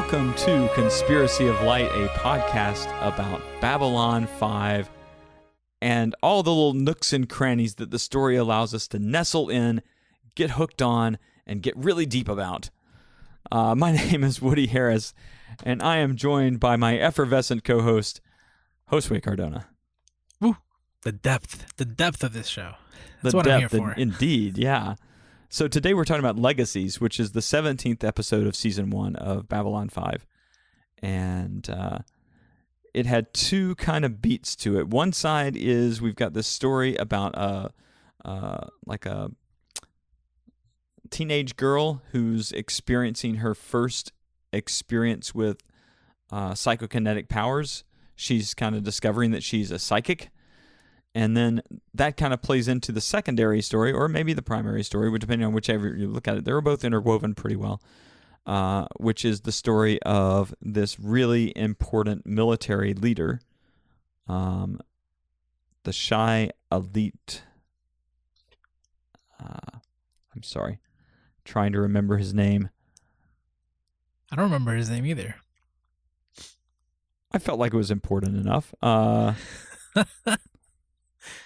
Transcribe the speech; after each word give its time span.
Welcome 0.00 0.32
to 0.36 0.66
Conspiracy 0.74 1.46
of 1.46 1.60
Light, 1.60 1.90
a 1.92 2.08
podcast 2.08 2.86
about 3.06 3.42
Babylon 3.60 4.26
5 4.26 4.88
and 5.82 6.16
all 6.22 6.42
the 6.42 6.50
little 6.50 6.72
nooks 6.72 7.12
and 7.12 7.28
crannies 7.28 7.74
that 7.74 7.90
the 7.90 7.98
story 7.98 8.34
allows 8.34 8.72
us 8.72 8.88
to 8.88 8.98
nestle 8.98 9.50
in, 9.50 9.82
get 10.34 10.52
hooked 10.52 10.80
on, 10.80 11.18
and 11.46 11.62
get 11.62 11.76
really 11.76 12.06
deep 12.06 12.30
about. 12.30 12.70
Uh, 13.52 13.74
my 13.74 13.92
name 14.10 14.24
is 14.24 14.40
Woody 14.40 14.68
Harris, 14.68 15.12
and 15.64 15.82
I 15.82 15.98
am 15.98 16.16
joined 16.16 16.60
by 16.60 16.76
my 16.76 16.96
effervescent 16.96 17.62
co 17.62 17.82
host, 17.82 18.22
Josue 18.90 19.22
Cardona. 19.22 19.66
Woo. 20.40 20.56
The 21.02 21.12
depth, 21.12 21.76
the 21.76 21.84
depth 21.84 22.24
of 22.24 22.32
this 22.32 22.48
show. 22.48 22.72
That's 23.22 23.34
the 23.34 23.36
what 23.36 23.44
depth, 23.44 23.74
I'm 23.74 23.80
here 23.80 23.92
for. 23.92 23.92
in- 23.92 24.12
indeed, 24.12 24.56
yeah. 24.56 24.94
So 25.52 25.66
today 25.66 25.94
we're 25.94 26.04
talking 26.04 26.24
about 26.24 26.38
Legacies, 26.38 27.00
which 27.00 27.18
is 27.18 27.32
the 27.32 27.40
17th 27.40 28.04
episode 28.04 28.46
of 28.46 28.54
season 28.54 28.88
one 28.88 29.16
of 29.16 29.48
Babylon 29.48 29.88
5. 29.88 30.24
And 31.02 31.68
uh, 31.68 31.98
it 32.94 33.04
had 33.06 33.34
two 33.34 33.74
kind 33.74 34.04
of 34.04 34.22
beats 34.22 34.54
to 34.56 34.78
it. 34.78 34.86
One 34.86 35.12
side 35.12 35.56
is 35.56 36.00
we've 36.00 36.14
got 36.14 36.34
this 36.34 36.46
story 36.46 36.94
about 36.94 37.34
a, 37.34 37.72
uh, 38.24 38.68
like 38.86 39.06
a 39.06 39.32
teenage 41.10 41.56
girl 41.56 42.00
who's 42.12 42.52
experiencing 42.52 43.36
her 43.36 43.52
first 43.52 44.12
experience 44.52 45.34
with 45.34 45.64
uh, 46.30 46.52
psychokinetic 46.52 47.28
powers. 47.28 47.82
She's 48.14 48.54
kind 48.54 48.76
of 48.76 48.84
discovering 48.84 49.32
that 49.32 49.42
she's 49.42 49.72
a 49.72 49.80
psychic 49.80 50.30
and 51.14 51.36
then 51.36 51.62
that 51.94 52.16
kind 52.16 52.32
of 52.32 52.40
plays 52.40 52.68
into 52.68 52.92
the 52.92 53.00
secondary 53.00 53.60
story 53.60 53.92
or 53.92 54.08
maybe 54.08 54.32
the 54.32 54.42
primary 54.42 54.82
story 54.82 55.16
depending 55.18 55.46
on 55.46 55.52
whichever 55.52 55.94
you 55.94 56.08
look 56.08 56.28
at 56.28 56.36
it 56.36 56.44
they're 56.44 56.60
both 56.60 56.84
interwoven 56.84 57.34
pretty 57.34 57.56
well 57.56 57.80
uh, 58.46 58.86
which 58.98 59.24
is 59.24 59.42
the 59.42 59.52
story 59.52 60.00
of 60.02 60.54
this 60.60 60.98
really 60.98 61.52
important 61.56 62.24
military 62.26 62.94
leader 62.94 63.40
um, 64.28 64.80
the 65.84 65.92
Shai 65.92 66.50
Alyt 66.70 67.42
uh, 69.42 69.78
i'm 70.34 70.42
sorry 70.42 70.78
trying 71.44 71.72
to 71.72 71.80
remember 71.80 72.16
his 72.16 72.32
name 72.32 72.70
I 74.32 74.36
don't 74.36 74.44
remember 74.44 74.74
his 74.74 74.88
name 74.88 75.06
either. 75.06 75.36
I 77.32 77.38
felt 77.38 77.58
like 77.58 77.74
it 77.74 77.76
was 77.76 77.90
important 77.90 78.36
enough. 78.36 78.72
Uh, 78.80 79.34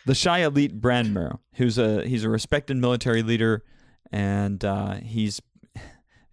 the 0.07 0.15
Shai 0.15 0.41
Alyt 0.41 0.81
Branmer, 0.81 1.39
who's 1.55 1.79
a 1.79 2.07
he's 2.07 2.25
a 2.25 2.29
respected 2.29 2.77
military 2.77 3.23
leader, 3.23 3.63
and 4.13 4.65
uh, 4.65 4.95
he's 4.95 5.41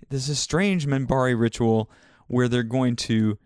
there's 0.09 0.29
a 0.29 0.35
strange 0.35 0.85
Minbari 0.87 1.39
ritual 1.39 1.89
where 2.27 2.47
they're 2.47 2.63
going 2.63 2.95
to. 2.97 3.37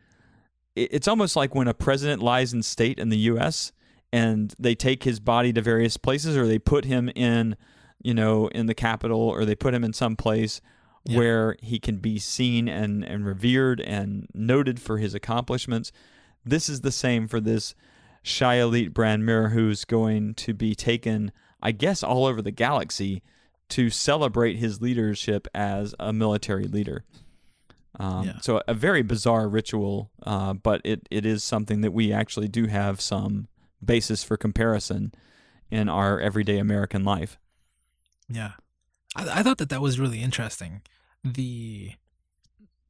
It's 0.76 1.08
almost 1.08 1.36
like 1.36 1.56
when 1.56 1.68
a 1.68 1.74
president 1.74 2.22
lies 2.22 2.52
in 2.54 2.62
state 2.62 3.00
in 3.00 3.10
the 3.10 3.18
U.S. 3.18 3.72
and 4.12 4.54
they 4.60 4.76
take 4.76 5.04
his 5.04 5.20
body 5.22 5.54
to 5.54 5.62
various 5.62 5.96
places, 5.96 6.36
or 6.36 6.46
they 6.48 6.60
put 6.60 6.84
him 6.86 7.10
in, 7.16 7.56
you 8.04 8.14
know, 8.14 8.48
in 8.48 8.66
the 8.66 8.74
Capitol, 8.74 9.20
or 9.20 9.46
they 9.46 9.56
put 9.56 9.74
him 9.74 9.86
in 9.86 9.94
some 9.94 10.18
place 10.18 10.60
Yeah. 11.06 11.18
where 11.18 11.56
he 11.62 11.80
can 11.80 11.98
be 11.98 12.20
seen 12.20 12.68
and, 12.68 13.06
and 13.06 13.26
revered 13.26 13.80
and 13.80 14.28
noted 14.34 14.82
for 14.82 14.98
his 14.98 15.14
accomplishments. 15.14 15.94
This 16.44 16.68
is 16.68 16.82
the 16.82 16.92
same 16.92 17.28
for 17.30 17.40
this 17.40 17.74
Shai 18.26 18.58
Alyt 18.58 18.90
Branmer 18.90 19.52
who's 19.52 19.86
going 19.86 20.34
to 20.34 20.56
be 20.56 20.74
taken, 20.74 21.32
I 21.62 21.72
guess, 21.72 22.02
all 22.02 22.26
over 22.26 22.42
the 22.42 22.50
galaxy 22.50 23.22
to 23.70 23.92
celebrate 23.92 24.56
his 24.56 24.82
leadership 24.82 25.48
as 25.54 25.94
a 26.00 26.12
military 26.12 26.66
leader. 26.66 27.04
Um, 28.00 28.26
Yeah. 28.26 28.40
So, 28.42 28.64
a 28.68 28.74
very 28.74 29.04
bizarre 29.04 29.48
ritual, 29.48 30.10
uh, 30.24 30.54
but 30.54 30.82
it, 30.84 31.08
it 31.12 31.24
is 31.24 31.44
something 31.44 31.82
that 31.82 31.92
we 31.92 32.12
actually 32.12 32.48
do 32.48 32.66
have 32.66 33.00
some 33.00 33.48
basis 33.84 34.24
for 34.24 34.38
comparison 34.38 35.14
in 35.70 35.88
our 35.88 36.20
everyday 36.20 36.58
American 36.58 37.04
life. 37.04 37.38
Yeah. 38.28 38.54
I, 39.16 39.40
I 39.40 39.44
thought 39.44 39.60
that 39.60 39.70
that 39.70 39.82
was 39.82 40.00
really 40.00 40.24
interesting. 40.24 40.82
The, 41.24 41.92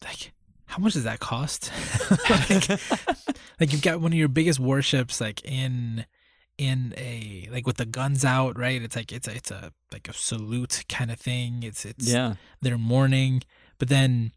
like, 0.02 0.32
how 0.68 0.78
much 0.78 0.94
does 0.94 1.04
that 1.04 1.20
cost? 1.20 1.72
like, 2.30 2.80
like 3.60 3.72
you've 3.72 3.82
got 3.82 4.02
one 4.02 4.12
of 4.12 4.18
your 4.18 4.28
biggest 4.28 4.60
warships, 4.60 5.22
like 5.22 5.44
in, 5.46 6.06
in 6.58 6.94
a 6.98 7.48
like 7.52 7.66
with 7.68 7.78
the 7.78 7.86
guns 7.86 8.24
out, 8.24 8.58
right? 8.58 8.82
It's 8.82 8.96
like 8.96 9.12
it's 9.12 9.28
a 9.28 9.36
it's 9.36 9.52
a 9.52 9.72
like 9.92 10.08
a 10.08 10.14
salute 10.14 10.84
kind 10.90 11.12
of 11.12 11.20
thing. 11.20 11.64
It's 11.64 11.86
it's 11.86 12.08
yeah. 12.12 12.36
they're 12.62 12.78
mourning, 12.78 13.44
but 13.78 13.90
then 13.90 14.32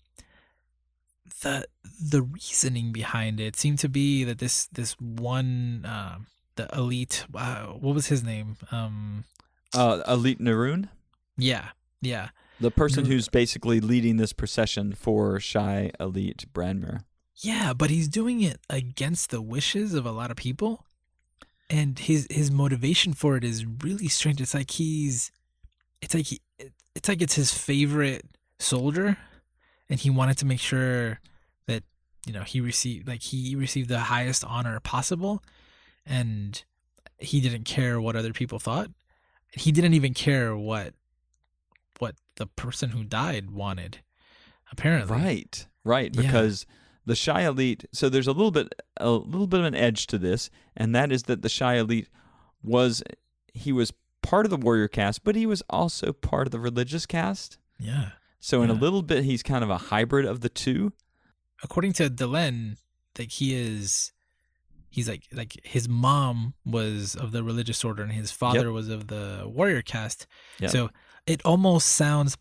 the 1.42 1.66
the 2.00 2.22
reasoning 2.22 2.92
behind 2.92 3.38
it 3.40 3.56
seemed 3.56 3.78
to 3.80 3.88
be 3.88 4.24
that 4.24 4.38
this 4.38 4.66
this 4.66 4.92
one 4.98 5.84
um 5.84 6.26
the 6.56 6.68
elite 6.76 7.24
uh, 7.34 7.66
what 7.66 7.94
was 7.94 8.08
his 8.08 8.24
name 8.24 8.56
um 8.72 9.24
Uh, 9.74 10.02
Alyt 10.08 10.40
Neroon? 10.40 10.88
yeah 11.36 11.68
yeah 12.00 12.30
The 12.60 12.70
person 12.72 13.04
who's 13.04 13.28
basically 13.28 13.80
leading 13.80 14.16
this 14.16 14.32
procession 14.32 14.94
for 14.94 15.38
Shai 15.38 15.92
Alyt 16.00 16.46
Branmer. 16.52 17.02
Yeah 17.40 17.72
but 17.72 17.90
he's 17.90 18.08
doing 18.08 18.40
it 18.40 18.60
against 18.68 19.30
the 19.30 19.40
wishes 19.42 19.94
of 19.94 20.04
a 20.06 20.12
lot 20.12 20.30
of 20.30 20.36
people 20.36 20.84
and 21.70 21.98
his 22.00 22.26
his 22.30 22.50
motivation 22.50 23.12
for 23.12 23.36
it 23.36 23.44
is 23.44 23.64
really 23.82 24.08
strange 24.08 24.40
it's 24.40 24.54
like 24.54 24.70
he's 24.72 25.30
it's 26.00 26.14
like 26.14 26.26
he, 26.26 26.40
it's 26.94 27.08
like 27.08 27.22
it's 27.22 27.34
his 27.34 27.52
favorite 27.52 28.24
soldier 28.58 29.16
and 29.88 30.00
he 30.00 30.10
wanted 30.10 30.36
to 30.36 30.46
make 30.46 30.60
sure 30.60 31.20
that 31.66 31.82
you 32.26 32.32
know 32.32 32.42
he 32.42 32.60
received 32.60 33.06
like 33.06 33.22
he 33.22 33.54
received 33.54 33.88
the 33.88 33.98
highest 34.00 34.44
honor 34.44 34.80
possible 34.80 35.42
and 36.06 36.64
he 37.18 37.40
didn't 37.40 37.64
care 37.64 38.00
what 38.00 38.16
other 38.16 38.32
people 38.32 38.58
thought 38.58 38.90
he 39.52 39.72
didn't 39.72 39.94
even 39.94 40.14
care 40.14 40.56
what 40.56 40.94
what 41.98 42.14
the 42.36 42.46
person 42.46 42.90
who 42.90 43.04
died 43.04 43.50
wanted 43.50 43.98
apparently 44.70 45.16
Right, 45.16 45.66
right. 45.84 46.14
Yeah. 46.14 46.30
The 47.08 47.16
Shai 47.16 47.42
Alyt. 47.42 47.84
So 47.92 48.08
there's 48.08 48.26
a 48.28 48.32
little 48.32 48.50
bit, 48.50 48.72
a 48.98 49.10
little 49.10 49.46
bit 49.46 49.60
of 49.60 49.66
an 49.66 49.74
edge 49.74 50.06
to 50.08 50.18
this, 50.18 50.50
and 50.76 50.94
that 50.94 51.10
is 51.10 51.24
that 51.24 51.42
the 51.42 51.48
Shai 51.48 51.76
Alyt 51.78 52.06
was 52.62 53.02
he 53.52 53.72
was 53.72 53.92
part 54.22 54.46
of 54.46 54.50
the 54.50 54.56
warrior 54.56 54.88
caste, 54.88 55.24
but 55.24 55.34
he 55.34 55.46
was 55.46 55.62
also 55.70 56.12
part 56.12 56.46
of 56.46 56.50
the 56.52 56.60
religious 56.60 57.06
caste. 57.06 57.58
yeah 57.78 58.10
So 58.40 58.62
in 58.62 58.70
a 58.70 58.74
little 58.74 59.02
bit, 59.02 59.24
he's 59.24 59.42
kind 59.42 59.64
of 59.64 59.70
a 59.70 59.78
hybrid 59.78 60.26
of 60.26 60.40
the 60.40 60.48
two. 60.48 60.92
according 61.64 61.92
to 61.94 62.08
Delenn, 62.10 62.76
like 63.18 63.30
he 63.30 63.54
is 63.54 64.12
he's 64.90 65.08
like 65.08 65.24
like 65.32 65.58
his 65.64 65.88
mom 65.88 66.54
was 66.64 67.14
of 67.16 67.32
the 67.32 67.42
religious 67.42 67.84
order 67.84 68.02
and 68.02 68.12
his 68.12 68.30
father 68.30 68.70
was 68.72 68.88
of 68.88 69.08
the 69.08 69.42
warrior 69.46 69.82
caste. 69.82 70.26
Yep. 70.60 70.70
So 70.70 70.90
it 71.26 71.40
almost 71.44 71.88
sounds 71.88 72.36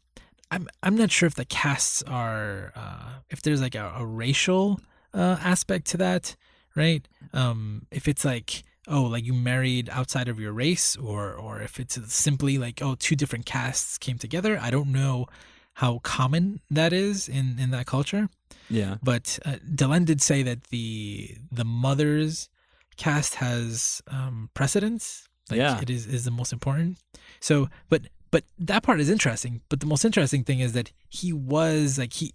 I'm 0.51 0.67
I'm 0.81 0.95
not 0.95 1.11
sure 1.11 1.27
if 1.27 1.35
the 1.35 1.45
castes 1.45 2.03
are 2.03 2.71
uh 2.75 3.19
if 3.29 3.41
there's 3.41 3.61
like 3.61 3.75
a, 3.75 3.93
a 3.97 4.05
racial 4.05 4.79
uh 5.13 5.37
aspect 5.41 5.87
to 5.87 5.97
that, 5.97 6.35
right? 6.75 7.07
Um 7.33 7.85
if 7.91 8.07
it's 8.07 8.23
like 8.25 8.63
oh 8.87 9.03
like 9.03 9.25
you 9.25 9.33
married 9.33 9.89
outside 9.91 10.29
of 10.29 10.39
your 10.39 10.53
race 10.53 10.95
or 10.95 11.33
or 11.33 11.61
if 11.61 11.79
it's 11.79 11.97
simply 12.13 12.57
like 12.57 12.81
oh 12.81 12.95
two 12.97 13.15
different 13.15 13.45
castes 13.45 13.97
came 13.97 14.17
together. 14.17 14.57
I 14.61 14.69
don't 14.71 14.91
know 14.91 15.25
how 15.73 15.99
common 16.03 16.61
that 16.71 16.93
is 16.93 17.27
in 17.29 17.57
in 17.59 17.71
that 17.71 17.85
culture. 17.85 18.29
Yeah, 18.69 18.97
But 19.01 19.39
uh, 19.45 19.57
Delenn 19.75 20.05
did 20.05 20.21
say 20.21 20.43
that 20.43 20.65
the 20.65 21.37
the 21.51 21.63
mother's 21.65 22.49
cast 22.97 23.35
has 23.35 24.01
um, 24.07 24.49
precedence. 24.53 25.27
Like 25.49 25.59
Yeah. 25.59 25.79
it 25.81 25.89
is 25.89 26.05
is 26.07 26.25
the 26.25 26.31
most 26.31 26.51
important. 26.51 26.97
So, 27.39 27.69
but 27.89 28.01
but 28.31 28.43
that 28.59 28.83
part 28.83 28.99
is 28.99 29.09
interesting. 29.09 29.61
But 29.69 29.79
the 29.79 29.85
most 29.85 30.03
interesting 30.05 30.43
thing 30.43 30.59
is 30.59 30.73
that 30.73 30.91
he 31.09 31.31
was 31.33 31.97
like 31.97 32.13
he 32.13 32.33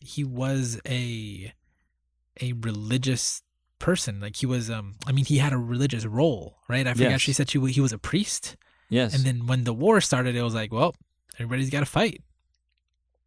he 0.00 0.24
was 0.24 0.80
a 0.86 1.52
a 2.40 2.52
religious 2.54 3.42
person. 3.78 4.20
Like 4.20 4.36
he 4.36 4.46
was 4.46 4.70
um 4.70 4.94
I 5.06 5.12
mean 5.12 5.24
he 5.24 5.38
had 5.38 5.52
a 5.52 5.58
religious 5.58 6.04
role, 6.06 6.58
right? 6.68 6.86
I 6.86 6.94
forgot 6.94 7.10
Yes. 7.10 7.20
she 7.20 7.32
said 7.32 7.50
she 7.50 7.58
he 7.70 7.80
was 7.80 7.92
a 7.92 7.98
priest. 7.98 8.56
yes. 8.88 9.14
And 9.14 9.24
then 9.24 9.46
when 9.46 9.64
the 9.64 9.72
war 9.74 10.00
started, 10.00 10.34
it 10.36 10.42
was 10.42 10.54
like, 10.54 10.72
well, 10.72 10.94
everybody's 11.38 11.70
got 11.70 11.80
to 11.80 11.86
fight. 11.86 12.22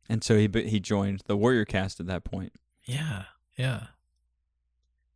and 0.09 0.23
so 0.23 0.37
he 0.37 0.47
he 0.67 0.79
joined 0.79 1.21
the 1.27 1.35
warrior 1.37 1.65
cast 1.65 1.99
at 1.99 2.07
that 2.07 2.23
point. 2.23 2.53
Yeah, 2.85 3.23
yeah. 3.57 3.87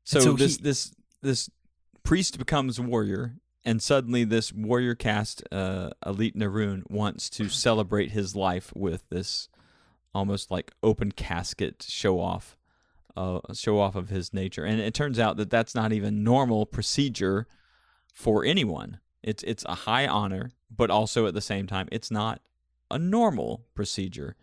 So, 0.03 0.19
so 0.19 0.33
this 0.33 0.57
he- 0.57 0.63
this 0.63 0.93
this 1.21 1.49
priest 2.03 2.37
becomes 2.37 2.79
warrior, 2.79 3.35
and 3.63 3.81
suddenly 3.81 4.23
this 4.23 4.51
warrior 4.51 4.95
caste 4.95 5.43
uh, 5.51 5.91
Alyt 6.05 6.35
Neroon 6.35 6.89
wants 6.89 7.29
to 7.31 7.49
celebrate 7.49 8.11
his 8.11 8.35
life 8.35 8.71
with 8.75 9.03
this 9.09 9.49
almost 10.13 10.51
like 10.51 10.73
open 10.83 11.11
casket 11.11 11.85
show 11.87 12.19
off, 12.19 12.57
uh, 13.15 13.39
show 13.53 13.79
off 13.79 13.95
of 13.95 14.09
his 14.09 14.33
nature. 14.33 14.65
And 14.65 14.79
it 14.79 14.93
turns 14.93 15.19
out 15.19 15.37
that 15.37 15.49
that's 15.49 15.75
not 15.75 15.93
even 15.93 16.23
normal 16.23 16.65
procedure 16.65 17.47
for 18.13 18.43
anyone. 18.43 18.99
It's 19.23 19.43
it's 19.43 19.63
a 19.65 19.75
high 19.75 20.07
honor, 20.07 20.51
but 20.75 20.89
also 20.89 21.27
at 21.27 21.33
the 21.33 21.41
same 21.41 21.67
time, 21.67 21.87
it's 21.91 22.11
not 22.11 22.41
a 22.89 22.97
normal 22.97 23.65
procedure. 23.75 24.35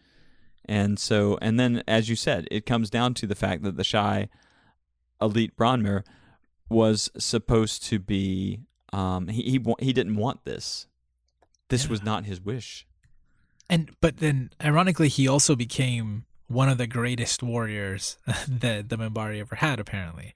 And 0.64 0.98
so, 0.98 1.38
and 1.40 1.58
then, 1.58 1.82
as 1.88 2.08
you 2.08 2.16
said, 2.16 2.46
it 2.50 2.66
comes 2.66 2.90
down 2.90 3.14
to 3.14 3.26
the 3.26 3.34
fact 3.34 3.62
that 3.62 3.76
the 3.76 3.84
Shai 3.84 4.28
Alyt 5.20 5.54
Branmer 5.56 6.04
was 6.68 7.10
supposed 7.18 7.82
to 7.84 7.98
be. 7.98 8.60
Um, 8.92 9.28
he 9.28 9.42
he 9.42 9.74
he 9.80 9.92
didn't 9.92 10.16
want 10.16 10.44
this. 10.44 10.86
This 11.68 11.88
was 11.88 12.02
not 12.02 12.24
his 12.24 12.40
wish. 12.40 12.86
And 13.68 13.90
but 14.00 14.18
then 14.18 14.50
ironically 14.64 15.08
he 15.08 15.28
also 15.28 15.54
became 15.54 16.24
one 16.46 16.70
of 16.70 16.78
the 16.78 16.86
greatest 16.86 17.42
warriors 17.42 18.16
that 18.48 18.88
the 18.88 18.96
Minbari 18.96 19.40
ever 19.40 19.56
had 19.56 19.78
apparently. 19.78 20.34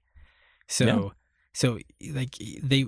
So 0.68 0.84
Yeah. 0.84 1.08
so 1.54 1.78
like 2.12 2.36
they 2.62 2.86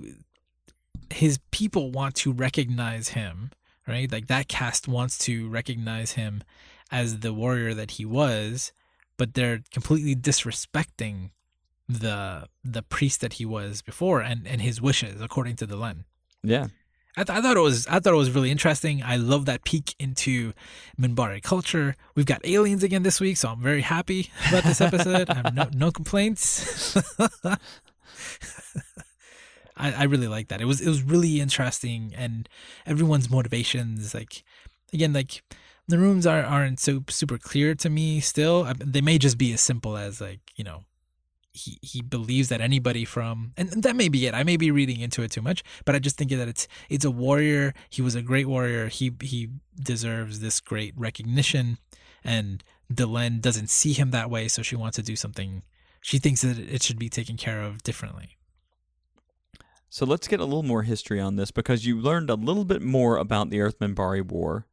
his 1.11 1.39
people 1.51 1.91
want 1.91 2.15
to 2.15 2.31
recognize 2.31 3.09
him, 3.09 3.51
right? 3.87 4.11
Like 4.11 4.27
that 4.27 4.47
cast 4.47 4.87
wants 4.87 5.17
to 5.19 5.49
recognize 5.49 6.11
him 6.11 6.43
as 6.91 7.19
the 7.19 7.33
warrior 7.33 7.73
that 7.73 7.91
he 7.91 8.05
was, 8.05 8.71
but 9.17 9.33
they're 9.33 9.61
completely 9.71 10.15
disrespecting 10.15 11.31
the 11.87 12.47
the 12.63 12.81
priest 12.81 13.21
that 13.21 13.33
he 13.33 13.45
was 13.45 13.81
before 13.81 14.21
and 14.21 14.47
and 14.47 14.61
his 14.61 14.81
wishes 14.81 15.21
according 15.21 15.55
to 15.57 15.67
Delenn. 15.67 16.05
Yeah. 16.43 16.67
I, 17.17 17.23
th- 17.23 17.39
I 17.39 17.41
thought 17.41 17.55
it 17.55 17.61
was 17.61 17.87
I 17.87 17.99
thought 17.99 18.13
it 18.13 18.17
was 18.17 18.31
really 18.31 18.51
interesting. 18.51 19.01
I 19.01 19.15
love 19.15 19.45
that 19.45 19.63
peek 19.63 19.95
into 19.99 20.53
Minbari 20.99 21.41
culture. 21.41 21.95
We've 22.13 22.25
got 22.25 22.41
aliens 22.45 22.83
again 22.83 23.03
this 23.03 23.21
week, 23.21 23.37
so 23.37 23.49
I'm 23.49 23.61
very 23.61 23.81
happy 23.81 24.31
about 24.49 24.63
this 24.63 24.81
episode. 24.81 25.29
I 25.29 25.35
have 25.35 25.55
no, 25.55 25.69
no 25.73 25.91
complaints. 25.91 26.97
I, 29.77 29.93
I 29.93 30.03
really 30.03 30.27
like 30.27 30.49
that. 30.49 30.59
It 30.59 30.65
was 30.65 30.81
it 30.81 30.89
was 30.89 31.03
really 31.03 31.39
interesting, 31.39 32.13
and 32.17 32.49
everyone's 32.85 33.29
motivations. 33.29 34.13
Like 34.13 34.43
again, 34.91 35.13
like 35.13 35.41
the 35.87 35.97
rooms 35.97 36.27
are 36.27 36.43
aren't 36.43 36.81
so 36.81 37.03
super 37.09 37.37
clear 37.37 37.75
to 37.75 37.89
me 37.89 38.19
still. 38.19 38.67
They 38.77 39.01
may 39.01 39.17
just 39.17 39.37
be 39.37 39.53
as 39.53 39.61
simple 39.61 39.95
as 39.95 40.19
like 40.19 40.39
you 40.55 40.65
know 40.65 40.83
he 41.55 41.79
he 41.81 42.01
believes 42.01 42.49
that 42.49 42.61
anybody 42.61 43.05
from 43.05 43.53
and 43.55 43.69
that 43.83 43.95
may 43.95 44.09
be 44.09 44.27
it. 44.27 44.33
I 44.33 44.43
may 44.43 44.57
be 44.57 44.71
reading 44.71 44.99
into 44.99 45.21
it 45.23 45.31
too 45.31 45.41
much, 45.41 45.63
but 45.85 45.95
I 45.95 45.99
just 45.99 46.17
think 46.17 46.31
that 46.31 46.47
it's 46.47 46.67
it's 46.89 47.05
a 47.05 47.11
warrior. 47.11 47.73
He 47.89 48.01
was 48.01 48.15
a 48.15 48.21
great 48.21 48.47
warrior. 48.47 48.87
He 48.87 49.13
he 49.21 49.49
deserves 49.81 50.41
this 50.41 50.59
great 50.59 50.93
recognition, 50.97 51.77
and 52.23 52.63
Delenn 52.93 53.41
doesn't 53.41 53.69
see 53.69 53.93
him 53.93 54.11
that 54.11 54.29
way, 54.29 54.47
so 54.47 54.61
she 54.61 54.75
wants 54.75 54.97
to 54.97 55.03
do 55.03 55.15
something. 55.15 55.63
She 56.01 56.19
thinks 56.19 56.41
that 56.41 56.59
it 56.59 56.83
should 56.83 56.99
be 56.99 57.09
taken 57.09 57.37
care 57.37 57.61
of 57.61 57.81
differently. 57.83 58.37
So 59.89 60.05
let's 60.05 60.27
get 60.27 60.41
a 60.41 60.45
little 60.45 60.61
more 60.61 60.83
history 60.83 61.21
on 61.21 61.37
this 61.37 61.51
because 61.51 61.85
you 61.85 61.97
learned 61.97 62.29
a 62.29 62.35
little 62.35 62.65
bit 62.65 62.81
more 62.81 63.15
about 63.17 63.49
the 63.49 63.61
Earth-Minbari 63.61 64.29
War, 64.29 64.67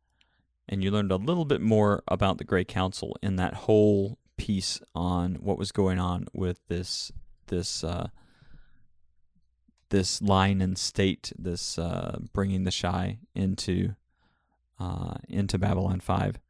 and 0.69 0.83
you 0.83 0.91
learned 0.91 1.13
a 1.13 1.17
little 1.17 1.45
bit 1.45 1.61
more 1.61 2.03
about 2.09 2.39
the 2.39 2.45
Grey 2.45 2.65
Council 2.65 3.17
in 3.23 3.37
that 3.37 3.55
whole 3.55 4.19
piece 4.43 4.81
on 4.93 5.37
what 5.37 5.57
was 5.57 5.71
going 5.71 6.01
on 6.01 6.27
with 6.33 6.67
this 6.67 7.13
this 7.47 7.85
uh, 7.85 8.09
this 9.91 10.21
line 10.21 10.61
and 10.61 10.77
state, 10.77 11.33
this 11.39 11.79
uh, 11.79 12.19
bringing 12.33 12.65
the 12.65 12.73
Shai 12.73 13.19
into 13.37 13.95
uh, 14.81 15.15
into 15.29 15.59
Babylon 15.59 16.01
Five. 16.01 16.41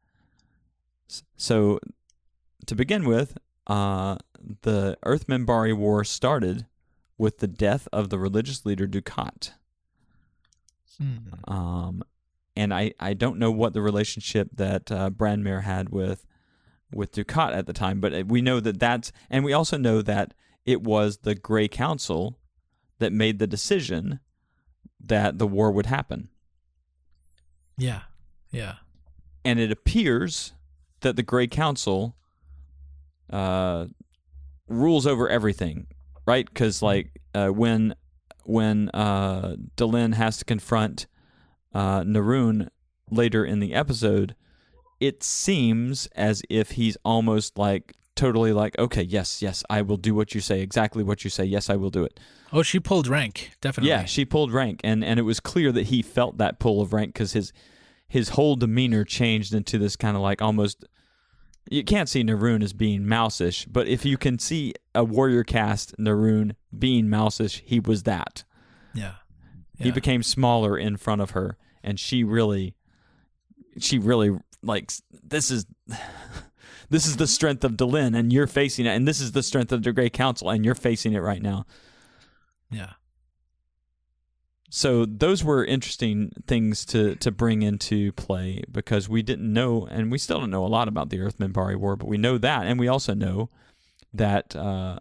So, 1.37 1.79
to 2.65 2.73
begin 2.73 3.05
with, 3.05 3.37
uh, 3.67 4.17
the 4.63 4.97
Earth-Minbari 5.03 5.77
War 5.77 6.03
started 6.03 6.65
with 7.19 7.37
the 7.37 7.47
death 7.47 7.87
of 7.93 8.09
the 8.09 8.17
religious 8.17 8.65
leader 8.65 8.87
Dukhat. 8.87 9.51
Hmm. 10.97 11.17
Um, 11.47 12.03
and 12.55 12.73
I, 12.73 12.93
I 12.99 13.13
don't 13.13 13.37
know 13.37 13.51
what 13.51 13.73
the 13.73 13.81
relationship 13.81 14.49
that 14.55 14.91
uh, 14.91 15.11
Branmer 15.11 15.61
had 15.61 15.89
with 15.89 16.25
with 16.93 17.11
Dukhat 17.11 17.53
at 17.55 17.65
the 17.65 17.73
time, 17.73 17.99
but 17.99 18.13
uh, 18.13 18.23
we 18.27 18.41
know 18.41 18.59
that 18.59 18.79
that's, 18.79 19.11
and 19.29 19.43
we 19.43 19.53
also 19.53 19.77
know 19.77 20.01
that 20.01 20.33
it 20.65 20.81
was 20.81 21.17
the 21.17 21.35
Grey 21.35 21.67
Council 21.67 22.39
that 22.99 23.11
made 23.11 23.39
the 23.39 23.47
decision 23.47 24.19
that 24.99 25.37
the 25.37 25.47
war 25.47 25.71
would 25.71 25.87
happen. 25.87 26.29
Yeah, 27.77 28.01
yeah, 28.51 28.75
And 29.43 29.59
it 29.59 29.71
appears 29.71 30.53
that 31.01 31.15
the 31.15 31.23
Grey 31.23 31.47
Council 31.47 32.15
uh, 33.29 33.87
rules 34.67 35.07
over 35.07 35.27
everything, 35.27 35.87
right? 36.25 36.45
Because 36.45 36.81
like 36.81 37.19
uh, 37.33 37.47
when 37.49 37.95
when 38.45 38.89
uh, 38.89 39.55
Delenn 39.75 40.13
has 40.13 40.37
to 40.37 40.45
confront 40.45 41.07
uh, 41.73 42.01
Neroon 42.01 42.69
later 43.09 43.43
in 43.43 43.59
the 43.59 43.73
episode, 43.73 44.35
it 45.03 45.21
seems 45.21 46.07
as 46.15 46.41
if 46.49 46.71
he's 46.71 46.95
almost 47.03 47.57
like 47.57 47.93
totally 48.15 48.53
like, 48.53 48.79
okay, 48.79 49.01
yes, 49.01 49.41
yes, 49.41 49.61
I 49.69 49.81
will 49.81 49.97
do 49.97 50.15
what 50.15 50.33
you 50.33 50.39
say, 50.39 50.61
exactly 50.61 51.03
what 51.03 51.25
you 51.25 51.29
say. 51.29 51.43
Yes, 51.43 51.69
I 51.69 51.75
will 51.75 51.89
do 51.89 52.05
it. 52.05 52.19
Oh, 52.53 52.63
she 52.63 52.79
pulled 52.79 53.07
rank, 53.07 53.51
definitely. 53.59 53.89
Yeah, 53.89 54.05
she 54.05 54.23
pulled 54.23 54.53
rank, 54.53 54.79
and 54.81 55.03
and 55.03 55.19
it 55.19 55.23
was 55.23 55.41
clear 55.41 55.73
that 55.73 55.87
he 55.87 56.01
felt 56.01 56.37
that 56.37 56.57
pull 56.57 56.81
of 56.81 56.93
rank 56.93 57.13
because 57.13 57.33
his 57.33 57.51
his 58.07 58.29
whole 58.29 58.55
demeanor 58.55 59.03
changed 59.03 59.53
into 59.53 59.77
this 59.77 59.97
kind 59.97 60.15
of 60.15 60.23
like 60.23 60.41
almost. 60.41 60.85
You 61.69 61.83
can't 61.83 62.07
see 62.07 62.23
Neroon 62.23 62.63
as 62.63 62.71
being 62.73 63.01
mouseish, 63.03 63.67
but 63.69 63.87
if 63.87 64.05
you 64.05 64.17
can 64.17 64.39
see 64.39 64.73
a 64.95 65.03
warrior 65.03 65.43
cast 65.43 65.97
Neroon 65.97 66.55
being 66.77 67.07
mouseish, 67.07 67.61
he 67.65 67.79
was 67.79 68.03
that. 68.03 68.43
yeah. 68.93 69.15
He 69.85 69.91
became 69.91 70.23
smaller 70.23 70.77
in 70.77 70.97
front 70.97 71.21
of 71.21 71.31
her, 71.31 71.57
and 71.81 71.99
she 71.99 72.23
really, 72.23 72.75
she 73.79 73.97
really 73.97 74.37
like 74.63 74.91
this 75.23 75.51
is. 75.51 75.65
This 76.89 77.07
is 77.07 77.17
the 77.17 77.25
strength 77.25 77.63
of 77.63 77.71
Delenn, 77.71 78.15
and 78.15 78.31
you're 78.31 78.45
facing 78.45 78.85
it. 78.85 78.89
And 78.89 79.07
this 79.07 79.19
is 79.19 79.31
the 79.31 79.41
strength 79.41 79.71
of 79.71 79.81
the 79.81 79.91
Grey 79.93 80.11
Council, 80.11 80.51
and 80.51 80.63
you're 80.63 80.75
facing 80.75 81.13
it 81.13 81.19
right 81.21 81.41
now. 81.41 81.65
yeah. 82.69 82.91
so 84.69 85.03
those 85.05 85.43
were 85.43 85.65
interesting 85.65 86.31
things 86.45 86.85
to 86.87 87.15
to 87.15 87.31
bring 87.31 87.63
into 87.63 88.11
play 88.11 88.61
because 88.71 89.09
we 89.09 89.23
didn't 89.23 89.51
know 89.51 89.87
and 89.89 90.11
we 90.11 90.19
still 90.19 90.39
don't 90.39 90.51
know 90.51 90.65
a 90.65 90.67
lot 90.67 90.87
about 90.87 91.09
the 91.09 91.19
Earth-Minbari 91.19 91.77
War, 91.77 91.95
but 91.95 92.07
we 92.07 92.17
know 92.17 92.37
that, 92.37 92.67
and 92.67 92.79
we 92.79 92.87
also 92.87 93.15
know 93.15 93.49
that 94.13 94.55
uh, 94.55 94.99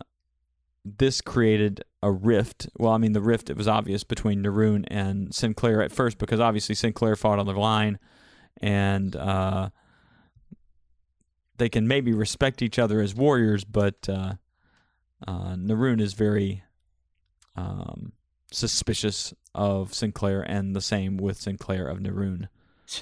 this 0.84 1.20
created 1.20 1.84
a 2.02 2.10
rift. 2.10 2.68
Well, 2.78 2.92
I 2.92 2.98
mean, 2.98 3.12
the 3.12 3.20
rift 3.20 3.50
it 3.50 3.56
was 3.56 3.68
obvious 3.68 4.04
between 4.04 4.42
Neroon 4.42 4.84
and 4.88 5.34
Sinclair 5.34 5.82
at 5.82 5.92
first 5.92 6.18
because 6.18 6.40
obviously 6.40 6.74
Sinclair 6.74 7.16
fought 7.16 7.38
on 7.38 7.46
the 7.46 7.52
line, 7.52 7.98
and 8.62 9.16
uh, 9.16 9.70
they 11.58 11.68
can 11.68 11.86
maybe 11.86 12.12
respect 12.12 12.62
each 12.62 12.78
other 12.78 13.00
as 13.00 13.14
warriors, 13.14 13.64
but 13.64 14.08
uh, 14.08 14.34
uh, 15.26 15.54
Neroon 15.54 16.00
is 16.00 16.14
very 16.14 16.62
um, 17.56 18.12
suspicious 18.50 19.34
of 19.54 19.92
Sinclair, 19.92 20.40
and 20.40 20.74
the 20.74 20.80
same 20.80 21.16
with 21.16 21.36
Sinclair 21.38 21.86
of 21.86 21.98
Neroon. 21.98 22.48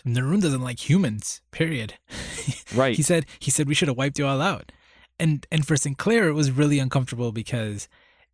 Neroon 0.06 0.40
doesn't 0.40 0.62
like 0.62 0.88
humans. 0.88 1.42
Period. 1.50 1.94
Right. 2.72 2.94
He 2.94 3.02
said 3.02 3.26
he 3.40 3.50
said 3.50 3.66
we 3.66 3.74
should 3.74 3.88
have 3.88 3.96
wiped 3.96 4.16
you 4.16 4.26
all 4.28 4.40
out, 4.40 4.70
and 5.18 5.44
and 5.50 5.66
for 5.66 5.76
Sinclair 5.76 6.28
it 6.28 6.34
was 6.34 6.52
really 6.52 6.78
uncomfortable 6.78 7.32
because 7.32 7.88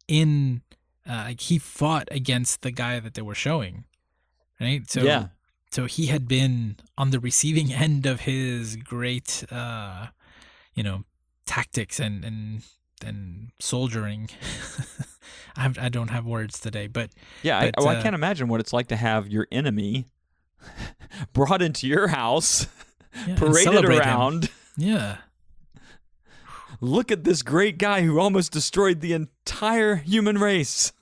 in 0.09 0.61
uh, 1.09 1.25
like 1.29 1.41
he 1.41 1.59
fought 1.59 2.07
against 2.11 2.61
the 2.61 2.71
guy 2.71 3.01
that 3.01 3.15
they 3.15 3.23
were 3.23 3.35
showing, 3.35 3.85
right? 4.61 4.91
So 4.91 5.03
Yeah. 5.03 5.29
So 5.71 5.87
he 5.87 6.07
had 6.07 6.29
been 6.29 6.77
on 6.97 7.11
the 7.11 7.21
receiving 7.21 7.73
end 7.73 8.07
of 8.07 8.21
his 8.21 8.77
great, 8.77 9.45
uh, 9.51 10.09
you 10.75 10.83
know, 10.83 11.05
tactics 11.45 12.01
and 12.01 12.25
and 12.25 12.63
and 13.05 13.51
soldiering. 13.61 14.29
I 15.57 15.73
I 15.79 15.89
don't 15.89 16.09
have 16.09 16.27
words 16.27 16.59
today, 16.59 16.87
but 16.87 17.11
yeah, 17.43 17.59
I, 17.59 17.71
but, 17.75 17.87
I 17.87 17.97
uh, 17.97 18.03
can't 18.03 18.15
imagine 18.15 18.49
what 18.49 18.61
it's 18.61 18.73
like 18.73 18.89
to 18.89 18.97
have 18.97 19.29
your 19.29 19.47
enemy 19.51 20.07
brought 21.33 21.63
into 21.63 21.87
your 21.87 22.09
house, 22.09 22.67
yeah, 23.27 23.37
paraded 23.37 23.63
celebrate 23.63 23.97
him. 23.97 24.03
around. 24.03 24.51
Yeah. 24.77 25.19
Look 26.81 27.11
at 27.11 27.25
this 27.25 27.43
great 27.43 27.79
guy 27.79 28.03
who 28.03 28.21
almost 28.21 28.53
destroyed 28.53 29.01
the 29.01 29.15
entire 29.15 29.97
human 29.97 30.37
race. 30.37 30.93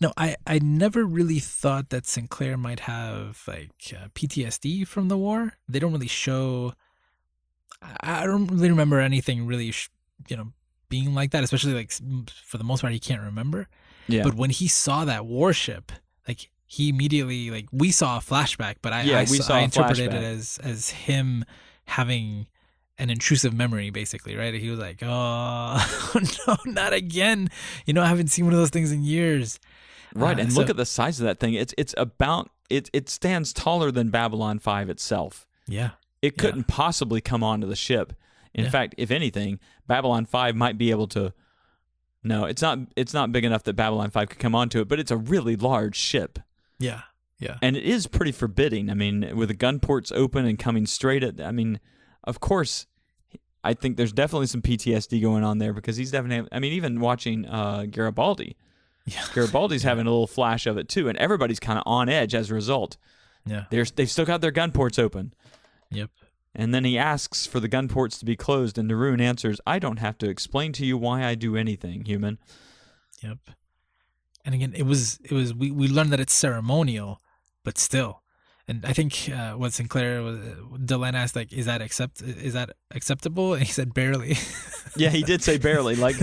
No, 0.00 0.12
I, 0.16 0.36
I 0.46 0.58
never 0.58 1.04
really 1.04 1.38
thought 1.38 1.88
that 1.90 2.06
Sinclair 2.06 2.56
might 2.56 2.80
have 2.80 3.42
like 3.46 3.70
uh, 3.92 4.08
PTSD 4.14 4.86
from 4.86 5.08
the 5.08 5.16
war. 5.16 5.54
They 5.68 5.78
don't 5.78 5.92
really 5.92 6.06
show. 6.08 6.74
I, 7.82 8.22
I 8.22 8.26
don't 8.26 8.46
really 8.48 8.70
remember 8.70 9.00
anything 9.00 9.46
really, 9.46 9.70
sh- 9.70 9.90
you 10.28 10.36
know, 10.36 10.52
being 10.88 11.14
like 11.14 11.30
that. 11.30 11.44
Especially 11.44 11.72
like 11.72 11.92
for 12.44 12.58
the 12.58 12.64
most 12.64 12.82
part, 12.82 12.92
he 12.92 12.98
can't 12.98 13.22
remember. 13.22 13.68
Yeah. 14.08 14.22
But 14.22 14.34
when 14.34 14.50
he 14.50 14.68
saw 14.68 15.04
that 15.04 15.26
warship, 15.26 15.92
like 16.28 16.50
he 16.66 16.88
immediately 16.88 17.50
like 17.50 17.66
we 17.72 17.90
saw 17.90 18.18
a 18.18 18.20
flashback, 18.20 18.76
but 18.82 18.92
I 18.92 19.02
Yeah, 19.02 19.18
I, 19.18 19.20
we 19.22 19.38
saw, 19.38 19.44
saw 19.44 19.56
I 19.56 19.60
interpreted 19.60 20.10
flashback. 20.10 20.14
it 20.14 20.24
as 20.24 20.58
as 20.62 20.90
him 20.90 21.44
having 21.86 22.48
an 22.98 23.10
intrusive 23.10 23.52
memory, 23.54 23.90
basically, 23.90 24.36
right? 24.36 24.54
He 24.54 24.68
was 24.70 24.78
like, 24.78 24.98
"Oh 25.02 26.14
no, 26.46 26.56
not 26.66 26.92
again!" 26.92 27.50
You 27.84 27.94
know, 27.94 28.02
I 28.02 28.06
haven't 28.08 28.28
seen 28.28 28.44
one 28.44 28.54
of 28.54 28.60
those 28.60 28.70
things 28.70 28.92
in 28.92 29.04
years. 29.04 29.58
Right, 30.14 30.38
uh, 30.38 30.42
and 30.42 30.52
so- 30.52 30.60
look 30.60 30.70
at 30.70 30.76
the 30.76 30.86
size 30.86 31.20
of 31.20 31.26
that 31.26 31.40
thing. 31.40 31.54
It's 31.54 31.74
it's 31.78 31.94
about 31.96 32.50
it 32.70 32.90
it 32.92 33.08
stands 33.08 33.52
taller 33.52 33.90
than 33.90 34.10
Babylon 34.10 34.58
5 34.58 34.90
itself. 34.90 35.46
Yeah. 35.68 35.90
It 36.22 36.36
couldn't 36.38 36.64
possibly 36.66 37.20
come 37.20 37.44
onto 37.44 37.66
the 37.66 37.76
ship. 37.76 38.12
In 38.54 38.64
Yeah. 38.64 38.70
fact, 38.70 38.94
if 38.98 39.10
anything, 39.10 39.60
Babylon 39.86 40.24
5 40.26 40.56
might 40.56 40.76
be 40.78 40.90
able 40.90 41.06
to 41.08 41.32
No, 42.24 42.44
it's 42.44 42.60
not 42.62 42.78
it's 42.96 43.14
not 43.14 43.30
big 43.30 43.44
enough 43.44 43.62
that 43.64 43.74
Babylon 43.74 44.10
5 44.10 44.28
could 44.30 44.38
come 44.40 44.54
onto 44.54 44.80
it, 44.80 44.88
but 44.88 44.98
it's 44.98 45.10
a 45.12 45.16
really 45.16 45.54
large 45.56 45.94
ship. 45.96 46.38
Yeah. 46.78 47.02
Yeah. 47.38 47.58
And 47.62 47.76
it 47.76 47.84
is 47.84 48.06
pretty 48.06 48.32
forbidding. 48.32 48.90
I 48.90 48.94
mean, 48.94 49.36
with 49.36 49.48
the 49.48 49.54
gun 49.54 49.78
ports 49.78 50.10
open 50.10 50.46
and 50.46 50.58
coming 50.58 50.86
straight 50.86 51.22
at 51.22 51.40
I 51.40 51.52
mean, 51.52 51.78
of 52.24 52.40
course 52.40 52.86
I 53.62 53.74
think 53.74 53.96
there's 53.96 54.12
definitely 54.12 54.46
some 54.46 54.62
PTSD 54.62 55.20
going 55.20 55.44
on 55.44 55.58
there 55.58 55.72
because 55.72 55.96
he's 55.96 56.10
definitely 56.10 56.48
I 56.50 56.58
mean, 56.58 56.72
even 56.72 56.98
watching 57.00 57.46
uh 57.46 57.84
Garibaldi. 57.88 58.56
Yeah. 59.06 59.24
Garibaldi's 59.34 59.84
having 59.84 60.06
a 60.06 60.10
little 60.10 60.26
flash 60.26 60.66
of 60.66 60.76
it 60.76 60.88
too, 60.88 61.08
and 61.08 61.16
everybody's 61.18 61.60
kind 61.60 61.78
of 61.78 61.84
on 61.86 62.08
edge 62.08 62.34
as 62.34 62.50
a 62.50 62.54
result. 62.54 62.96
Yeah. 63.46 63.64
They're, 63.70 63.84
they've 63.84 64.10
still 64.10 64.24
got 64.24 64.40
their 64.40 64.50
gun 64.50 64.72
ports 64.72 64.98
open. 64.98 65.32
Yep. 65.90 66.10
And 66.54 66.74
then 66.74 66.84
he 66.84 66.98
asks 66.98 67.46
for 67.46 67.60
the 67.60 67.68
gun 67.68 67.86
ports 67.86 68.18
to 68.18 68.24
be 68.24 68.34
closed, 68.34 68.78
and 68.78 68.90
Neroon 68.90 69.20
answers, 69.20 69.60
I 69.66 69.78
don't 69.78 69.98
have 69.98 70.18
to 70.18 70.28
explain 70.28 70.72
to 70.72 70.86
you 70.86 70.96
why 70.96 71.24
I 71.24 71.34
do 71.34 71.56
anything, 71.56 72.04
human. 72.04 72.38
Yep. 73.22 73.38
And 74.44 74.54
again, 74.54 74.72
it 74.74 74.84
was 74.84 75.18
it 75.24 75.32
was 75.32 75.52
we, 75.52 75.70
we 75.70 75.88
learned 75.88 76.12
that 76.12 76.20
it's 76.20 76.34
ceremonial, 76.34 77.20
but 77.64 77.78
still. 77.78 78.22
And 78.68 78.84
I 78.84 78.92
think 78.92 79.30
uh, 79.32 79.52
what 79.52 79.72
Sinclair 79.72 80.22
was 80.22 80.38
Delenn 80.84 81.14
asked 81.14 81.36
like, 81.36 81.52
is 81.52 81.66
that 81.66 81.80
accept 81.80 82.20
is 82.20 82.54
that 82.54 82.70
acceptable? 82.90 83.54
And 83.54 83.62
he 83.62 83.70
said 83.72 83.94
barely. 83.94 84.36
Yeah, 84.98 85.10
he 85.10 85.22
did 85.24 85.42
say 85.42 85.58
barely. 85.58 85.94
Like, 85.94 86.16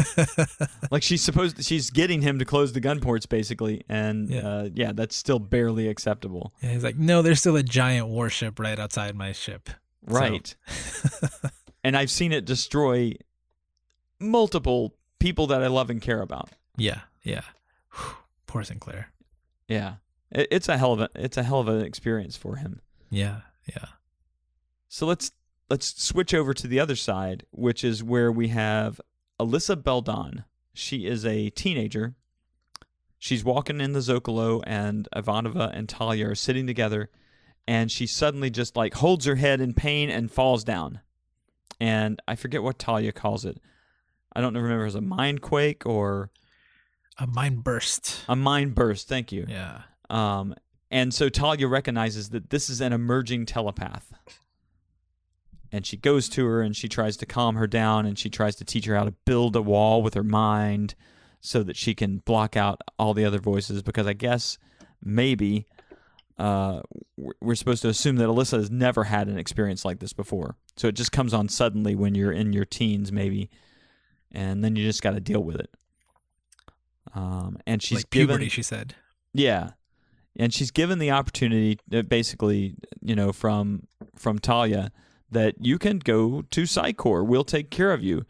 like 0.91 1.03
she's 1.03 1.21
supposed, 1.21 1.63
she's 1.63 1.91
getting 1.91 2.23
him 2.23 2.39
to 2.39 2.45
close 2.45 2.73
the 2.73 2.79
gun 2.79 3.01
ports, 3.01 3.27
basically, 3.27 3.83
and 3.88 4.31
Yeah. 4.31 4.39
uh, 4.47 4.69
yeah, 4.73 4.91
that's 4.93 5.15
still 5.15 5.38
barely 5.38 5.88
acceptable. 5.88 6.55
Yeah, 6.59 6.71
he's 6.71 6.83
like, 6.83 6.95
no, 6.97 7.21
there's 7.21 7.39
still 7.39 7.55
a 7.55 7.62
giant 7.62 8.07
warship 8.07 8.57
right 8.57 8.79
outside 8.79 9.15
my 9.15 9.31
ship. 9.31 9.69
So- 10.09 10.15
Right. 10.19 10.55
and 11.83 11.95
I've 11.95 12.09
seen 12.09 12.31
it 12.31 12.45
destroy 12.45 13.13
multiple 14.19 14.95
people 15.19 15.45
that 15.47 15.62
I 15.63 15.67
love 15.67 15.91
and 15.91 16.01
care 16.01 16.21
about. 16.21 16.50
Yeah, 16.75 17.01
yeah. 17.21 17.41
Whew, 17.93 18.15
Poor 18.47 18.63
Sinclair. 18.63 19.09
Yeah, 19.67 19.95
it's 20.34 20.68
a 20.70 20.78
hell 20.78 20.94
of 20.94 21.02
a, 21.02 21.10
it's 21.16 21.38
a 21.38 21.44
hell 21.44 21.60
of 21.60 21.68
an 21.68 21.82
experience 21.82 22.36
for 22.36 22.56
him. 22.58 22.82
Yeah, 23.10 23.42
yeah. 23.68 23.86
So 24.90 25.06
let's 25.06 25.32
let's 25.70 26.02
switch 26.04 26.34
over 26.34 26.54
to 26.54 26.68
the 26.68 26.80
other 26.80 26.96
side, 26.96 27.46
which 27.52 27.84
is 27.84 28.04
where 28.04 28.32
we 28.32 28.50
have 28.50 29.00
Alyssa 29.40 29.82
Beldon. 29.82 30.44
She 30.74 31.06
is 31.06 31.25
a 31.25 31.50
teenager. 31.52 32.16
She's 33.20 33.44
walking 33.44 33.80
in 33.80 33.94
the 33.94 34.00
Zocalo, 34.00 34.62
and 34.68 35.08
Ivanova 35.16 35.72
and 35.74 35.88
Talia 35.88 36.30
are 36.32 36.36
sitting 36.36 36.68
together, 36.68 37.10
and 37.68 37.90
she 37.90 38.06
suddenly 38.06 38.50
just 38.50 38.75
like 38.75 38.96
holds 38.96 39.25
her 39.25 39.36
head 39.36 39.62
in 39.62 39.74
pain 39.74 40.10
and 40.10 40.30
falls 40.32 40.63
down. 40.63 41.00
And 41.80 42.22
I 42.28 42.36
forget 42.36 42.63
what 42.63 42.80
Talia 42.80 43.12
calls 43.13 43.46
it. 43.46 43.60
I 44.36 44.42
don't 44.42 44.54
remember 44.56 44.78
if 44.78 44.82
it 44.82 44.86
was 44.86 44.96
a 44.96 45.02
mind 45.02 45.42
quake 45.42 45.86
or 45.86 46.32
A 47.18 47.28
mind 47.28 47.63
burst. 47.63 48.25
a 48.28 48.36
mind 48.36 48.75
burst. 48.75 49.08
Thank 49.08 49.32
you. 49.32 49.46
Yeah. 49.48 49.84
Um, 50.13 50.53
and 50.91 51.13
so 51.13 51.27
Talia 51.27 51.67
recognizes 51.67 52.29
that 52.29 52.51
this 52.51 52.70
is 52.70 52.82
an 52.82 52.93
emerging 52.93 53.48
telepath. 53.48 54.13
And 55.72 55.88
she 55.88 55.98
goes 55.98 56.29
to 56.29 56.46
her 56.46 56.62
and 56.62 56.75
she 56.75 56.88
tries 56.88 57.17
to 57.17 57.25
calm 57.25 57.55
her 57.55 57.65
down 57.65 58.05
and 58.05 58.17
she 58.20 58.29
tries 58.29 58.55
to 58.58 58.63
teach 58.65 58.86
her 58.86 58.96
how 58.96 59.05
to 59.05 59.13
build 59.25 59.55
a 59.55 59.62
wall 59.62 60.03
with 60.03 60.13
her 60.13 60.24
mind 60.24 60.93
so 61.41 61.63
that 61.63 61.75
she 61.75 61.96
can 61.96 62.20
block 62.20 62.55
out 62.55 62.79
all 63.00 63.15
the 63.15 63.25
other 63.25 63.39
voices 63.39 63.82
because 63.82 64.05
I 64.05 64.13
guess 64.13 64.60
maybe 65.03 65.65
uh, 66.38 66.82
we're- 67.17 67.55
supposed 67.55 67.82
to 67.82 67.89
assume 67.89 68.17
that 68.17 68.27
Alyssa 68.27 68.58
has 68.60 68.70
never 68.70 69.05
had 69.05 69.27
an 69.27 69.39
experience 69.39 69.84
like 69.84 70.00
this 70.00 70.13
before. 70.13 70.55
So 70.77 70.88
it 70.88 70.96
just 70.96 71.12
comes 71.12 71.34
on 71.34 71.50
suddenly 71.50 71.96
when 71.96 72.13
you're 72.13 72.32
in 72.32 72.53
your 72.53 72.65
teens, 72.65 73.12
maybe. 73.12 73.50
And 74.32 74.63
then 74.63 74.75
you 74.75 74.84
just 74.86 75.01
got 75.01 75.12
to 75.12 75.20
deal 75.20 75.43
with 75.43 75.55
it. 75.55 75.72
Um, 77.15 77.58
and 77.65 77.82
she's 77.82 78.00
like 78.00 78.10
given 78.12 78.27
puberty, 78.27 78.50
she 78.50 78.62
said. 78.63 78.93
yeah, 79.34 79.72
and 80.36 80.54
she's 80.54 80.72
given 80.72 81.00
the 81.00 81.12
opportunity, 81.12 81.80
uh, 81.94 82.02
basically, 82.04 82.75
you 83.02 83.16
know, 83.16 83.32
from 83.32 83.88
from 84.16 84.40
Talia, 84.40 84.92
that 85.32 85.56
you 85.60 85.78
can 85.80 86.00
go 86.00 86.44
to 86.52 86.66
Psi 86.66 86.94
Corps. 86.94 87.24
We'll 87.24 87.44
take 87.44 87.70
care 87.70 87.92
of 87.94 88.04
you. 88.04 88.25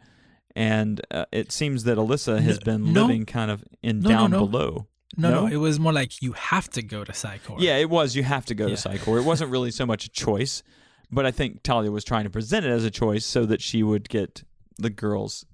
And 0.56 1.00
uh, 1.10 1.24
it 1.32 1.50
seems 1.50 1.82
that 1.84 1.98
Alyssa 1.98 2.40
has 2.40 2.60
No- 2.60 2.64
been 2.64 2.92
no. 2.92 3.02
living 3.02 3.26
kind 3.26 3.50
of 3.50 3.64
in 3.82 4.00
No, 4.00 4.08
no, 4.08 4.14
down 4.16 4.30
no. 4.30 4.46
below. 4.46 4.86
No, 5.16 5.30
no, 5.30 5.40
No? 5.42 5.46
it 5.52 5.56
was 5.56 5.78
more 5.80 5.92
like 5.92 6.22
you 6.22 6.32
have 6.32 6.68
to 6.70 6.82
go 6.82 7.04
to 7.04 7.12
Psi 7.12 7.38
Corps. 7.44 7.56
Yeah, 7.60 7.76
it 7.76 7.90
was. 7.90 8.14
You 8.16 8.22
have 8.22 8.46
to 8.46 8.54
go 8.54 8.66
Yeah. 8.66 8.76
to 8.76 8.80
Psi 8.80 8.98
Corps. 8.98 9.18
It 9.18 9.24
wasn't 9.24 9.50
really 9.50 9.70
so 9.72 9.84
much 9.84 10.04
a 10.04 10.10
choice, 10.10 10.62
but 11.10 11.26
I 11.26 11.30
think 11.32 11.62
Talia 11.62 11.90
was 11.90 12.04
trying 12.04 12.24
to 12.24 12.30
present 12.30 12.64
it 12.66 12.70
as 12.70 12.84
a 12.84 12.90
choice 12.90 13.24
so 13.26 13.44
that 13.46 13.60
she 13.60 13.82
would 13.82 14.08
get 14.08 14.44
the 14.78 14.90
girls' 14.90 15.44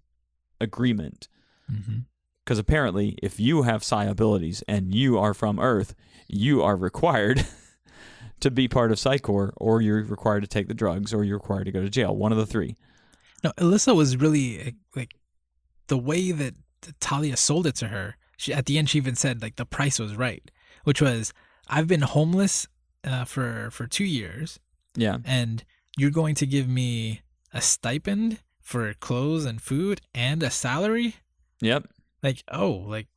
agreement. 0.60 1.28
hmm 1.68 2.00
Because 2.44 2.58
apparently, 2.58 3.16
if 3.22 3.38
you 3.38 3.62
have 3.62 3.84
psi 3.84 4.04
abilities 4.04 4.62
and 4.66 4.94
you 4.94 5.18
are 5.18 5.34
from 5.34 5.60
Earth, 5.60 5.94
you 6.28 6.62
are 6.62 6.76
required 6.76 7.46
to 8.40 8.50
be 8.50 8.66
part 8.68 8.90
of 8.90 8.98
Psi 8.98 9.18
Corps, 9.18 9.52
or 9.56 9.80
you're 9.80 10.02
required 10.02 10.40
to 10.40 10.46
take 10.48 10.66
the 10.68 10.74
drugs, 10.74 11.12
or 11.12 11.22
you're 11.24 11.36
required 11.36 11.64
to 11.64 11.72
go 11.72 11.82
to 11.82 11.90
jail. 11.90 12.16
One 12.16 12.32
of 12.32 12.38
the 12.38 12.46
three. 12.46 12.76
No, 13.44 13.52
Alyssa 13.58 13.94
was 13.94 14.16
really 14.16 14.60
uh, 14.62 14.70
like 14.96 15.14
the 15.88 15.98
way 15.98 16.32
that 16.32 16.54
Talia 17.00 17.36
sold 17.36 17.66
it 17.66 17.74
to 17.76 17.88
her. 17.88 18.16
She 18.36 18.52
at 18.54 18.66
the 18.66 18.78
end 18.78 18.88
she 18.88 18.98
even 18.98 19.14
said 19.16 19.42
like 19.42 19.56
the 19.56 19.66
price 19.66 19.98
was 19.98 20.16
right, 20.16 20.50
which 20.84 21.00
was 21.02 21.32
I've 21.68 21.86
been 21.86 22.02
homeless 22.02 22.66
uh, 23.04 23.24
for 23.24 23.70
for 23.70 23.86
two 23.86 24.04
years, 24.04 24.58
Yeah. 24.96 25.18
and 25.24 25.62
you're 25.98 26.10
going 26.10 26.34
to 26.36 26.46
give 26.46 26.66
me 26.68 27.20
a 27.52 27.60
stipend 27.60 28.40
for 28.62 28.94
clothes 28.94 29.44
and 29.44 29.60
food 29.60 30.00
and 30.14 30.42
a 30.42 30.50
salary. 30.50 31.16
Yep. 31.60 31.88
Like 32.22 32.42
oh, 32.50 32.84
like 32.86 33.08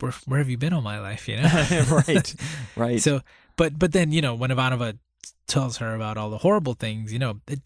where 0.00 0.12
where 0.26 0.38
have 0.38 0.48
you 0.48 0.58
been 0.58 0.72
all 0.72 0.82
my 0.82 1.00
life? 1.00 1.28
You 1.28 1.36
know, 1.36 1.84
right. 2.06 2.34
Right. 2.76 3.00
So, 3.00 3.20
but 3.56 3.78
but 3.78 3.92
then 3.92 4.12
you 4.12 4.22
know 4.22 4.34
when 4.34 4.50
Ivanova 4.50 4.98
tells 5.46 5.78
her 5.78 5.94
about 5.94 6.16
all 6.16 6.30
the 6.30 6.38
horrible 6.38 6.74
things, 6.74 7.12
you 7.12 7.18
know, 7.18 7.40
it, 7.48 7.60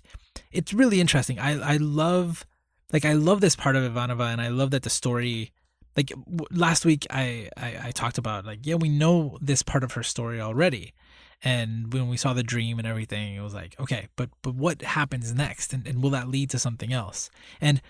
it's 0.51 0.73
really 0.73 1.01
interesting. 1.01 1.39
I 1.39 1.75
I 1.75 1.77
love 1.77 2.47
like 2.93 3.05
I 3.05 3.13
love 3.13 3.41
this 3.41 3.57
part 3.57 3.77
of 3.77 3.91
Ivanova, 3.91 4.33
and 4.33 4.41
I 4.41 4.49
love 4.49 4.71
that 4.71 4.83
the 4.83 4.91
story. 4.91 5.53
Like 5.95 6.09
w- 6.09 6.47
last 6.51 6.87
week, 6.87 7.07
I, 7.11 7.51
I 7.57 7.79
I 7.85 7.91
talked 7.91 8.17
about 8.17 8.47
like 8.47 8.61
yeah, 8.67 8.77
we 8.77 8.89
know 8.89 9.37
this 9.43 9.63
part 9.63 9.85
of 9.85 9.93
her 9.93 10.03
story 10.03 10.41
already, 10.41 10.95
and 11.43 11.93
when 11.93 12.09
we 12.09 12.17
saw 12.17 12.33
the 12.33 12.43
dream 12.43 12.79
and 12.79 12.89
everything, 12.89 13.35
it 13.35 13.43
was 13.43 13.53
like 13.53 13.79
okay, 13.79 14.09
but 14.17 14.31
but 14.41 14.55
what 14.55 14.81
happens 14.81 15.35
next, 15.35 15.75
and, 15.75 15.87
and 15.87 16.03
will 16.03 16.11
that 16.11 16.29
lead 16.29 16.49
to 16.51 16.59
something 16.59 16.95
else? 16.95 17.29
And 17.61 17.83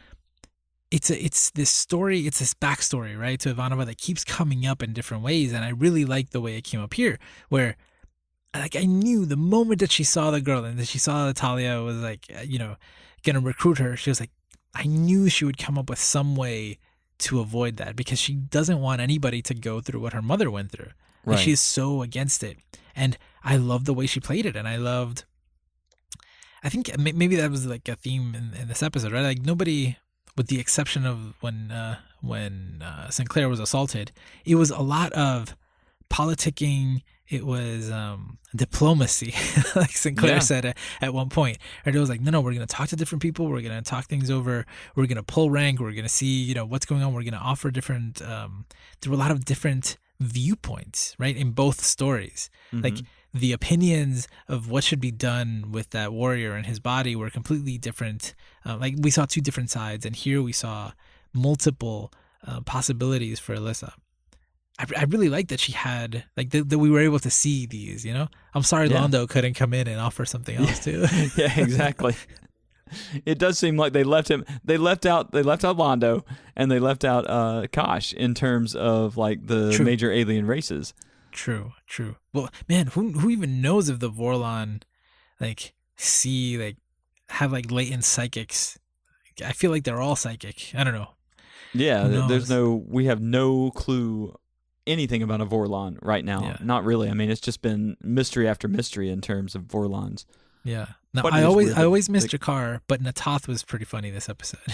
it's 0.92 1.10
a, 1.10 1.24
it's 1.24 1.50
this 1.50 1.70
story, 1.70 2.26
it's 2.26 2.38
this 2.38 2.52
backstory, 2.52 3.18
right, 3.18 3.40
to 3.40 3.54
Ivanova 3.54 3.86
that 3.86 3.96
keeps 3.96 4.24
coming 4.24 4.66
up 4.66 4.82
in 4.82 4.92
different 4.92 5.22
ways, 5.22 5.52
and 5.52 5.64
I 5.64 5.70
really 5.70 6.04
like 6.04 6.30
the 6.30 6.40
way 6.40 6.56
it 6.56 6.64
came 6.64 6.80
up 6.80 6.92
here, 6.94 7.18
where 7.48 7.76
like 8.54 8.76
I 8.76 8.84
knew 8.84 9.24
the 9.24 9.36
moment 9.36 9.80
that 9.80 9.90
she 9.90 10.04
saw 10.04 10.30
the 10.30 10.42
girl 10.42 10.62
and 10.62 10.78
that 10.78 10.88
she 10.88 10.98
saw 10.98 11.26
that 11.26 11.36
Talia 11.36 11.80
was 11.80 11.96
like, 11.96 12.26
uh, 12.36 12.42
you 12.42 12.58
know, 12.58 12.76
gonna 13.24 13.40
recruit 13.40 13.78
her, 13.78 13.96
she 13.96 14.10
was 14.10 14.20
like, 14.20 14.30
I 14.74 14.84
knew 14.84 15.30
she 15.30 15.46
would 15.46 15.56
come 15.56 15.78
up 15.78 15.88
with 15.88 15.98
some 15.98 16.36
way 16.36 16.78
to 17.20 17.40
avoid 17.40 17.78
that 17.78 17.96
because 17.96 18.18
she 18.18 18.34
doesn't 18.34 18.80
want 18.80 19.00
anybody 19.00 19.40
to 19.42 19.54
go 19.54 19.80
through 19.80 20.00
what 20.00 20.12
her 20.12 20.22
mother 20.22 20.50
went 20.50 20.72
through. 20.72 20.90
And 21.24 21.34
right. 21.34 21.38
she's 21.38 21.60
so 21.60 22.02
against 22.02 22.42
it. 22.42 22.58
And 22.96 23.16
I 23.44 23.56
loved 23.56 23.86
the 23.86 23.94
way 23.94 24.06
she 24.06 24.18
played 24.18 24.44
it. 24.44 24.56
And 24.56 24.66
I 24.66 24.76
loved, 24.76 25.24
I 26.64 26.68
think 26.68 26.90
maybe 26.98 27.36
that 27.36 27.50
was 27.50 27.64
like 27.64 27.88
a 27.88 27.94
theme 27.94 28.34
in, 28.34 28.60
in 28.60 28.68
this 28.68 28.82
episode, 28.82 29.12
right? 29.12 29.22
Like 29.22 29.42
nobody, 29.42 29.96
with 30.36 30.46
the 30.48 30.58
exception 30.60 31.04
of 31.06 31.34
when, 31.40 31.70
uh, 31.70 31.96
when 32.20 32.82
uh, 32.84 33.10
Sinclair 33.10 33.48
was 33.48 33.60
assaulted, 33.60 34.12
it 34.44 34.54
was 34.54 34.70
a 34.70 34.80
lot 34.80 35.12
of 35.12 35.56
politicking. 36.10 37.02
It 37.28 37.46
was 37.46 37.90
um, 37.90 38.38
diplomacy, 38.54 39.32
like 39.76 39.90
Sinclair 39.90 40.34
Yeah. 40.34 40.38
said 40.40 40.64
at, 40.66 40.76
at 41.00 41.14
one 41.14 41.30
point. 41.30 41.56
And 41.86 41.96
it 41.96 41.98
was 41.98 42.10
like, 42.10 42.20
no, 42.20 42.30
no, 42.30 42.40
we're 42.42 42.52
going 42.52 42.66
to 42.66 42.74
talk 42.74 42.88
to 42.88 42.96
different 42.96 43.22
people. 43.22 43.46
We're 43.48 43.62
going 43.62 43.74
to 43.82 43.88
talk 43.90 44.04
things 44.06 44.30
over. 44.30 44.66
We're 44.94 45.06
going 45.06 45.16
to 45.16 45.22
pull 45.22 45.50
rank. 45.50 45.80
We're 45.80 45.92
going 45.92 46.02
to 46.02 46.08
see, 46.10 46.42
you 46.42 46.54
know, 46.54 46.66
what's 46.66 46.84
going 46.84 47.02
on. 47.02 47.14
We're 47.14 47.22
going 47.22 47.32
to 47.32 47.38
offer 47.38 47.70
different. 47.70 48.20
Um, 48.20 48.66
there 49.00 49.10
were 49.10 49.16
a 49.16 49.18
lot 49.18 49.30
of 49.30 49.44
different 49.46 49.96
viewpoints, 50.20 51.16
right, 51.18 51.36
in 51.36 51.52
both 51.52 51.80
stories. 51.82 52.50
Like 52.72 52.94
Mhm. 52.94 53.06
The 53.34 53.52
opinions 53.52 54.28
of 54.48 54.68
what 54.70 54.84
should 54.84 55.00
be 55.00 55.10
done 55.10 55.70
with 55.72 55.90
that 55.90 56.12
warrior 56.12 56.52
and 56.54 56.66
his 56.66 56.80
body 56.80 57.16
were 57.16 57.30
completely 57.30 57.78
different. 57.78 58.34
Uh, 58.64 58.76
like 58.76 58.94
we 58.98 59.10
saw 59.10 59.24
two 59.24 59.40
different 59.40 59.70
sides, 59.70 60.04
and 60.04 60.14
here 60.14 60.42
we 60.42 60.52
saw 60.52 60.92
multiple 61.32 62.12
uh, 62.46 62.60
possibilities 62.60 63.38
for 63.38 63.56
Alyssa. 63.56 63.92
I, 64.78 64.86
I 64.96 65.04
really 65.04 65.28
like 65.28 65.48
that 65.48 65.60
she 65.60 65.72
had 65.72 66.24
like 66.36 66.50
that, 66.50 66.68
that 66.68 66.78
we 66.78 66.90
were 66.90 67.00
able 67.00 67.18
to 67.20 67.30
see 67.30 67.66
these. 67.66 68.04
You 68.04 68.12
know, 68.14 68.28
I'm 68.54 68.62
sorry 68.62 68.88
Yeah. 68.88 68.98
Londo 69.00 69.28
couldn't 69.28 69.54
come 69.54 69.72
in 69.72 69.88
and 69.88 70.00
offer 70.00 70.24
something 70.24 70.56
else 70.56 70.84
too. 70.84 71.06
yeah, 71.36 71.52
exactly. 71.58 72.14
it 73.24 73.38
does 73.38 73.58
seem 73.58 73.76
like 73.76 73.92
they 73.94 74.04
left 74.04 74.30
him. 74.30 74.44
They 74.64 74.76
left 74.76 75.06
out. 75.06 75.32
They 75.32 75.42
left 75.42 75.64
out 75.64 75.78
Londo, 75.78 76.24
and 76.56 76.70
they 76.70 76.78
left 76.78 77.04
out 77.04 77.28
uh, 77.28 77.66
Kosh 77.72 78.12
in 78.12 78.34
terms 78.34 78.74
of 78.74 79.16
like 79.16 79.46
the 79.46 79.72
True. 79.72 79.84
major 79.86 80.12
alien 80.12 80.46
races. 80.46 80.92
True, 81.32 81.72
true. 81.86 82.16
Well, 82.32 82.50
man, 82.68 82.88
who 82.88 83.12
who 83.12 83.30
even 83.30 83.60
knows 83.60 83.88
if 83.88 83.98
the 83.98 84.10
Vorlon 84.10 84.82
like 85.40 85.74
see 85.96 86.58
like 86.58 86.76
have 87.30 87.52
like 87.52 87.70
latent 87.70 88.04
psychics. 88.04 88.78
I 89.44 89.52
feel 89.52 89.70
like 89.70 89.84
they're 89.84 90.00
all 90.00 90.14
psychic. 90.16 90.72
I 90.74 90.84
don't 90.84 90.94
know. 90.94 91.10
Yeah, 91.74 92.26
there's 92.28 92.50
no. 92.50 92.84
We 92.86 93.06
have 93.06 93.20
no 93.20 93.70
clue 93.70 94.36
anything 94.86 95.22
about 95.22 95.40
a 95.40 95.46
Vorlon 95.46 95.96
right 96.02 96.24
now. 96.24 96.42
Yeah. 96.42 96.56
Not 96.62 96.84
really. 96.84 97.08
I 97.08 97.14
mean, 97.14 97.30
it's 97.30 97.40
just 97.40 97.62
been 97.62 97.96
mystery 98.02 98.46
after 98.46 98.68
mystery 98.68 99.08
in 99.08 99.20
terms 99.20 99.54
of 99.54 99.62
Vorlons. 99.62 100.26
Yeah. 100.64 100.86
Now 101.14 101.22
But 101.22 101.32
I 101.32 101.44
always 101.44 101.72
I 101.72 101.84
always 101.84 102.08
missed 102.08 102.30
they- 102.30 102.38
G'Kar, 102.38 102.80
but 102.86 103.02
Na'Toth 103.02 103.48
was 103.48 103.64
pretty 103.64 103.84
funny 103.84 104.10
this 104.10 104.28
episode. 104.28 104.60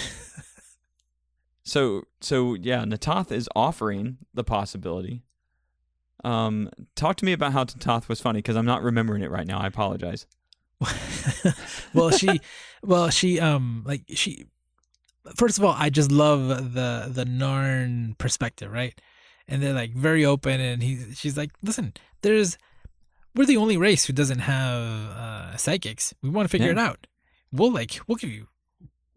So 1.65 2.05
so 2.23 2.55
yeah, 2.55 2.85
Na'Toth 2.85 3.31
is 3.31 3.47
offering 3.55 4.17
the 4.33 4.43
possibility. 4.43 5.23
Um, 6.25 6.71
talk 6.97 7.17
to 7.17 7.25
me 7.25 7.33
about 7.33 7.53
how 7.53 7.65
Na'Toth 7.65 8.09
was 8.09 8.21
funny 8.21 8.39
because 8.39 8.57
I'm 8.57 8.67
not 8.67 8.83
remembering 8.83 9.23
it 9.23 9.31
right 9.31 9.47
now. 9.47 9.59
I 9.61 9.67
apologize. 9.67 10.27
well, 11.95 12.11
she, 12.11 12.41
well, 12.83 13.11
she, 13.11 13.41
um, 13.41 13.83
like 13.87 14.03
she. 14.09 14.47
First 15.37 15.59
of 15.59 15.65
all, 15.65 15.75
I 15.77 15.91
just 15.91 16.11
love 16.11 16.49
the 16.73 17.09
the 17.11 17.25
Narn 17.25 18.17
perspective, 18.17 18.73
right? 18.73 18.99
And 19.47 19.63
they're 19.63 19.75
like 19.75 19.93
very 19.93 20.25
open, 20.25 20.61
and 20.61 20.83
he, 20.83 21.13
she's 21.15 21.37
like, 21.37 21.51
listen, 21.63 21.93
there's, 22.23 22.57
we're 23.35 23.45
the 23.47 23.57
only 23.57 23.77
race 23.77 24.05
who 24.07 24.13
doesn't 24.13 24.41
have 24.41 24.83
uh, 24.83 25.57
psychics. 25.57 26.15
We 26.23 26.31
want 26.31 26.47
to 26.47 26.51
figure 26.51 26.69
Yeah. 26.69 26.73
it 26.73 26.79
out. 26.79 27.07
We'll 27.53 27.73
like, 27.73 27.99
we'll 28.07 28.17
give 28.17 28.31
you 28.31 28.49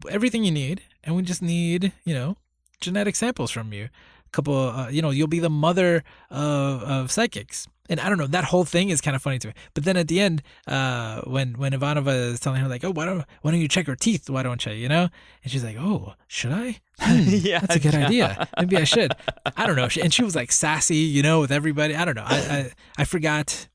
everything 0.09 0.43
you 0.43 0.51
need, 0.51 0.81
and 1.03 1.15
we 1.15 1.21
just 1.21 1.41
need, 1.41 1.91
you 2.05 2.13
know, 2.13 2.37
genetic 2.81 3.15
samples 3.15 3.51
from 3.51 3.71
you. 3.73 3.89
Couple, 4.31 4.55
uh, 4.55 4.89
you 4.89 5.01
know, 5.01 5.09
you'll 5.09 5.27
be 5.27 5.39
the 5.39 5.49
mother 5.49 6.03
of 6.29 6.83
of 6.83 7.11
psychics. 7.11 7.67
And 7.89 7.99
I 7.99 8.07
don't 8.07 8.17
know, 8.17 8.27
that 8.27 8.45
whole 8.45 8.63
thing 8.63 8.89
is 8.89 9.01
kind 9.01 9.15
of 9.17 9.21
funny 9.21 9.37
to 9.39 9.49
me. 9.49 9.53
But 9.73 9.83
then 9.83 9.97
at 9.97 10.07
the 10.07 10.21
end, 10.21 10.41
uh, 10.65 11.21
when 11.23 11.55
when 11.57 11.73
Ivanova 11.73 12.31
is 12.31 12.39
telling 12.39 12.61
her 12.61 12.69
like, 12.69 12.85
"Oh, 12.85 12.91
why 12.91 13.05
don't 13.05 13.25
why 13.41 13.51
don't 13.51 13.59
you 13.59 13.67
check 13.67 13.87
her 13.87 13.95
teeth? 13.97 14.29
Why 14.29 14.43
don't 14.43 14.65
you?" 14.65 14.71
You 14.71 14.87
know, 14.87 15.09
and 15.43 15.51
she's 15.51 15.63
like, 15.65 15.75
"Oh, 15.77 16.13
should 16.27 16.53
I? 16.53 16.79
Hmm, 16.99 17.19
Yeah, 17.27 17.59
that's 17.59 17.75
a 17.75 17.79
good 17.79 17.93
yeah. 17.93 18.05
idea. 18.07 18.47
Maybe 18.57 18.77
I 18.77 18.85
should." 18.85 19.11
I 19.57 19.67
don't 19.67 19.75
know. 19.75 19.89
And 20.01 20.13
she 20.13 20.23
was 20.23 20.35
like 20.37 20.53
sassy, 20.53 20.95
you 20.95 21.21
know, 21.21 21.41
with 21.41 21.51
everybody. 21.51 21.93
I 21.95 22.05
don't 22.05 22.15
know. 22.15 22.23
I 22.25 22.37
I, 22.37 22.71
I 22.99 23.03
forgot. 23.03 23.67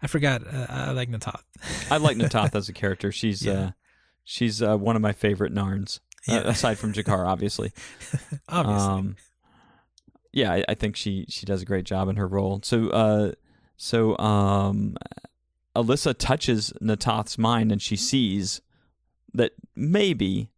I 0.00 0.06
forgot. 0.06 0.46
Uh, 0.46 0.66
I 0.68 0.90
like 0.92 1.08
Na'Toth. 1.10 1.42
I 1.90 1.96
like 1.96 2.16
Na'Toth 2.16 2.54
as 2.60 2.68
a 2.68 2.72
character. 2.72 3.10
She's 3.10 3.44
Yeah. 3.44 3.52
uh, 3.52 3.70
she's 4.22 4.62
uh, 4.62 4.76
one 4.76 4.94
of 4.94 5.02
my 5.02 5.12
favorite 5.12 5.52
Narns, 5.52 5.98
uh, 6.28 6.34
Yeah. 6.34 6.38
aside 6.42 6.78
from 6.78 6.92
G'Kar, 6.92 7.26
obviously. 7.26 7.72
Obviously. 8.48 8.88
Um, 8.88 9.16
yeah, 10.34 10.52
I, 10.52 10.64
I 10.70 10.74
think 10.74 10.96
she 10.96 11.24
she 11.28 11.46
does 11.46 11.62
a 11.62 11.64
great 11.64 11.84
job 11.84 12.08
in 12.08 12.16
her 12.16 12.26
role. 12.28 12.60
So 12.62 12.88
uh, 12.90 13.32
so 13.76 14.18
um, 14.18 14.96
Alyssa 15.76 16.14
touches 16.18 16.72
Na'Toth's 16.82 17.38
mind 17.38 17.72
and 17.72 17.80
she 17.80 17.96
sees 17.96 18.60
that 19.32 19.52
maybe 19.74 20.50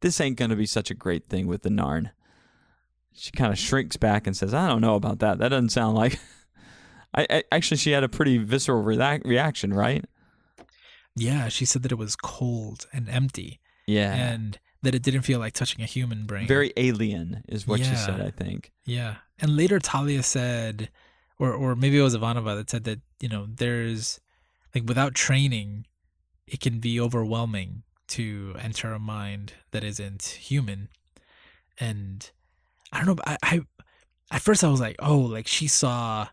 this 0.00 0.20
ain't 0.20 0.36
going 0.36 0.50
to 0.50 0.56
be 0.56 0.66
such 0.66 0.90
a 0.90 0.94
great 0.94 1.28
thing 1.28 1.46
with 1.46 1.62
the 1.62 1.68
Narn. 1.70 2.10
She 3.12 3.30
kind 3.30 3.52
of 3.52 3.58
shrinks 3.58 3.96
back 3.96 4.26
and 4.26 4.36
says, 4.36 4.52
"I 4.52 4.66
don't 4.68 4.80
know 4.80 4.96
about 4.96 5.20
that. 5.20 5.38
That 5.38 5.50
doesn't 5.50 5.70
sound 5.70 5.96
like." 5.96 6.18
I, 7.16 7.26
I 7.30 7.42
actually 7.52 7.76
she 7.76 7.92
had 7.92 8.02
a 8.02 8.08
pretty 8.08 8.38
visceral 8.38 8.82
rea- 8.82 9.20
reaction, 9.24 9.72
right? 9.72 10.04
yeah, 11.14 11.48
she 11.48 11.64
said 11.64 11.82
that 11.84 11.92
it 11.92 11.98
was 11.98 12.16
cold 12.16 12.88
and 12.92 13.08
empty, 13.08 13.60
Yeah, 13.86 14.12
and 14.12 14.58
that 14.84 14.94
it 14.94 15.02
didn't 15.02 15.22
feel 15.22 15.38
like 15.38 15.52
touching 15.52 15.82
a 15.82 15.86
human 15.86 16.26
brain. 16.26 16.46
very 16.46 16.72
alien 16.76 17.44
is 17.48 17.66
what 17.66 17.80
she 17.80 17.94
said. 17.94 18.20
I 18.20 18.30
think. 18.30 18.72
Yeah. 18.84 19.16
And 19.40 19.56
later 19.56 19.78
Talia 19.78 20.22
said 20.22 20.90
or 21.38 21.52
or 21.52 21.74
maybe 21.74 21.98
it 21.98 22.02
was 22.02 22.16
Ivanova 22.16 22.56
that 22.56 22.70
said 22.70 22.84
that, 22.84 23.00
you 23.20 23.28
know, 23.28 23.46
there's 23.48 24.20
like 24.74 24.84
without 24.86 25.14
training, 25.14 25.86
it 26.46 26.60
can 26.60 26.78
be 26.78 27.00
overwhelming 27.00 27.82
to 28.08 28.54
enter 28.60 28.92
a 28.92 28.98
mind 28.98 29.54
that 29.70 29.84
isn't 29.84 30.22
human. 30.22 30.88
And 31.78 32.30
I 32.92 32.98
don't 32.98 33.16
know, 33.16 33.22
I, 33.26 33.38
I 33.42 33.60
at 34.30 34.42
first 34.42 34.64
I 34.64 34.68
was 34.68 34.80
like, 34.80 34.96
oh, 34.98 35.18
like 35.18 35.46
she 35.46 35.66
saw 35.68 36.28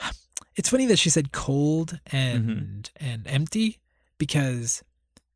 it's 0.56 0.68
funny 0.68 0.86
that 0.86 0.98
she 0.98 1.10
said 1.10 1.32
cold 1.32 1.98
mm-hmm. 2.10 2.50
and 2.50 2.90
and 2.96 3.26
empty 3.26 3.78
because 4.18 4.82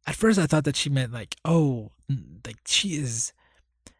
at 0.07 0.15
first 0.15 0.38
I 0.38 0.47
thought 0.47 0.65
that 0.65 0.77
she 0.77 0.91
meant 0.91 1.12
like, 1.12 1.37
oh, 1.45 1.93
like 2.47 2.59
she 2.67 2.97
is 2.97 3.33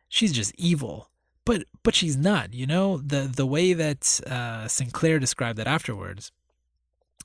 she's 0.09 0.33
just 0.33 0.55
evil. 0.57 1.09
But 1.45 1.65
but 1.83 1.95
she's 1.95 2.17
not 2.17 2.55
you 2.55 2.67
know? 2.67 2.99
The 2.99 3.23
the 3.23 3.47
way 3.47 3.73
that 3.73 4.21
uh 4.27 4.69
sinclair 4.69 5.19
described 5.19 5.59
it 5.59 5.67
afterwards 5.67 6.31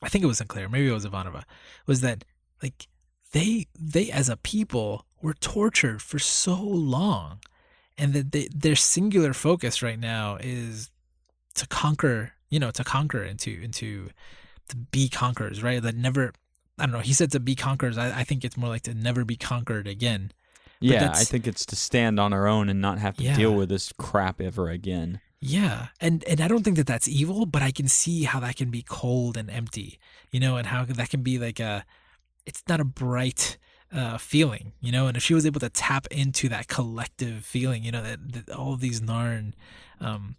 i 0.01 0.09
think 0.09 0.23
it 0.23 0.27
was 0.27 0.37
sinclair 0.37 0.69
maybe 0.69 0.87
it 0.87 0.91
was 0.91 1.05
ivanova 1.07 1.43
was 1.87 2.01
that 2.01 2.23
like 2.61 2.87
they 3.31 3.65
they 3.79 4.11
as 4.11 4.29
a 4.29 4.37
people 4.37 5.05
were 5.21 5.33
tortured 5.33 6.01
for 6.01 6.19
so 6.19 6.55
long 6.61 7.39
and 7.97 8.13
that 8.13 8.31
they, 8.31 8.47
their 8.53 8.75
singular 8.75 9.33
focus 9.33 9.81
right 9.81 9.99
now 9.99 10.37
is 10.39 10.91
to 11.55 11.65
conquer 11.67 12.33
you 12.49 12.59
know 12.59 12.71
to 12.71 12.83
conquer 12.83 13.23
and 13.23 13.39
to 13.39 13.63
into 13.63 14.09
to 14.69 14.75
be 14.77 15.09
conquerors 15.09 15.63
right? 15.63 15.81
That 15.81 15.95
never 15.95 16.33
i 16.77 16.85
don't 16.85 16.93
know 16.93 16.99
he 16.99 17.13
said 17.13 17.31
to 17.31 17.39
be 17.39 17.55
conquerors 17.55 17.97
i, 17.97 18.19
I 18.19 18.23
think 18.23 18.43
it's 18.45 18.57
more 18.57 18.69
like 18.69 18.83
to 18.83 18.93
never 18.93 19.25
be 19.25 19.35
conquered 19.35 19.87
again 19.87 20.31
Yeah, 20.79 21.11
I 21.15 21.23
think 21.23 21.47
it's 21.47 21.65
to 21.65 21.75
stand 21.75 22.19
on 22.19 22.33
our 22.33 22.45
own 22.47 22.69
and 22.69 22.79
not 22.79 22.99
have 22.99 23.17
to 23.17 23.23
Yeah. 23.23 23.35
deal 23.35 23.55
with 23.55 23.69
this 23.69 23.91
crap 23.97 24.39
ever 24.39 24.69
again. 24.69 25.21
Yeah, 25.39 25.87
and 25.99 26.23
and 26.25 26.39
I 26.39 26.47
don't 26.47 26.63
think 26.63 26.77
that 26.77 26.85
that's 26.85 27.07
evil, 27.07 27.47
but 27.47 27.63
I 27.63 27.71
can 27.71 27.87
see 27.87 28.25
how 28.25 28.39
that 28.41 28.55
can 28.57 28.69
be 28.69 28.83
cold 28.83 29.37
and 29.37 29.49
empty, 29.49 29.97
you 30.31 30.39
know, 30.39 30.55
and 30.57 30.67
how 30.67 30.85
that 30.85 31.09
can 31.09 31.23
be 31.23 31.39
like 31.39 31.59
a, 31.59 31.83
it's 32.45 32.61
not 32.69 32.79
a 32.79 32.85
bright 32.85 33.57
uh, 33.91 34.17
feeling, 34.19 34.73
you 34.79 34.91
know. 34.91 35.07
And 35.07 35.17
if 35.17 35.23
she 35.23 35.33
was 35.33 35.45
able 35.47 35.59
to 35.61 35.69
tap 35.69 36.05
into 36.11 36.47
that 36.49 36.67
collective 36.67 37.43
feeling, 37.43 37.83
you 37.83 37.91
know, 37.91 38.03
that, 38.03 38.19
that 38.33 38.49
all 38.55 38.75
these 38.77 39.01
Narn 39.01 39.53
um, 39.99 40.35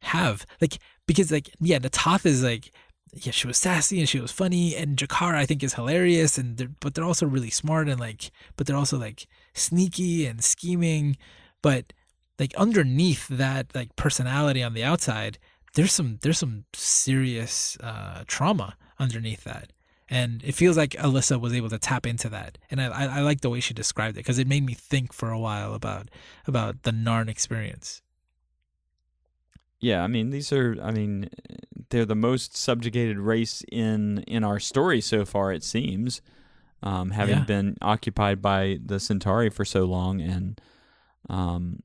have, 0.00 0.44
like, 0.60 0.78
because 1.06 1.32
like 1.32 1.48
yeah, 1.60 1.78
the 1.78 1.88
Toth 1.90 2.26
is 2.26 2.42
like. 2.42 2.72
Yeah, 3.12 3.32
she 3.32 3.46
was 3.46 3.56
sassy 3.56 3.98
and 4.00 4.08
she 4.08 4.20
was 4.20 4.32
funny, 4.32 4.76
and 4.76 4.96
G'Kar 4.96 5.34
I 5.34 5.46
think 5.46 5.62
is 5.62 5.74
hilarious, 5.74 6.38
and 6.38 6.56
they're, 6.56 6.70
but 6.80 6.94
they're 6.94 7.04
also 7.04 7.26
really 7.26 7.50
smart 7.50 7.88
and 7.88 7.98
like, 7.98 8.30
but 8.56 8.66
they're 8.66 8.76
also 8.76 8.98
like 8.98 9.26
sneaky 9.54 10.26
and 10.26 10.42
scheming, 10.44 11.16
but 11.62 11.92
like 12.38 12.54
underneath 12.54 13.26
that 13.28 13.74
like 13.74 13.96
personality 13.96 14.62
on 14.62 14.74
the 14.74 14.84
outside 14.84 15.38
there's 15.74 15.92
some 15.92 16.18
there's 16.22 16.38
some 16.38 16.64
serious 16.74 17.76
uh 17.80 18.24
trauma 18.26 18.76
underneath 18.98 19.44
that. 19.44 19.72
And 20.10 20.42
it 20.42 20.54
feels 20.54 20.76
like 20.76 20.92
alyssa 20.92 21.38
was 21.38 21.52
able 21.52 21.68
to 21.68 21.78
tap 21.78 22.06
into 22.06 22.28
that. 22.30 22.58
And 22.70 22.80
i 22.80 22.86
i, 22.86 23.18
I 23.18 23.20
like 23.20 23.42
the 23.42 23.50
way 23.50 23.60
she 23.60 23.74
described 23.74 24.16
it 24.16 24.20
because 24.20 24.38
it 24.38 24.48
made 24.48 24.64
me 24.64 24.74
think 24.74 25.12
for 25.12 25.30
a 25.30 25.38
while 25.38 25.74
about 25.74 26.08
about 26.46 26.82
the 26.82 26.90
narn 26.90 27.28
experience 27.28 28.02
Yeah, 29.80 30.02
I 30.02 30.06
mean 30.08 30.30
these 30.30 30.52
are 30.52 30.76
I 30.82 30.90
mean 30.90 31.30
they're 31.90 32.04
the 32.04 32.14
most 32.16 32.56
subjugated 32.56 33.18
race 33.18 33.62
in 33.70 34.18
in 34.26 34.44
our 34.44 34.58
story 34.58 35.00
so 35.00 35.24
far 35.24 35.52
it 35.52 35.62
seems. 35.62 36.20
Um, 36.82 37.10
having 37.10 37.38
Yeah. 37.38 37.44
been 37.44 37.76
occupied 37.82 38.40
by 38.40 38.78
the 38.84 39.00
Centauri 39.00 39.50
for 39.50 39.64
so 39.64 39.84
long 39.84 40.20
and 40.20 40.60
um 41.30 41.82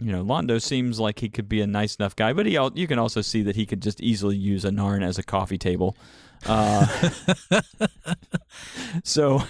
you 0.00 0.10
know, 0.10 0.24
Londo 0.24 0.60
seems 0.60 0.98
like 0.98 1.20
he 1.20 1.28
could 1.28 1.48
be 1.48 1.60
a 1.60 1.66
nice 1.68 1.94
enough 1.96 2.16
guy, 2.16 2.32
but 2.32 2.46
he 2.46 2.56
al- 2.56 2.72
you 2.76 2.86
can 2.88 2.98
also 2.98 3.20
see 3.20 3.42
that 3.42 3.54
he 3.54 3.64
could 3.64 3.80
just 3.80 4.00
easily 4.00 4.36
use 4.36 4.64
a 4.64 4.70
Narn 4.70 5.04
as 5.04 5.18
a 5.18 5.22
coffee 5.22 5.56
table. 5.56 5.96
Uh, 6.46 6.84
so 9.04 9.42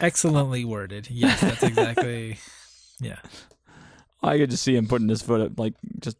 excellently 0.00 0.64
worded 0.64 1.08
yes 1.10 1.40
that's 1.40 1.62
exactly 1.62 2.36
yeah 3.00 3.18
I 4.22 4.38
could 4.38 4.50
just 4.50 4.64
see 4.64 4.74
him 4.74 4.88
putting 4.88 5.08
his 5.08 5.22
foot 5.22 5.40
up, 5.40 5.58
like 5.60 5.74
just 6.00 6.16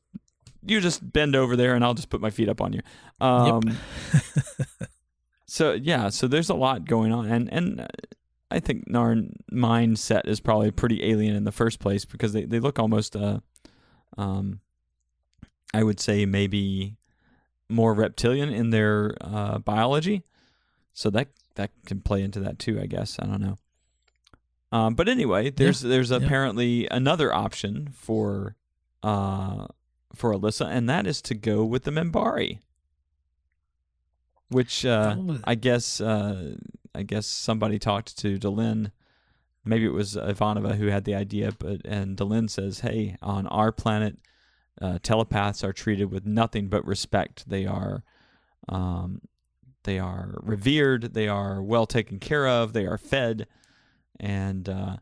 you 0.71 0.81
just 0.81 1.13
bend 1.13 1.37
over 1.37 1.57
there, 1.57 1.75
and 1.75 1.85
I'll 1.85 1.95
just 1.95 2.11
put 2.11 2.21
my 2.21 2.31
feet 2.31 2.49
up 2.49 2.61
on 2.61 2.73
you. 2.73 2.81
Um, 3.21 3.63
so 5.47 5.73
yeah, 5.73 6.09
so 6.09 6.27
there's 6.27 6.51
a 6.51 6.55
lot 6.55 6.85
going 6.85 7.13
on, 7.13 7.27
and 7.27 7.53
and 7.53 7.87
I 8.51 8.61
think 8.61 8.89
Narn 8.89 9.33
mindset 9.53 10.27
is 10.27 10.41
probably 10.41 10.71
pretty 10.71 11.05
alien 11.05 11.35
in 11.35 11.45
the 11.45 11.53
first 11.53 11.81
place 11.81 12.05
because 12.05 12.33
they 12.33 12.45
they 12.45 12.61
look 12.61 12.79
almost 12.79 13.17
uh, 13.17 13.41
um, 14.17 14.61
I 15.75 15.83
would 15.83 16.01
say 16.01 16.27
maybe 16.27 16.97
more 17.69 17.95
reptilian 17.95 18.51
in 18.51 18.71
their 18.71 19.15
uh, 19.21 19.59
biology, 19.59 20.23
so 20.93 21.11
that 21.11 21.29
that 21.57 21.71
can 21.87 22.01
play 22.01 22.23
into 22.23 22.41
that 22.41 22.59
too, 22.59 22.81
I 22.81 22.87
guess. 22.87 23.19
I 23.19 23.27
don't 23.27 23.41
know. 23.41 23.59
Um, 24.73 24.95
but 24.95 25.09
anyway, 25.09 25.51
there's 25.51 25.81
there's 25.81 26.11
yeah. 26.11 26.19
apparently 26.19 26.89
another 26.91 27.33
option 27.33 27.89
for 27.93 28.57
uh 29.03 29.67
for 30.15 30.33
Alyssa, 30.33 30.67
and 30.67 30.89
that 30.89 31.07
is 31.07 31.21
to 31.23 31.35
go 31.35 31.65
with 31.65 31.85
the 31.85 31.91
Minbari, 31.91 32.61
which 34.49 34.85
uh, 34.85 35.17
I 35.45 35.55
guess 35.55 36.01
uh, 36.01 36.57
I 36.95 37.03
guess 37.03 37.27
somebody 37.27 37.79
talked 37.79 38.19
to 38.19 38.39
Delenn. 38.39 38.93
Maybe 39.65 39.85
it 39.85 39.93
was 39.93 40.15
Ivanova 40.15 40.77
who 40.77 40.87
had 40.87 41.05
the 41.05 41.15
idea, 41.15 41.53
but 41.59 41.81
and 41.85 42.17
Delenn 42.17 42.49
says, 42.49 42.81
"Hey, 42.81 43.17
on 43.21 43.47
our 43.49 43.73
planet, 43.73 44.17
uh, 44.81 44.99
telepaths 45.03 45.65
are 45.65 45.73
treated 45.73 46.11
with 46.11 46.27
nothing 46.27 46.69
but 46.69 46.87
respect. 46.87 47.49
They 47.49 47.67
are, 47.67 48.03
um, 48.69 49.23
they 49.85 49.99
are 49.99 50.35
revered. 50.43 51.15
They 51.15 51.29
are 51.29 51.63
well 51.63 51.87
taken 51.87 52.19
care 52.19 52.47
of. 52.47 52.73
They 52.73 52.87
are 52.87 52.99
fed, 52.99 53.47
and 54.21 54.69
uh, 54.69 54.97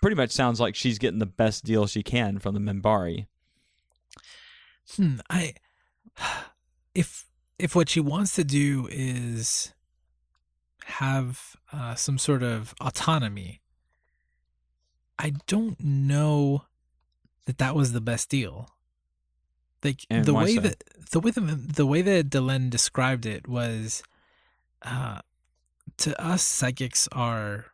pretty 0.00 0.16
much 0.16 0.30
sounds 0.30 0.60
like 0.60 0.74
she's 0.74 0.98
getting 0.98 1.18
the 1.18 1.26
best 1.26 1.64
deal 1.64 1.86
she 1.86 2.02
can 2.02 2.38
from 2.38 2.54
the 2.54 2.60
Minbari. 2.60 3.26
Hmm, 4.94 5.16
I 5.28 5.54
if 6.94 7.26
if 7.58 7.74
what 7.74 7.88
she 7.88 8.00
wants 8.00 8.34
to 8.34 8.44
do 8.44 8.88
is 8.90 9.72
have 10.84 11.56
uh, 11.72 11.94
some 11.94 12.18
sort 12.18 12.42
of 12.42 12.74
autonomy, 12.80 13.60
I 15.18 15.32
don't 15.46 15.80
know 15.80 16.64
that 17.46 17.58
that 17.58 17.74
was 17.74 17.92
the 17.92 18.00
best 18.00 18.28
deal. 18.28 18.70
Like 19.82 20.06
And 20.10 20.24
the 20.24 20.34
way 20.34 20.54
so? 20.56 20.60
that 20.62 20.84
the 21.10 21.20
way 21.20 21.30
the 21.30 21.40
the 21.40 21.86
way 21.86 22.02
that 22.02 22.30
Delenn 22.30 22.70
described 22.70 23.26
it 23.26 23.46
was, 23.48 24.02
uh, 24.82 25.20
to 25.98 26.20
us 26.22 26.42
psychics 26.42 27.08
are, 27.12 27.66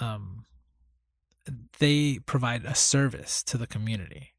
um, 0.00 0.44
they 1.78 2.18
provide 2.26 2.64
a 2.64 2.74
service 2.74 3.42
to 3.44 3.58
the 3.58 3.66
community, 3.66 4.34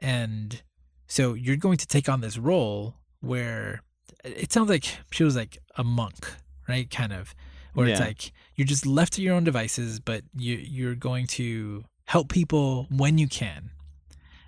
and 0.00 0.62
so 1.08 1.34
you're 1.34 1.56
going 1.56 1.78
to 1.78 1.86
take 1.86 2.08
on 2.08 2.20
this 2.20 2.38
role 2.38 2.94
where 3.20 3.82
it 4.24 4.52
sounds 4.52 4.68
like 4.70 4.84
she 5.10 5.24
was 5.24 5.34
like 5.34 5.58
a 5.76 5.82
monk, 5.82 6.30
right? 6.68 6.88
Kind 6.90 7.12
of, 7.12 7.34
where 7.74 7.88
it's 7.88 8.00
like 8.00 8.32
you're 8.54 8.66
just 8.66 8.86
left 8.86 9.14
to 9.14 9.22
your 9.22 9.34
own 9.34 9.42
devices, 9.44 9.98
but 10.00 10.22
you 10.36 10.54
you're 10.56 10.94
going 10.94 11.26
to 11.28 11.84
help 12.04 12.28
people 12.30 12.86
when 12.90 13.18
you 13.18 13.26
can, 13.28 13.70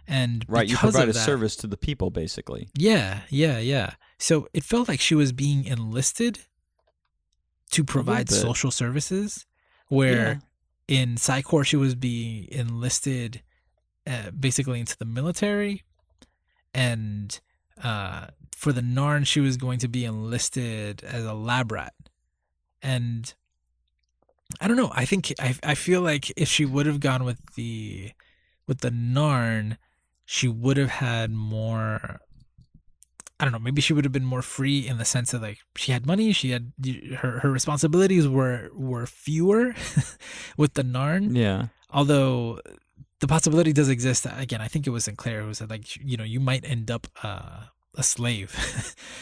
and 0.06 0.44
Right, 0.48 0.68
you 0.68 0.76
provide 0.76 1.08
a 1.08 1.12
that- 1.12 1.24
service 1.24 1.56
to 1.56 1.66
the 1.66 1.76
people, 1.76 2.10
basically. 2.10 2.68
Yeah, 2.76 3.20
yeah, 3.30 3.58
yeah. 3.58 3.94
So 4.18 4.48
it 4.52 4.64
felt 4.64 4.88
like 4.88 5.00
she 5.00 5.14
was 5.14 5.32
being 5.32 5.64
enlisted 5.64 6.40
to 7.72 7.84
provide 7.84 8.28
social 8.28 8.70
services, 8.70 9.46
where 9.88 10.40
in 10.88 11.16
Psi 11.16 11.42
Corps 11.42 11.64
she 11.64 11.76
was 11.76 11.94
being 11.94 12.48
enlisted 12.50 13.42
uh, 14.06 14.30
basically 14.32 14.80
into 14.80 14.96
the 14.98 15.04
military, 15.04 15.84
and 16.74 17.38
uh, 17.82 18.26
for 18.56 18.72
the 18.72 18.80
Narn 18.82 19.26
she 19.26 19.40
was 19.40 19.56
going 19.56 19.78
to 19.80 19.88
be 19.88 20.04
enlisted 20.04 21.02
as 21.04 21.24
a 21.24 21.34
lab 21.34 21.72
rat, 21.72 21.94
and 22.82 23.32
I 24.60 24.68
don't 24.68 24.76
know. 24.76 24.90
I 24.94 25.04
think 25.04 25.32
I 25.38 25.54
I 25.62 25.74
feel 25.74 26.00
like 26.00 26.30
if 26.36 26.48
she 26.48 26.64
would 26.64 26.86
have 26.86 27.00
gone 27.00 27.24
with 27.24 27.38
the 27.54 28.12
with 28.66 28.80
the 28.80 28.90
Narn, 28.90 29.76
she 30.24 30.48
would 30.48 30.76
have 30.76 30.90
had 30.90 31.30
more. 31.30 32.20
I 33.38 33.44
don't 33.44 33.52
know. 33.52 33.58
Maybe 33.58 33.80
she 33.80 33.94
would 33.94 34.04
have 34.04 34.12
been 34.12 34.24
more 34.26 34.42
free 34.42 34.86
in 34.86 34.98
the 34.98 35.04
sense 35.06 35.30
that 35.30 35.40
like 35.40 35.60
she 35.74 35.92
had 35.92 36.04
money. 36.04 36.30
She 36.32 36.50
had 36.50 36.72
her 37.18 37.40
her 37.40 37.50
responsibilities 37.50 38.28
were 38.28 38.68
were 38.74 39.06
fewer 39.06 39.74
with 40.58 40.74
the 40.74 40.82
Narn 40.84 41.34
Yeah. 41.36 41.68
although 41.90 42.60
the 43.20 43.28
possibility 43.28 43.72
does 43.72 43.88
exist 43.88 44.26
again 44.36 44.60
i 44.60 44.68
think 44.68 44.86
it 44.86 44.90
was 44.90 45.04
sinclair 45.04 45.42
who 45.42 45.54
said 45.54 45.70
like 45.70 45.96
you 45.96 46.16
know 46.16 46.24
you 46.24 46.40
might 46.40 46.64
end 46.64 46.90
up 46.90 47.06
uh, 47.22 47.64
a 47.96 48.02
slave 48.02 48.54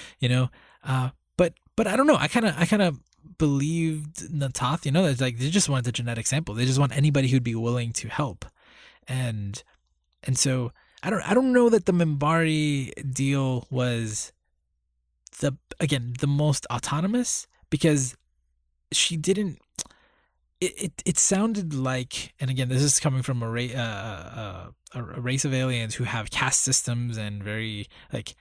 you 0.20 0.28
know? 0.28 0.50
Uh, 0.84 1.10
but 1.36 1.54
but 1.76 1.86
i 1.86 1.96
don't 1.96 2.06
know. 2.06 2.16
I 2.16 2.28
kind 2.28 2.46
of 2.46 2.54
i 2.58 2.66
kind 2.66 2.82
of 2.82 2.98
believed 3.36 4.16
Na'Toth 4.32 4.84
you 4.84 4.92
know 4.92 5.04
it's 5.04 5.20
like 5.20 5.38
they 5.38 5.50
just 5.50 5.68
wanted 5.68 5.84
the 5.84 5.92
genetic 5.92 6.26
sample. 6.26 6.54
They 6.54 6.64
just 6.64 6.78
want 6.78 6.96
anybody 6.96 7.28
who'd 7.28 7.44
be 7.44 7.54
willing 7.54 7.92
to 7.94 8.08
help. 8.08 8.44
And 9.06 9.62
and 10.24 10.38
so 10.38 10.72
i 11.02 11.10
don't 11.10 11.22
i 11.22 11.34
don't 11.34 11.52
know 11.52 11.68
that 11.68 11.86
the 11.86 11.92
Minbari 11.92 12.92
deal 13.12 13.66
was 13.70 14.32
the 15.40 15.56
again 15.80 16.14
the 16.20 16.26
most 16.26 16.66
autonomous 16.66 17.46
because 17.70 18.16
she 18.92 19.16
didn't 19.16 19.58
it, 20.60 20.82
it, 20.82 21.02
it 21.04 21.18
sounded 21.18 21.74
like, 21.74 22.34
and 22.40 22.50
again, 22.50 22.68
this 22.68 22.82
is 22.82 22.98
coming 22.98 23.22
from 23.22 23.42
a, 23.42 23.48
ra- 23.48 23.74
uh, 23.74 23.78
uh, 23.78 24.66
a, 24.94 25.04
a 25.16 25.20
race 25.20 25.44
of 25.44 25.54
aliens 25.54 25.94
who 25.94 26.04
have 26.04 26.30
caste 26.30 26.60
systems 26.60 27.16
and 27.16 27.42
very 27.42 27.88
like 28.12 28.34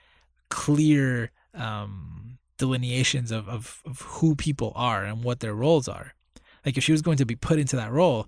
clear 0.49 1.31
um, 1.53 2.39
delineations 2.57 3.31
of, 3.31 3.47
of, 3.47 3.81
of 3.85 4.01
who 4.01 4.35
people 4.35 4.71
are 4.75 5.03
and 5.03 5.23
what 5.23 5.41
their 5.41 5.53
roles 5.53 5.87
are. 5.87 6.13
Like 6.65 6.77
if 6.77 6.83
she 6.83 6.91
was 6.91 7.01
going 7.01 7.17
to 7.17 7.25
be 7.25 7.35
put 7.35 7.59
into 7.59 7.75
that 7.75 7.91
role, 7.91 8.27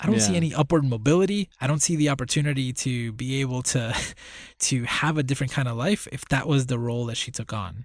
I 0.00 0.06
don't 0.06 0.20
see 0.20 0.36
any 0.36 0.54
upward 0.54 0.84
mobility. 0.84 1.50
I 1.60 1.66
don't 1.66 1.82
see 1.82 1.96
the 1.96 2.08
opportunity 2.08 2.72
to 2.72 3.12
be 3.12 3.40
able 3.40 3.62
to 3.62 3.94
to 4.60 4.84
have 4.84 5.18
a 5.18 5.22
different 5.22 5.52
kind 5.52 5.68
of 5.68 5.76
life 5.76 6.08
if 6.10 6.24
that 6.26 6.46
was 6.46 6.66
the 6.66 6.78
role 6.78 7.06
that 7.06 7.16
she 7.16 7.30
took 7.30 7.52
on. 7.52 7.84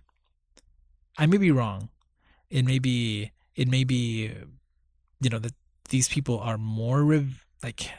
I 1.18 1.26
may 1.26 1.38
be 1.38 1.52
wrong. 1.52 1.90
It 2.50 2.64
may 2.64 2.80
be 2.80 3.32
it 3.56 3.68
may 3.68 3.84
be 3.84 4.32
you 5.22 5.30
know 5.30 5.40
that 5.40 5.54
these 5.90 6.08
people 6.10 6.40
are 6.40 6.58
more 6.58 7.04
rev- 7.04 7.46
like 7.64 7.90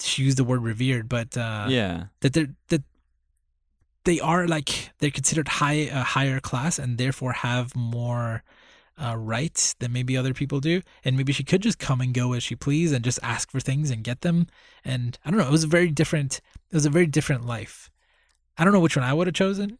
she 0.00 0.22
used 0.22 0.36
the 0.38 0.44
word 0.44 0.62
revered, 0.62 1.08
but 1.08 1.36
uh 1.36 1.66
yeah. 1.68 2.04
that 2.20 2.32
they're 2.32 2.48
that 2.68 2.82
they 4.04 4.20
are 4.20 4.46
like 4.46 4.90
they're 4.98 5.10
considered 5.10 5.48
high 5.48 5.88
a 5.92 6.02
higher 6.02 6.40
class 6.40 6.78
and 6.78 6.98
therefore 6.98 7.32
have 7.32 7.74
more 7.76 8.42
uh, 9.00 9.16
rights 9.16 9.74
than 9.74 9.92
maybe 9.92 10.16
other 10.16 10.34
people 10.34 10.58
do 10.60 10.82
and 11.04 11.16
maybe 11.16 11.32
she 11.32 11.44
could 11.44 11.62
just 11.62 11.78
come 11.78 12.00
and 12.00 12.14
go 12.14 12.32
as 12.32 12.42
she 12.42 12.56
please 12.56 12.90
and 12.90 13.04
just 13.04 13.20
ask 13.22 13.48
for 13.50 13.60
things 13.60 13.90
and 13.92 14.02
get 14.02 14.22
them 14.22 14.46
and 14.84 15.18
i 15.24 15.30
don't 15.30 15.38
know 15.38 15.46
it 15.46 15.52
was 15.52 15.62
a 15.62 15.68
very 15.68 15.88
different 15.88 16.40
it 16.70 16.74
was 16.74 16.84
a 16.86 16.90
very 16.90 17.06
different 17.06 17.46
life 17.46 17.90
i 18.56 18.64
don't 18.64 18.72
know 18.72 18.80
which 18.80 18.96
one 18.96 19.04
i 19.04 19.12
would 19.14 19.28
have 19.28 19.34
chosen 19.34 19.78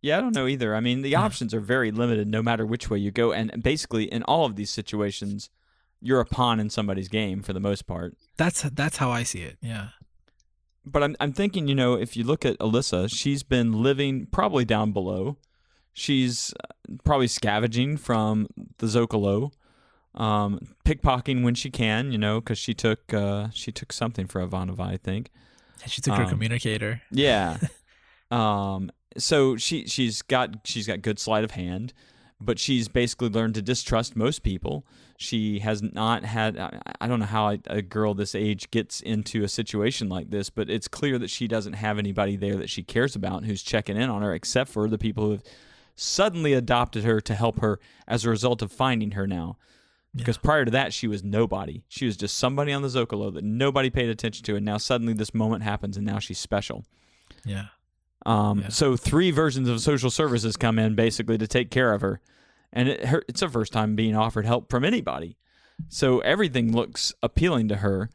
Yeah, 0.00 0.18
I 0.18 0.20
don't 0.20 0.34
know 0.34 0.48
either. 0.48 0.74
I 0.74 0.80
mean, 0.80 1.02
the 1.02 1.10
Yeah. 1.10 1.22
options 1.22 1.54
are 1.54 1.60
very 1.60 1.90
limited 1.92 2.26
no 2.28 2.42
matter 2.42 2.66
which 2.66 2.90
way 2.90 2.98
you 2.98 3.12
go. 3.12 3.32
And 3.32 3.62
basically, 3.62 4.04
in 4.10 4.24
all 4.24 4.44
of 4.46 4.56
these 4.56 4.70
situations, 4.70 5.48
you're 6.02 6.20
a 6.20 6.26
pawn 6.26 6.58
in 6.60 6.68
somebody's 6.68 7.08
game 7.08 7.42
for 7.42 7.52
the 7.52 7.60
most 7.60 7.86
part. 7.86 8.16
that's 8.36 8.62
that's 8.74 8.96
how 8.98 9.10
i 9.10 9.22
see 9.22 9.42
it 9.42 9.56
yeah 9.62 9.88
But 10.84 11.02
I'm, 11.04 11.14
I'm 11.20 11.32
thinking, 11.32 11.68
you 11.68 11.76
know, 11.76 11.94
if 11.94 12.16
you 12.16 12.24
look 12.24 12.44
at 12.44 12.58
Alyssa, 12.58 13.08
she's 13.08 13.44
been 13.44 13.70
living 13.88 14.26
probably 14.32 14.64
down 14.64 14.90
below. 14.92 15.36
She's 15.92 16.52
uh, 16.58 16.96
probably 17.04 17.28
scavenging 17.28 17.98
from 17.98 18.48
the 18.78 18.86
Zocalo, 18.88 19.52
um, 20.16 20.58
pickpocketing 20.84 21.44
when 21.44 21.54
she 21.54 21.70
can, 21.70 22.10
you 22.10 22.18
know, 22.18 22.40
because 22.40 22.58
she 22.58 22.74
took 22.74 23.14
uh, 23.14 23.48
she 23.52 23.70
took 23.70 23.92
something 23.92 24.26
for 24.26 24.44
Ivanova, 24.44 24.80
I 24.80 24.96
think. 24.96 25.30
and 25.84 25.90
she 25.92 26.00
took 26.00 26.14
her 26.16 26.24
Um, 26.24 26.28
communicator 26.30 27.02
Yeah. 27.12 27.58
um. 28.30 28.90
So 29.18 29.56
she 29.56 29.86
she's 29.86 30.22
got 30.22 30.48
she's 30.64 30.86
got 30.88 31.00
good 31.02 31.18
sleight 31.20 31.44
of 31.44 31.52
hand, 31.52 31.92
but 32.44 32.58
she's 32.58 32.88
basically 32.88 33.28
learned 33.28 33.54
to 33.54 33.62
distrust 33.62 34.16
most 34.16 34.42
people. 34.42 34.84
She 35.16 35.60
has 35.60 35.82
not 35.82 36.24
had. 36.24 36.58
I, 37.00 37.06
don't 37.06 37.20
know 37.20 37.26
how 37.26 37.50
a, 37.50 37.58
a 37.66 37.82
girl 37.82 38.14
this 38.14 38.34
age 38.34 38.70
gets 38.70 39.00
into 39.00 39.44
a 39.44 39.48
situation 39.48 40.08
like 40.08 40.30
this, 40.30 40.50
but 40.50 40.68
it's 40.68 40.88
clear 40.88 41.18
that 41.18 41.30
she 41.30 41.46
doesn't 41.46 41.74
have 41.74 41.98
anybody 41.98 42.36
there 42.36 42.56
that 42.56 42.70
she 42.70 42.82
cares 42.82 43.14
about 43.14 43.44
who's 43.44 43.62
checking 43.62 43.96
in 43.96 44.10
on 44.10 44.22
her, 44.22 44.34
except 44.34 44.70
for 44.70 44.88
the 44.88 44.98
people 44.98 45.24
who 45.24 45.30
have 45.32 45.44
suddenly 45.94 46.52
adopted 46.52 47.04
her 47.04 47.20
to 47.20 47.34
help 47.34 47.60
her 47.60 47.78
as 48.08 48.24
a 48.24 48.30
result 48.30 48.62
of 48.62 48.72
finding 48.72 49.12
her 49.12 49.26
now. 49.26 49.56
Because 50.14 50.36
prior 50.36 50.66
to 50.66 50.70
that, 50.72 50.92
she 50.92 51.08
was 51.08 51.24
nobody. 51.24 51.84
She 51.88 52.04
was 52.04 52.18
just 52.18 52.36
somebody 52.36 52.70
on 52.72 52.82
the 52.82 52.88
Zocalo 52.88 53.32
that 53.32 53.44
nobody 53.44 53.88
paid 53.88 54.10
attention 54.10 54.44
to, 54.44 54.56
and 54.56 54.64
now 54.64 54.76
suddenly 54.76 55.14
this 55.14 55.32
moment 55.32 55.62
happens, 55.62 55.96
and 55.96 56.04
now 56.04 56.18
she's 56.18 56.38
special. 56.38 56.84
yeah 57.44 57.66
Um, 58.24 58.60
Yeah. 58.60 58.68
So 58.68 58.96
three 58.96 59.30
versions 59.30 59.68
of 59.68 59.80
social 59.80 60.10
services 60.10 60.56
come 60.56 60.78
in 60.78 60.94
basically 60.94 61.38
to 61.38 61.46
take 61.46 61.70
care 61.70 61.92
of 61.92 62.00
her, 62.02 62.20
and 62.72 62.88
it, 62.88 63.06
her, 63.06 63.22
it's 63.28 63.40
her 63.40 63.48
first 63.48 63.72
time 63.72 63.96
being 63.96 64.14
offered 64.16 64.46
help 64.46 64.70
from 64.70 64.84
anybody. 64.84 65.36
So 65.88 66.20
everything 66.20 66.72
looks 66.72 67.12
appealing 67.22 67.68
to 67.68 67.76
her. 67.76 68.10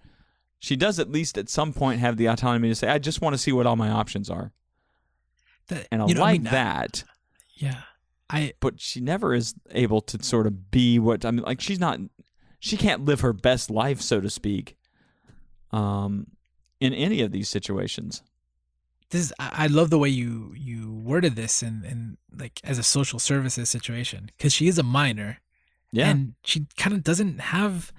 She 0.60 0.76
does 0.76 0.98
at 1.00 1.12
least 1.12 1.38
at 1.38 1.50
some 1.50 1.74
point 1.74 2.00
have 2.00 2.18
the 2.18 2.28
autonomy 2.28 2.70
to 2.70 2.76
say, 2.76 2.88
"I 2.88 3.00
just 3.00 3.22
want 3.22 3.34
to 3.34 3.38
see 3.38 3.52
what 3.52 3.66
all 3.68 3.76
my 3.76 3.90
options 3.90 4.30
are," 4.30 4.52
That- 5.68 5.88
and 5.92 6.02
I 6.02 6.08
you 6.08 6.14
know, 6.16 6.22
like 6.22 6.42
mean, 6.42 6.48
I- 6.48 6.52
that. 6.52 7.04
yeah 7.56 7.82
i 8.30 8.52
but 8.60 8.80
she 8.82 9.00
never 9.00 9.34
is 9.34 9.56
able 9.72 10.02
to 10.02 10.22
sort 10.22 10.48
of 10.48 10.70
be 10.70 11.00
what 11.00 11.24
I 11.26 11.32
mean. 11.32 11.44
Like 11.46 11.62
she's 11.62 11.80
not, 11.80 12.00
she 12.60 12.76
can't 12.76 13.06
live 13.06 13.22
her 13.22 13.32
best 13.34 13.70
life, 13.70 14.02
so 14.02 14.20
to 14.20 14.30
speak. 14.30 14.76
Um, 15.72 16.28
in 16.80 16.94
any 16.94 17.22
of 17.22 17.32
these 17.32 17.50
situations. 17.50 18.22
This 19.12 19.22
is, 19.22 19.34
I 19.40 19.68
love 19.68 19.90
the 19.90 19.98
way 19.98 20.10
you 20.10 20.54
you 20.56 20.92
worded 20.94 21.36
this 21.36 21.62
and 21.64 21.86
and 21.86 22.18
like 22.38 22.60
as 22.64 22.78
a 22.78 22.84
social 22.84 23.20
services 23.20 23.70
situation 23.70 24.32
because 24.38 24.54
she 24.54 24.68
is 24.68 24.78
a 24.78 24.84
minor 24.84 25.40
Yeah. 25.92 26.10
and 26.10 26.34
she 26.44 26.68
kind 26.78 26.94
of 26.94 27.04
doesn't 27.04 27.40
have 27.40 27.94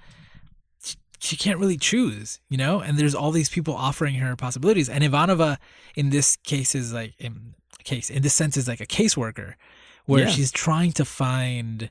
she, 0.85 0.97
she 1.18 1.37
can't 1.37 1.59
really 1.59 1.79
choose 1.79 2.40
you 2.49 2.57
know 2.59 2.81
and 2.81 2.99
there's 2.99 3.14
all 3.14 3.31
these 3.33 3.49
people 3.49 3.75
offering 3.75 4.16
her 4.16 4.37
possibilities 4.37 4.88
and 4.88 5.03
Ivanova 5.03 5.57
in 5.97 6.11
this 6.11 6.37
case 6.37 6.75
is 6.75 6.92
like 6.92 7.14
in 7.18 7.55
case 7.85 8.11
in 8.11 8.23
this 8.23 8.35
sense 8.35 8.57
is 8.57 8.68
like 8.68 8.81
a 8.81 8.87
caseworker 8.87 9.55
where 10.05 10.25
Yeah. 10.25 10.31
she's 10.31 10.53
trying 10.53 10.92
to 10.92 11.05
find 11.07 11.90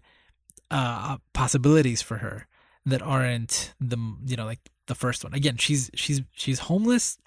uh 0.70 1.18
possibilities 1.34 2.02
for 2.04 2.18
her 2.18 2.46
that 2.86 3.02
aren't 3.02 3.74
the 3.82 3.98
you 4.26 4.36
know 4.38 4.46
like 4.46 4.60
the 4.86 4.96
first 4.96 5.24
one 5.24 5.34
again 5.34 5.58
she's 5.58 5.90
she's 5.96 6.22
she's 6.34 6.60
homeless 6.70 7.18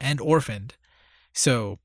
and 0.00 0.20
orphaned 0.20 0.74
so 1.38 1.78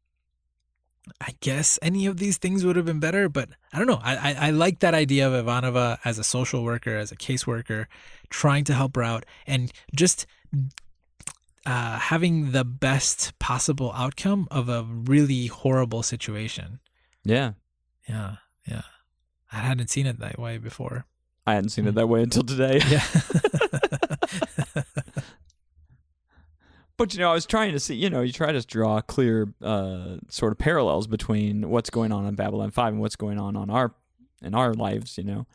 I 1.22 1.36
guess 1.42 1.78
any 1.84 2.08
of 2.08 2.18
these 2.18 2.40
things 2.40 2.66
would 2.66 2.76
have 2.76 2.88
been 2.88 3.00
better, 3.00 3.30
but 3.30 3.50
I 3.72 3.78
don't 3.78 3.86
know. 3.86 4.00
I, 4.02 4.16
I, 4.16 4.48
I 4.48 4.50
like 4.50 4.80
that 4.80 4.96
idea 4.96 5.28
of 5.28 5.46
Ivanova 5.46 6.00
as 6.04 6.18
a 6.18 6.24
social 6.24 6.64
worker, 6.64 6.98
as 6.98 7.12
a 7.12 7.16
caseworker, 7.16 7.86
trying 8.32 8.64
to 8.64 8.74
help 8.74 8.96
her 8.96 9.04
out 9.04 9.28
and 9.46 9.72
just 9.96 10.26
uh, 11.68 12.00
having 12.00 12.52
the 12.52 12.66
best 12.66 13.38
possible 13.38 13.92
outcome 13.96 14.48
of 14.50 14.70
a 14.70 14.82
really 14.82 15.46
horrible 15.46 16.02
situation. 16.02 16.80
Yeah. 17.24 17.52
Yeah, 18.10 18.38
yeah. 18.68 18.82
I 19.52 19.58
hadn't 19.58 19.92
seen 19.92 20.08
it 20.08 20.20
that 20.20 20.40
way 20.40 20.58
before. 20.58 21.06
I 21.46 21.54
hadn't 21.54 21.70
seen 21.70 21.86
it 21.86 21.94
that 21.94 22.08
way 22.08 22.24
until 22.24 22.44
today. 22.44 22.82
Yeah. 22.90 23.06
But 27.04 27.14
you 27.14 27.20
know, 27.20 27.32
I 27.32 27.34
was 27.34 27.46
trying 27.46 27.74
to 27.74 27.80
see. 27.80 27.96
You 27.96 28.10
know, 28.10 28.22
you 28.22 28.32
try 28.32 28.52
to 28.54 28.62
draw 28.66 29.02
clear 29.02 29.54
uh, 29.62 30.18
sort 30.30 30.52
of 30.54 30.58
parallels 30.58 31.06
between 31.08 31.70
what's 31.70 31.90
going 31.90 32.12
on 32.14 32.26
in 32.26 32.36
Babylon 32.36 32.72
Five 32.72 32.94
and 32.94 33.02
what's 33.02 33.18
going 33.18 33.38
on 33.40 33.58
on 33.58 33.70
our 33.70 33.94
in 34.42 34.56
our 34.56 34.74
lives. 34.74 35.18
You 35.18 35.26
know, 35.26 35.48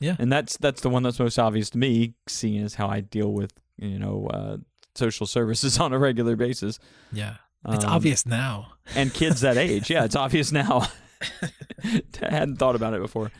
Yeah. 0.00 0.16
and 0.18 0.32
that's 0.32 0.56
that's 0.56 0.80
the 0.80 0.88
one 0.88 1.02
that's 1.02 1.18
most 1.18 1.38
obvious 1.38 1.68
to 1.70 1.78
me, 1.78 2.14
seeing 2.26 2.62
as 2.62 2.76
how 2.76 2.88
I 2.88 3.00
deal 3.00 3.32
with 3.32 3.52
you 3.76 3.98
know 3.98 4.28
uh, 4.32 4.56
social 4.94 5.26
services 5.26 5.78
on 5.84 5.92
a 5.92 5.98
regular 5.98 6.36
basis. 6.36 6.78
yeah. 7.12 7.36
It's 7.68 7.84
Um, 7.84 7.92
obvious 7.92 8.24
now. 8.26 8.72
and 8.94 9.12
kids 9.12 9.40
that 9.42 9.56
age. 9.68 9.90
Yeah, 9.90 10.04
it's 10.04 10.16
obvious 10.16 10.52
now. 10.52 10.86
I 11.82 12.00
hadn't 12.20 12.56
thought 12.56 12.76
about 12.76 12.94
it 12.94 13.00
before. 13.00 13.30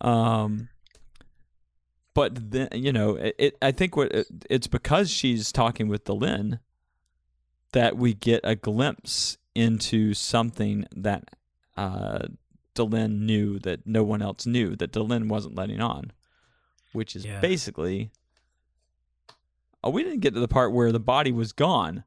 Um, 0.00 0.68
but 2.14 2.50
then 2.50 2.68
you 2.74 2.92
know, 2.92 3.16
it, 3.16 3.34
it. 3.38 3.58
I 3.62 3.72
think 3.72 3.96
what 3.96 4.12
it, 4.12 4.26
it's 4.50 4.66
because 4.66 5.10
she's 5.10 5.52
talking 5.52 5.88
with 5.88 6.04
Delenn 6.04 6.58
that 7.72 7.96
we 7.96 8.14
get 8.14 8.40
a 8.44 8.54
glimpse 8.54 9.38
into 9.54 10.14
something 10.14 10.86
that 10.96 11.24
uh, 11.76 12.20
Delenn 12.74 13.20
knew 13.20 13.58
that 13.60 13.86
no 13.86 14.02
one 14.02 14.22
else 14.22 14.46
knew 14.46 14.76
that 14.76 14.92
Delenn 14.92 15.28
wasn't 15.28 15.54
letting 15.54 15.80
on, 15.80 16.12
which 16.92 17.14
is 17.16 17.24
Yeah. 17.24 17.40
basically. 17.40 18.10
Oh, 19.84 19.90
we 19.90 20.04
didn't 20.04 20.20
get 20.20 20.34
to 20.34 20.40
the 20.40 20.48
part 20.48 20.72
where 20.72 20.92
the 20.92 21.00
body 21.00 21.32
was 21.32 21.52
gone. 21.52 22.04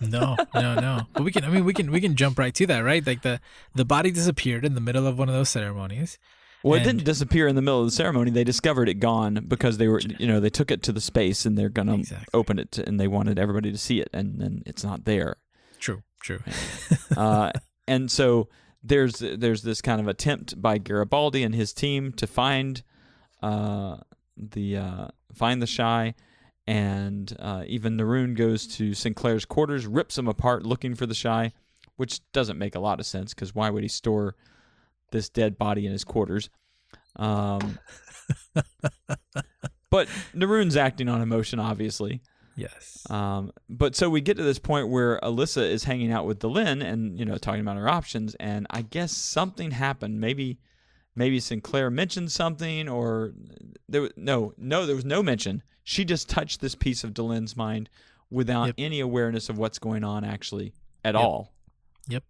No, 0.00 0.36
no, 0.54 0.74
no. 0.74 1.00
But 1.14 1.22
we 1.22 1.32
can. 1.32 1.44
I 1.44 1.48
mean, 1.48 1.64
we 1.64 1.72
can. 1.72 1.90
We 1.90 2.00
can 2.00 2.16
jump 2.16 2.38
right 2.38 2.54
to 2.54 2.66
that, 2.66 2.80
right? 2.80 3.06
Like 3.06 3.22
the 3.22 3.40
the 3.74 3.84
body 3.84 4.10
disappeared 4.10 4.64
in 4.64 4.74
the 4.74 4.80
middle 4.80 5.06
of 5.06 5.18
one 5.18 5.28
of 5.28 5.34
those 5.34 5.48
ceremonies. 5.48 6.18
Well, 6.66 6.80
it 6.80 6.84
didn't 6.84 7.04
disappear 7.04 7.46
in 7.46 7.54
the 7.54 7.62
middle 7.62 7.80
of 7.80 7.86
the 7.86 7.92
ceremony. 7.92 8.30
They 8.30 8.44
discovered 8.44 8.88
it 8.88 8.94
gone 8.94 9.44
because 9.46 9.78
they 9.78 9.88
were, 9.88 10.00
you 10.00 10.26
know, 10.26 10.40
they 10.40 10.50
took 10.50 10.70
it 10.70 10.82
to 10.84 10.92
the 10.92 11.00
space 11.00 11.46
and 11.46 11.56
they're 11.56 11.68
gonna 11.68 11.94
Exactly. 11.94 12.26
open 12.34 12.58
it, 12.58 12.72
to, 12.72 12.86
and 12.88 12.98
they 12.98 13.06
wanted 13.08 13.38
everybody 13.38 13.70
to 13.72 13.78
see 13.78 14.00
it, 14.00 14.08
and 14.12 14.40
then 14.40 14.62
it's 14.66 14.82
not 14.82 15.04
there. 15.04 15.36
True. 15.78 16.02
True. 16.20 16.40
Uh, 17.16 17.52
and 17.88 18.10
so 18.10 18.48
there's 18.82 19.18
there's 19.20 19.62
this 19.62 19.80
kind 19.80 20.00
of 20.00 20.08
attempt 20.08 20.60
by 20.60 20.78
Garibaldi 20.78 21.42
and 21.42 21.54
his 21.54 21.72
team 21.72 22.12
to 22.14 22.26
find 22.26 22.82
uh, 23.42 23.98
the 24.36 24.76
uh, 24.76 25.08
find 25.34 25.62
the 25.62 25.66
Shai, 25.66 26.14
and 26.66 27.36
uh, 27.38 27.62
even 27.66 27.96
Neroon 27.96 28.36
goes 28.36 28.66
to 28.76 28.92
Sinclair's 28.94 29.44
quarters, 29.44 29.86
rips 29.86 30.18
him 30.18 30.26
apart 30.26 30.64
looking 30.64 30.94
for 30.94 31.06
the 31.06 31.14
Shai, 31.14 31.52
which 31.96 32.20
doesn't 32.32 32.58
make 32.58 32.74
a 32.74 32.80
lot 32.80 32.98
of 32.98 33.06
sense 33.06 33.34
because 33.34 33.54
why 33.54 33.70
would 33.70 33.82
he 33.84 33.88
store 33.88 34.34
this 35.12 35.28
dead 35.28 35.56
body 35.58 35.86
in 35.86 35.92
his 35.92 36.04
quarters? 36.04 36.50
Um, 37.16 37.78
but 39.90 40.08
Neroon's 40.34 40.76
acting 40.76 41.08
on 41.08 41.20
emotion, 41.22 41.58
obviously. 41.58 42.20
yes. 42.56 43.06
Um, 43.10 43.52
but 43.68 43.94
so 43.94 44.10
we 44.10 44.20
get 44.20 44.36
to 44.36 44.42
this 44.42 44.58
point 44.58 44.88
where 44.88 45.18
Alyssa 45.22 45.68
is 45.68 45.84
hanging 45.84 46.10
out 46.12 46.26
with 46.26 46.40
Delenn 46.40 46.82
and 46.84 47.18
you 47.18 47.24
know 47.24 47.36
talking 47.38 47.60
about 47.60 47.76
her 47.76 47.88
options, 47.88 48.34
and 48.36 48.66
I 48.70 48.82
guess 48.82 49.12
something 49.12 49.70
happened. 49.70 50.20
Maybe, 50.20 50.58
maybe 51.14 51.40
Sinclair 51.40 51.90
mentioned 51.90 52.32
something, 52.32 52.88
or 52.88 53.32
there 53.88 54.02
was, 54.02 54.12
no, 54.16 54.52
no, 54.58 54.86
there 54.86 54.96
was 54.96 55.04
no 55.04 55.22
mention. 55.22 55.62
She 55.84 56.04
just 56.04 56.28
touched 56.28 56.60
this 56.60 56.74
piece 56.74 57.04
of 57.04 57.14
Delenn's 57.14 57.56
mind 57.56 57.88
without 58.28 58.66
Yep. 58.66 58.74
any 58.78 59.00
awareness 59.00 59.48
of 59.48 59.56
what's 59.56 59.78
going 59.78 60.02
on 60.02 60.24
actually 60.24 60.72
at 61.04 61.14
Yep. 61.14 61.22
all. 61.22 61.52
Yep. 62.08 62.24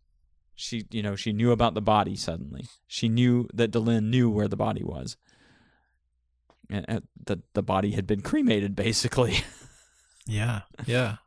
She, 0.57 0.87
you 0.91 1.03
know, 1.03 1.15
she 1.17 1.33
knew 1.33 1.53
about 1.53 1.75
the 1.75 1.83
body 1.83 2.17
suddenly. 2.17 2.65
She 2.87 3.09
knew 3.09 3.47
that 3.55 3.71
Delenn 3.71 4.05
knew 4.11 4.29
where 4.31 4.49
the 4.49 4.57
body 4.57 4.83
was. 4.83 5.17
And, 6.69 6.85
and 6.89 7.03
that 7.27 7.41
the 7.55 7.63
body 7.63 7.93
had 7.93 8.07
been 8.07 8.23
cremated, 8.23 8.75
basically. 8.75 9.39
Yeah. 10.29 10.63
Yeah. 10.87 11.19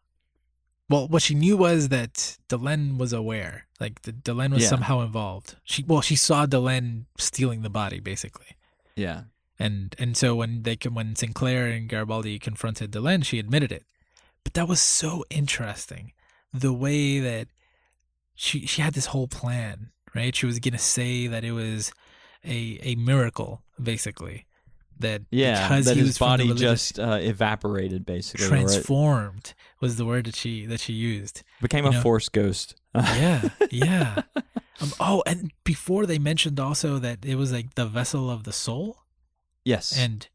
Well, 0.90 1.08
what 1.08 1.22
she 1.22 1.34
knew 1.34 1.56
was 1.56 1.88
that 1.88 2.38
Delenn 2.50 2.98
was 2.98 3.14
aware. 3.14 3.66
Like 3.80 4.02
the 4.02 4.12
Delenn 4.12 4.52
was 4.52 4.64
Yeah. 4.64 4.68
somehow 4.70 5.00
involved. 5.00 5.56
She 5.64 5.84
well, 5.88 6.02
she 6.02 6.18
saw 6.18 6.46
Delenn 6.46 7.06
stealing 7.18 7.62
the 7.62 7.70
body, 7.70 8.02
basically. 8.02 8.58
yeah. 8.98 9.22
And 9.58 9.96
and 10.00 10.18
so 10.18 10.36
when 10.36 10.64
they 10.64 10.78
when 10.92 11.16
Sinclair 11.16 11.68
and 11.68 11.88
Garibaldi 11.88 12.40
confronted 12.40 12.92
Delenn, 12.92 13.24
she 13.24 13.40
admitted 13.40 13.72
it. 13.72 13.86
But 14.44 14.54
that 14.56 14.68
was 14.68 14.82
so 14.82 15.24
interesting. 15.30 16.12
The 16.54 16.74
way 16.74 17.20
that 17.22 17.48
she 18.40 18.66
she 18.66 18.82
had 18.82 18.94
this 18.94 19.08
whole 19.08 19.28
plan, 19.28 19.92
right? 20.16 20.34
She 20.34 20.46
was 20.46 20.60
gonna 20.60 20.78
say 20.78 21.28
that 21.28 21.44
it 21.44 21.52
was 21.52 21.92
a 22.46 22.80
a 22.82 22.96
miracle, 22.96 23.64
basically. 23.82 24.46
That 24.98 25.24
Yeah, 25.30 25.68
because 25.68 25.86
that 25.86 25.98
his 25.98 26.18
body 26.18 26.54
just 26.54 27.00
uh, 27.00 27.20
evaporated, 27.22 28.06
basically. 28.06 28.48
transformed 28.48 29.54
was 29.82 29.98
the 29.98 30.06
word 30.06 30.26
that 30.26 30.36
she 30.38 30.66
that 30.68 30.80
she 30.80 30.94
used. 30.94 31.44
became 31.62 31.84
you 31.84 31.92
a 31.92 31.94
know. 31.94 32.02
force 32.02 32.30
ghost. 32.30 32.76
Yeah, 32.96 33.50
yeah. 33.72 34.22
Um, 34.82 34.94
oh, 35.02 35.22
and 35.26 35.52
before 35.66 36.06
they 36.06 36.18
mentioned 36.18 36.62
also 36.62 36.98
that 36.98 37.26
it 37.26 37.36
was 37.36 37.52
like 37.52 37.76
the 37.76 37.86
vessel 37.86 38.32
of 38.32 38.46
the 38.46 38.54
soul, 38.54 39.00
yes. 39.66 39.98
and 39.98 40.28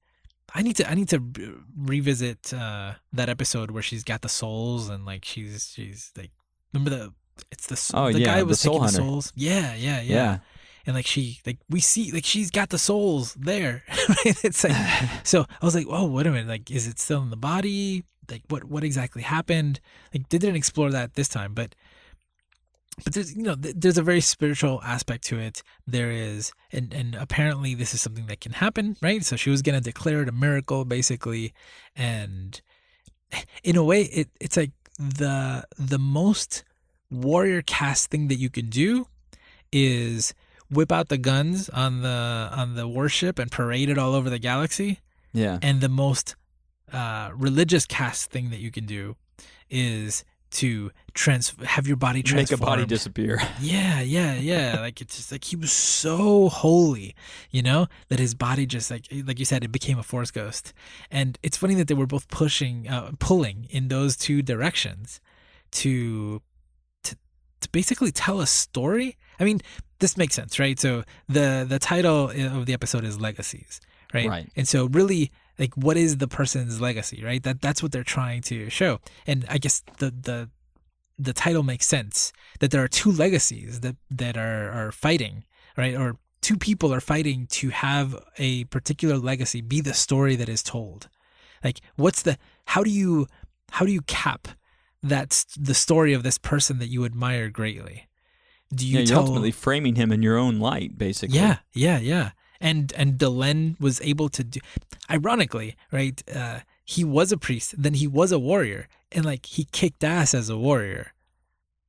I 0.55 0.61
need 0.61 0.77
to 0.77 0.91
I 0.91 0.95
need 0.95 1.09
to 1.09 1.21
re- 1.21 1.55
revisit 1.75 2.53
uh, 2.53 2.95
that 3.15 3.31
episode 3.31 3.71
where 3.71 3.83
she's 3.83 4.05
got 4.05 4.21
the 4.21 4.29
souls 4.29 4.91
and 4.91 5.07
like 5.07 5.25
she's 5.25 5.73
she's 5.75 6.13
like 6.17 6.33
remember 6.73 6.91
the 6.91 7.15
it's 7.51 7.67
the 7.67 7.97
Oh, 7.97 8.13
the 8.13 8.21
yeah, 8.21 8.27
guy 8.27 8.39
the 8.41 8.47
was 8.47 8.61
soul 8.61 8.75
taking 8.81 8.87
the 8.87 8.93
hunter. 8.93 9.11
souls 9.13 9.33
yeah 9.37 9.75
yeah 9.75 10.01
yeah 10.01 10.15
yeah. 10.15 10.39
and 10.87 10.95
like 10.97 11.07
she 11.07 11.41
like 11.47 11.59
we 11.69 11.81
see 11.81 12.11
like 12.13 12.25
she's 12.25 12.51
got 12.51 12.69
the 12.71 12.79
souls 12.79 13.35
there 13.35 13.83
it's 14.25 14.65
like 14.65 14.77
so 15.25 15.45
I 15.61 15.65
was 15.65 15.75
like, 15.75 15.87
oh, 15.89 16.07
wait 16.07 16.27
a 16.27 16.31
minute. 16.31 16.49
Like, 16.49 16.71
is 16.71 16.87
it 16.87 16.99
still 16.99 17.23
in 17.23 17.31
the 17.31 17.37
body? 17.37 18.05
Like, 18.31 18.43
what 18.49 18.65
what 18.65 18.85
exactly 18.85 19.23
happened? 19.23 19.81
Like, 20.13 20.29
they 20.29 20.39
didn't 20.39 20.57
explore 20.57 20.91
that 20.91 21.15
this 21.15 21.29
time, 21.29 21.53
but 21.55 21.75
but 23.05 23.13
there's 23.13 23.35
you 23.37 23.43
know 23.43 23.57
th- 23.57 23.75
there's 23.77 23.99
a 23.99 24.03
very 24.03 24.21
spiritual 24.21 24.81
aspect 24.85 25.25
to 25.25 25.39
it. 25.39 25.63
There 25.87 26.11
is, 26.13 26.53
and 26.73 26.95
and 26.95 27.15
apparently 27.17 27.75
this 27.75 27.93
is 27.93 28.01
something 28.01 28.27
that 28.27 28.41
can 28.41 28.53
happen, 28.53 28.97
right? 29.03 29.25
So 29.25 29.37
she 29.37 29.51
was 29.51 29.63
gonna 29.63 29.81
declare 29.81 30.23
it 30.23 30.29
a 30.29 30.33
miracle, 30.33 30.85
basically, 30.85 31.53
and 31.97 32.61
in 33.65 33.77
a 33.77 33.83
way, 33.85 34.03
it 34.03 34.29
it's 34.41 34.57
like 34.57 34.71
the 34.99 35.65
the 35.77 35.99
most 35.99 36.63
warrior 37.11 37.63
cast 37.63 38.11
thing 38.11 38.29
that 38.29 38.37
you 38.37 38.51
can 38.51 38.69
do 38.69 39.07
is 39.73 40.35
whip 40.71 40.91
out 40.91 41.09
the 41.09 41.19
guns 41.19 41.69
on 41.69 42.03
the 42.03 42.49
on 42.53 42.75
the 42.75 42.89
warship 42.89 43.39
and 43.39 43.51
parade 43.51 43.89
it 43.89 43.99
all 43.99 44.15
over 44.15 44.31
the 44.31 44.39
galaxy 44.39 45.01
yeah. 45.33 45.59
and 45.63 45.81
the 45.81 45.89
most 45.89 46.37
uh, 46.93 47.31
religious 47.35 47.87
cast 47.87 48.31
thing 48.31 48.51
that 48.51 48.61
you 48.61 48.71
can 48.71 48.87
do 48.87 49.17
is 49.69 50.25
to 50.51 50.93
trans 51.15 51.53
have 51.65 51.87
your 51.89 51.97
body 51.97 52.23
Make 52.33 52.53
a 52.53 52.57
body 52.57 52.87
disappear. 52.87 53.43
Yeah, 53.61 54.01
yeah, 54.01 54.35
yeah. 54.35 54.81
like 54.81 55.01
it's 55.01 55.17
just 55.17 55.33
like 55.33 55.43
he 55.43 55.57
was 55.57 55.73
so 55.73 56.49
holy, 56.49 57.17
you 57.51 57.61
know, 57.61 57.89
that 58.09 58.21
his 58.21 58.35
body 58.35 58.65
just 58.65 58.89
like 58.91 59.07
like 59.27 59.41
you 59.41 59.45
said, 59.45 59.65
it 59.65 59.73
became 59.73 59.99
a 59.99 60.05
force 60.05 60.31
ghost. 60.31 60.73
And 61.11 61.39
it's 61.43 61.57
funny 61.57 61.75
that 61.75 61.89
they 61.89 61.95
were 61.95 62.07
both 62.07 62.29
pushing, 62.29 62.89
uh, 62.89 63.13
pulling 63.19 63.67
in 63.71 63.89
those 63.89 64.17
two 64.17 64.43
directions 64.43 65.21
to 65.73 66.41
to 67.65 67.71
basically 67.71 68.13
tell 68.13 68.41
a 68.41 68.47
story. 68.47 69.17
I 69.41 69.45
mean, 69.45 69.61
this 69.99 70.17
makes 70.17 70.35
sense, 70.35 70.59
right? 70.59 70.79
So 70.79 71.05
the 71.29 71.67
the 71.69 71.79
title 71.79 72.31
of 72.31 72.67
the 72.67 72.73
episode 72.73 73.05
is 73.05 73.21
legacies, 73.21 73.81
right? 74.13 74.29
Right. 74.29 74.49
And 74.57 74.69
so 74.69 74.87
really 74.87 75.33
like 75.59 75.75
what 75.75 75.97
is 75.97 76.19
the 76.19 76.29
person's 76.29 76.81
legacy, 76.81 77.23
right? 77.25 77.43
That 77.43 77.61
that's 77.61 77.83
what 77.83 77.93
they're 77.93 78.05
trying 78.05 78.43
to 78.43 78.71
show. 78.71 79.01
And 79.27 79.45
I 79.49 79.59
guess 79.59 79.83
the 79.99 80.11
the 80.11 80.51
the 81.19 81.33
title 81.33 81.63
makes 81.63 81.87
sense 81.87 82.33
that 82.61 82.71
there 82.71 82.83
are 82.83 82.89
two 82.89 83.11
legacies 83.13 83.81
that 83.81 83.97
that 84.11 84.37
are 84.37 84.71
are 84.71 84.93
fighting, 84.93 85.45
right? 85.77 85.95
Or 85.95 86.17
two 86.41 86.57
people 86.57 86.93
are 86.93 87.01
fighting 87.01 87.47
to 87.47 87.71
have 87.71 88.23
a 88.37 88.65
particular 88.65 89.17
legacy 89.17 89.61
be 89.61 89.81
the 89.81 89.95
story 89.95 90.37
that 90.37 90.49
is 90.49 90.63
told. 90.63 91.09
Like 91.63 91.81
what's 91.97 92.23
the 92.23 92.37
how 92.67 92.83
do 92.83 92.91
you 92.91 93.27
how 93.71 93.87
do 93.87 93.93
you 93.93 94.03
cap 94.03 94.49
that's 95.05 95.45
the 95.57 95.75
story 95.75 96.15
of 96.15 96.23
this 96.23 96.39
person 96.39 96.79
that 96.79 96.89
you 96.89 97.05
admire 97.05 97.51
greatly? 97.51 98.09
Do 98.75 98.87
you 98.87 99.01
yeah, 99.01 99.05
tell 99.05 99.21
ultimately 99.21 99.53
framing 99.53 99.95
him 99.95 100.11
in 100.11 100.23
your 100.23 100.37
own 100.37 100.59
light, 100.59 100.99
basically. 100.99 101.39
yeah, 101.39 101.59
yeah, 101.73 101.99
yeah. 101.99 102.31
And 102.61 102.93
and 102.97 103.19
Delenn 103.19 103.79
was 103.79 104.01
able 104.01 104.29
to 104.31 104.43
do 104.43 104.61
ironically, 105.11 105.77
right? 105.93 106.23
Uh 106.35 106.61
he 106.85 107.05
was 107.05 107.33
a 107.33 107.39
priest, 107.39 107.75
then 107.79 107.95
he 107.95 108.07
was 108.07 108.33
a 108.33 108.39
warrior, 108.39 108.89
and 109.13 109.25
like 109.25 109.47
he 109.47 109.65
kicked 109.65 110.03
ass 110.03 110.35
as 110.35 110.49
a 110.49 110.59
warrior. 110.59 111.13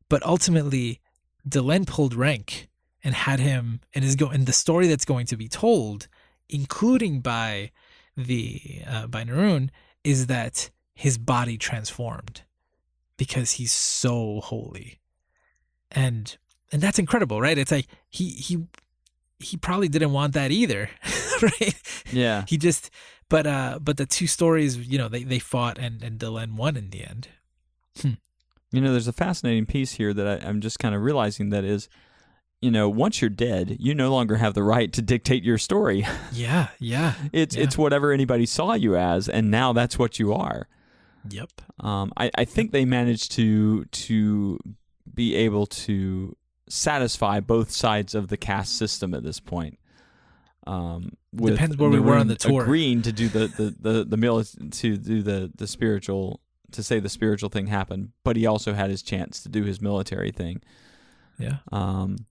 But 0.10 0.24
ultimately 0.26 1.00
Delenn 1.48 1.88
pulled 1.88 2.14
rank 2.14 2.70
and 3.04 3.14
had 3.14 3.40
him 3.40 3.82
and 3.94 4.04
is 4.04 4.16
go 4.16 4.30
and 4.30 4.46
the 4.46 4.54
story 4.54 4.88
that's 4.88 5.06
going 5.06 5.26
to 5.28 5.38
be 5.38 5.48
told, 5.48 6.08
including 6.50 7.22
by 7.22 7.72
the 8.18 8.82
uh, 8.88 9.08
by 9.08 9.24
Neroon, 9.24 9.70
is 10.04 10.28
that 10.28 10.70
his 10.94 11.18
body 11.18 11.58
transformed 11.58 12.42
because 13.18 13.52
he's 13.54 13.72
so 13.72 14.42
holy, 14.42 15.00
and 15.92 16.38
and 16.72 16.82
that's 16.82 17.00
incredible, 17.00 17.40
right? 17.42 17.58
It's 17.58 17.72
like 17.72 17.88
he 18.10 18.30
he 18.30 18.66
he 19.40 19.58
probably 19.58 19.88
didn't 19.88 20.12
want 20.14 20.34
that 20.34 20.52
either, 20.52 20.90
right? 21.42 21.76
Yeah. 22.12 22.46
He 22.48 22.58
just 22.58 22.90
but 23.30 23.46
uh 23.48 23.80
but 23.82 23.98
the 23.98 24.06
two 24.06 24.28
stories, 24.28 24.78
you 24.78 24.98
know, 24.98 25.08
they 25.10 25.24
they 25.24 25.40
fought 25.40 25.78
and 25.78 26.02
and 26.04 26.20
Delenn 26.20 26.56
won 26.56 26.78
in 26.78 26.90
the 26.90 27.06
end. 27.06 27.28
You 28.72 28.82
know, 28.82 28.92
there's 28.92 29.08
a 29.08 29.14
fascinating 29.14 29.66
piece 29.66 29.94
here 29.94 30.14
that 30.14 30.28
I, 30.44 30.46
I'm 30.48 30.60
just 30.60 30.80
kind 30.80 30.94
of 30.94 31.02
realizing 31.02 31.50
that 31.52 31.64
is, 31.64 31.88
you 32.62 32.70
know, 32.72 32.90
once 32.90 33.22
you're 33.22 33.30
dead, 33.30 33.78
you 33.80 33.96
no 33.96 34.12
longer 34.12 34.36
have 34.38 34.54
the 34.54 34.64
right 34.64 34.92
to 34.92 35.02
dictate 35.02 35.44
your 35.44 35.58
story. 35.58 36.06
Yeah, 36.34 36.70
yeah. 36.80 37.14
It's 37.32 37.56
Yeah. 37.56 37.64
it's 37.64 37.78
whatever 37.78 38.12
anybody 38.12 38.46
saw 38.46 38.74
you 38.74 38.98
as, 38.98 39.30
and 39.30 39.50
now 39.50 39.72
that's 39.72 39.98
what 39.98 40.20
you 40.20 40.34
are. 40.34 40.68
Yep. 41.30 41.50
Um, 41.80 42.12
I, 42.18 42.32
I 42.36 42.46
think 42.46 42.72
they 42.72 42.86
managed 42.86 43.32
to 43.34 43.86
to 43.86 44.60
be 45.14 45.36
able 45.36 45.66
to 45.66 46.36
satisfy 46.68 47.40
both 47.40 47.72
sides 47.72 48.16
of 48.16 48.28
the 48.28 48.38
caste 48.38 48.78
system 48.78 49.14
at 49.14 49.24
this 49.24 49.40
point. 49.40 49.80
Um, 50.68 51.12
with 51.32 51.54
Depends 51.54 51.78
where 51.78 51.90
we 51.90 52.00
were 52.00 52.16
on 52.16 52.28
the 52.28 52.36
tour. 52.36 52.64
Agreeing 52.64 53.02
to 53.04 53.12
do 53.12 53.28
the 53.28 53.48
the 53.48 53.76
the, 53.80 54.04
the 54.04 54.18
mili- 54.18 54.80
to 54.80 54.98
do 54.98 55.22
the 55.22 55.52
the 55.56 55.68
spiritual 55.68 56.42
to 56.72 56.84
say 56.84 57.00
the 57.00 57.10
spiritual 57.10 57.50
thing 57.50 57.68
happened, 57.68 58.10
but 58.24 58.36
he 58.36 58.46
also 58.46 58.74
had 58.74 58.90
his 58.90 59.02
chance 59.02 59.42
to 59.44 59.50
do 59.50 59.64
his 59.64 59.82
military 59.82 60.32
thing. 60.32 60.62
Yeah. 61.38 61.58
Um, 61.72 62.26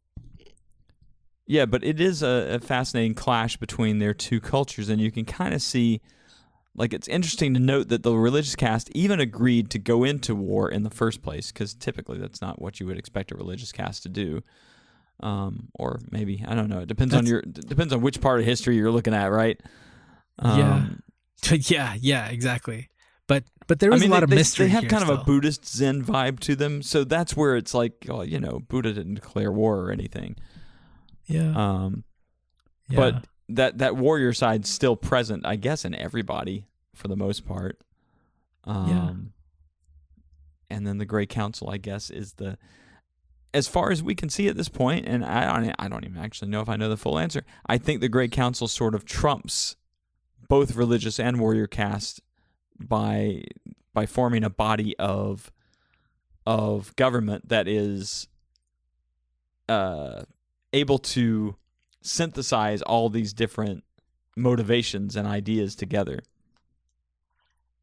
yeah, 1.47 1.67
but 1.67 1.85
it 1.85 2.01
is 2.01 2.23
a, 2.23 2.55
a 2.55 2.59
fascinating 2.59 3.15
clash 3.15 3.57
between 3.57 3.99
their 3.99 4.15
two 4.15 4.41
cultures, 4.41 4.89
and 4.89 5.01
you 5.01 5.11
can 5.11 5.25
kind 5.25 5.55
of 5.55 5.61
see, 5.61 6.01
like, 6.77 6.93
it's 6.93 7.09
interesting 7.09 7.55
to 7.55 7.61
note 7.61 7.89
that 7.89 8.03
the 8.03 8.15
religious 8.15 8.57
caste 8.57 8.91
even 8.95 9.21
agreed 9.21 9.71
to 9.71 9.79
go 9.79 10.05
into 10.05 10.35
war 10.35 10.71
in 10.71 10.83
the 10.83 10.91
first 10.91 11.23
place, 11.23 11.53
because 11.53 11.75
typically 11.75 12.19
that's 12.19 12.43
not 12.43 12.61
what 12.61 12.81
you 12.81 12.87
would 12.87 12.99
expect 12.99 13.33
a 13.33 13.37
religious 13.37 13.73
caste 13.73 14.03
to 14.05 14.09
do. 14.09 14.43
Um, 15.21 15.69
or 15.75 16.01
maybe 16.11 16.45
I 16.47 16.55
don't 16.55 16.69
know. 16.69 16.81
It 16.81 16.89
depends 16.89 17.15
on 17.15 17.25
your 17.25 17.41
depends 17.43 17.93
on 17.93 18.01
which 18.01 18.21
part 18.21 18.41
of 18.41 18.47
history 18.47 18.77
you're 18.77 18.91
looking 18.91 19.15
at, 19.15 19.27
right? 19.27 19.61
Yeah. 20.43 20.75
Um, 20.75 21.03
yeah, 21.53 21.95
yeah, 22.01 22.27
exactly. 22.27 22.89
But 23.27 23.45
but 23.67 23.79
there 23.79 23.93
I 23.93 23.97
mean, 23.97 24.11
a 24.11 24.13
lot 24.13 24.21
they, 24.21 24.25
of 24.25 24.31
mystery. 24.31 24.67
They 24.67 24.73
have 24.73 24.89
kind 24.89 25.03
of 25.03 25.09
a. 25.09 25.25
Buddhist 25.25 25.67
Zen 25.67 26.05
vibe 26.05 26.41
to 26.41 26.57
them, 26.57 26.83
so 26.83 27.05
that's 27.05 27.37
where 27.37 27.57
it's 27.57 27.73
like, 27.75 28.07
oh, 28.11 28.23
you 28.23 28.41
know, 28.41 28.61
Buddha 28.69 28.93
didn't 28.93 29.15
declare 29.15 29.51
war 29.51 29.79
or 29.81 29.91
anything. 29.91 30.37
yeah, 31.27 31.53
Um, 31.55 32.05
yeah. 32.89 32.97
but 32.97 33.27
that 33.49 33.79
that 33.79 33.97
warrior 33.97 34.33
side's 34.33 34.69
still 34.71 34.97
present, 34.97 35.45
I 35.47 35.57
guess, 35.57 35.85
in 35.85 35.95
everybody 35.95 36.67
for 36.95 37.09
the 37.09 37.17
most 37.17 37.45
part. 37.47 37.81
Um, 38.65 38.89
And 40.71 40.87
then 40.87 40.99
the 40.99 41.05
Grey 41.05 41.27
Council, 41.27 41.69
I 41.71 41.77
guess, 41.77 42.11
is 42.11 42.35
the 42.35 42.57
as 43.53 43.69
far 43.69 43.93
as 43.93 44.03
we 44.03 44.17
can 44.17 44.29
see 44.29 44.49
at 44.49 44.57
this 44.57 44.69
point, 44.69 45.07
and 45.07 45.25
I 45.25 45.61
don't, 45.61 45.75
I 45.79 45.87
don't 45.89 46.05
even 46.05 46.19
actually 46.19 46.51
know 46.51 46.61
if 46.61 46.69
I 46.69 46.75
know 46.75 46.89
the 46.89 46.97
full 46.97 47.21
answer. 47.21 47.45
I 47.67 47.79
think 47.79 48.01
the 48.01 48.09
Grey 48.09 48.27
Council 48.27 48.67
sort 48.67 48.97
of 48.97 49.05
trumps 49.05 49.77
both 50.49 50.75
religious 50.75 51.21
and 51.21 51.39
warrior 51.39 51.67
caste 51.67 52.21
by 52.79 53.45
by 53.93 54.07
forming 54.07 54.43
a 54.43 54.51
body 54.51 54.97
of 54.99 55.53
of 56.47 56.95
government 56.97 57.49
that 57.49 57.69
is 57.69 58.27
uh, 59.69 60.23
able 60.73 60.99
to 60.99 61.57
synthesize 62.05 62.83
all 62.83 63.09
these 63.09 63.33
different 63.33 63.83
motivations 64.37 65.17
and 65.17 65.27
ideas 65.27 65.75
together. 65.75 66.21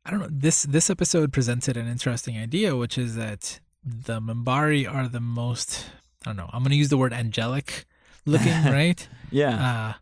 I 0.06 0.12
don't 0.12 0.20
know. 0.20 0.30
This 0.32 0.64
this 0.64 0.90
episode 0.90 1.34
presented 1.34 1.76
an 1.78 1.88
interesting 1.88 2.38
idea, 2.38 2.76
which 2.76 2.98
is 2.98 3.16
that 3.16 3.60
the 3.84 4.20
Minbari 4.22 4.92
are 4.92 5.08
the 5.08 5.20
most. 5.20 5.86
I 6.26 6.30
don't 6.30 6.38
know. 6.38 6.50
I'm 6.54 6.62
going 6.64 6.72
to 6.72 6.76
use 6.78 6.90
the 6.90 6.98
word 6.98 7.14
angelic 7.14 7.86
looking, 8.26 8.64
right? 8.66 9.08
Yeah, 9.32 9.56
Uh, 9.56 9.94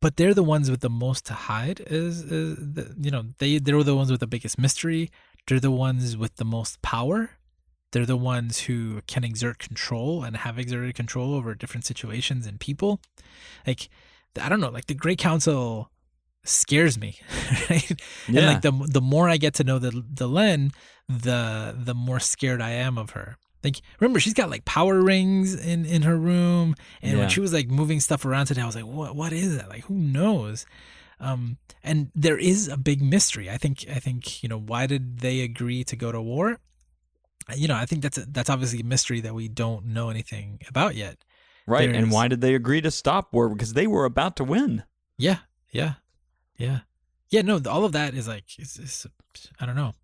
but 0.00 0.16
they're 0.16 0.34
the 0.34 0.42
ones 0.42 0.70
with 0.70 0.80
the 0.80 0.90
most 0.90 1.26
to 1.26 1.34
hide. 1.34 1.80
Is, 1.86 2.20
is 2.22 2.56
the, 2.56 2.94
you 3.00 3.10
know 3.10 3.24
they 3.38 3.58
they're 3.58 3.82
the 3.82 3.96
ones 3.96 4.10
with 4.10 4.20
the 4.20 4.26
biggest 4.26 4.58
mystery. 4.58 5.10
They're 5.46 5.60
the 5.60 5.70
ones 5.70 6.16
with 6.16 6.36
the 6.36 6.44
most 6.44 6.82
power. 6.82 7.30
They're 7.92 8.06
the 8.06 8.16
ones 8.16 8.60
who 8.62 9.00
can 9.06 9.24
exert 9.24 9.58
control 9.58 10.24
and 10.24 10.36
have 10.38 10.58
exerted 10.58 10.94
control 10.94 11.34
over 11.34 11.54
different 11.54 11.84
situations 11.86 12.46
and 12.46 12.58
people. 12.60 13.00
Like 13.66 13.88
I 14.40 14.48
don't 14.48 14.60
know, 14.60 14.70
like 14.70 14.86
the 14.86 14.94
Grey 14.94 15.16
Council 15.16 15.90
scares 16.44 16.98
me, 16.98 17.18
right? 17.70 17.90
yeah. 18.28 18.40
And 18.40 18.46
like 18.46 18.62
the 18.62 18.72
the 18.88 19.00
more 19.00 19.28
I 19.28 19.36
get 19.36 19.54
to 19.54 19.64
know 19.64 19.78
the 19.78 19.90
Delenn, 19.90 20.72
the 21.08 21.74
the 21.78 21.94
more 21.94 22.20
scared 22.20 22.60
I 22.60 22.70
am 22.70 22.98
of 22.98 23.10
her. 23.10 23.36
Like 23.64 23.80
remember, 24.00 24.20
she's 24.20 24.34
got 24.34 24.50
like 24.50 24.64
power 24.64 25.00
rings 25.00 25.54
in 25.54 25.86
in 25.86 26.02
her 26.02 26.16
room, 26.16 26.74
and 27.02 27.12
Yeah. 27.12 27.18
when 27.20 27.28
she 27.28 27.40
was 27.40 27.52
like 27.52 27.68
moving 27.68 28.00
stuff 28.00 28.24
around 28.24 28.46
today, 28.46 28.62
I 28.62 28.66
was 28.66 28.76
like, 28.76 28.84
what 28.86 29.16
what 29.16 29.32
is 29.32 29.56
that? 29.56 29.68
Like 29.68 29.84
who 29.84 29.94
knows? 29.94 30.66
Um, 31.18 31.56
and 31.82 32.10
there 32.14 32.36
is 32.36 32.68
a 32.68 32.76
big 32.76 33.00
mystery. 33.02 33.48
I 33.50 33.56
think 33.56 33.86
I 33.90 33.98
think 33.98 34.42
you 34.42 34.48
know 34.48 34.58
why 34.60 34.86
did 34.86 35.20
they 35.20 35.40
agree 35.40 35.82
to 35.84 35.96
go 35.96 36.12
to 36.12 36.20
war? 36.20 36.58
You 37.54 37.68
know, 37.68 37.76
I 37.76 37.86
think 37.86 38.02
that's 38.02 38.18
a, 38.18 38.26
that's 38.26 38.50
obviously 38.50 38.80
a 38.80 38.84
mystery 38.84 39.20
that 39.20 39.34
we 39.34 39.46
don't 39.48 39.86
know 39.86 40.10
anything 40.10 40.60
about 40.68 40.96
yet. 40.96 41.18
right. 41.66 41.86
there's- 41.86 42.02
And 42.02 42.10
why 42.10 42.26
did 42.28 42.40
they 42.40 42.54
agree 42.56 42.80
to 42.80 42.90
stop 42.90 43.32
war? 43.32 43.48
Because 43.48 43.74
they 43.74 43.86
were 43.86 44.04
about 44.04 44.36
to 44.36 44.44
win. 44.44 44.82
Yeah, 45.16 45.38
yeah, 45.70 45.94
yeah, 46.56 46.80
yeah. 47.30 47.42
No, 47.42 47.60
all 47.68 47.84
of 47.84 47.92
that 47.92 48.14
is 48.14 48.26
like, 48.26 48.44
it's, 48.58 48.78
it's 48.78 49.06
I 49.60 49.66
don't 49.66 49.76
know. 49.76 49.94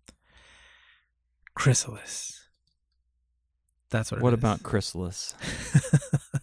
Chrysalis. 1.55 2.47
That's 3.89 4.11
what. 4.11 4.19
it 4.19 4.23
What 4.23 4.33
is. 4.33 4.39
about 4.39 4.63
Chrysalis? 4.63 5.35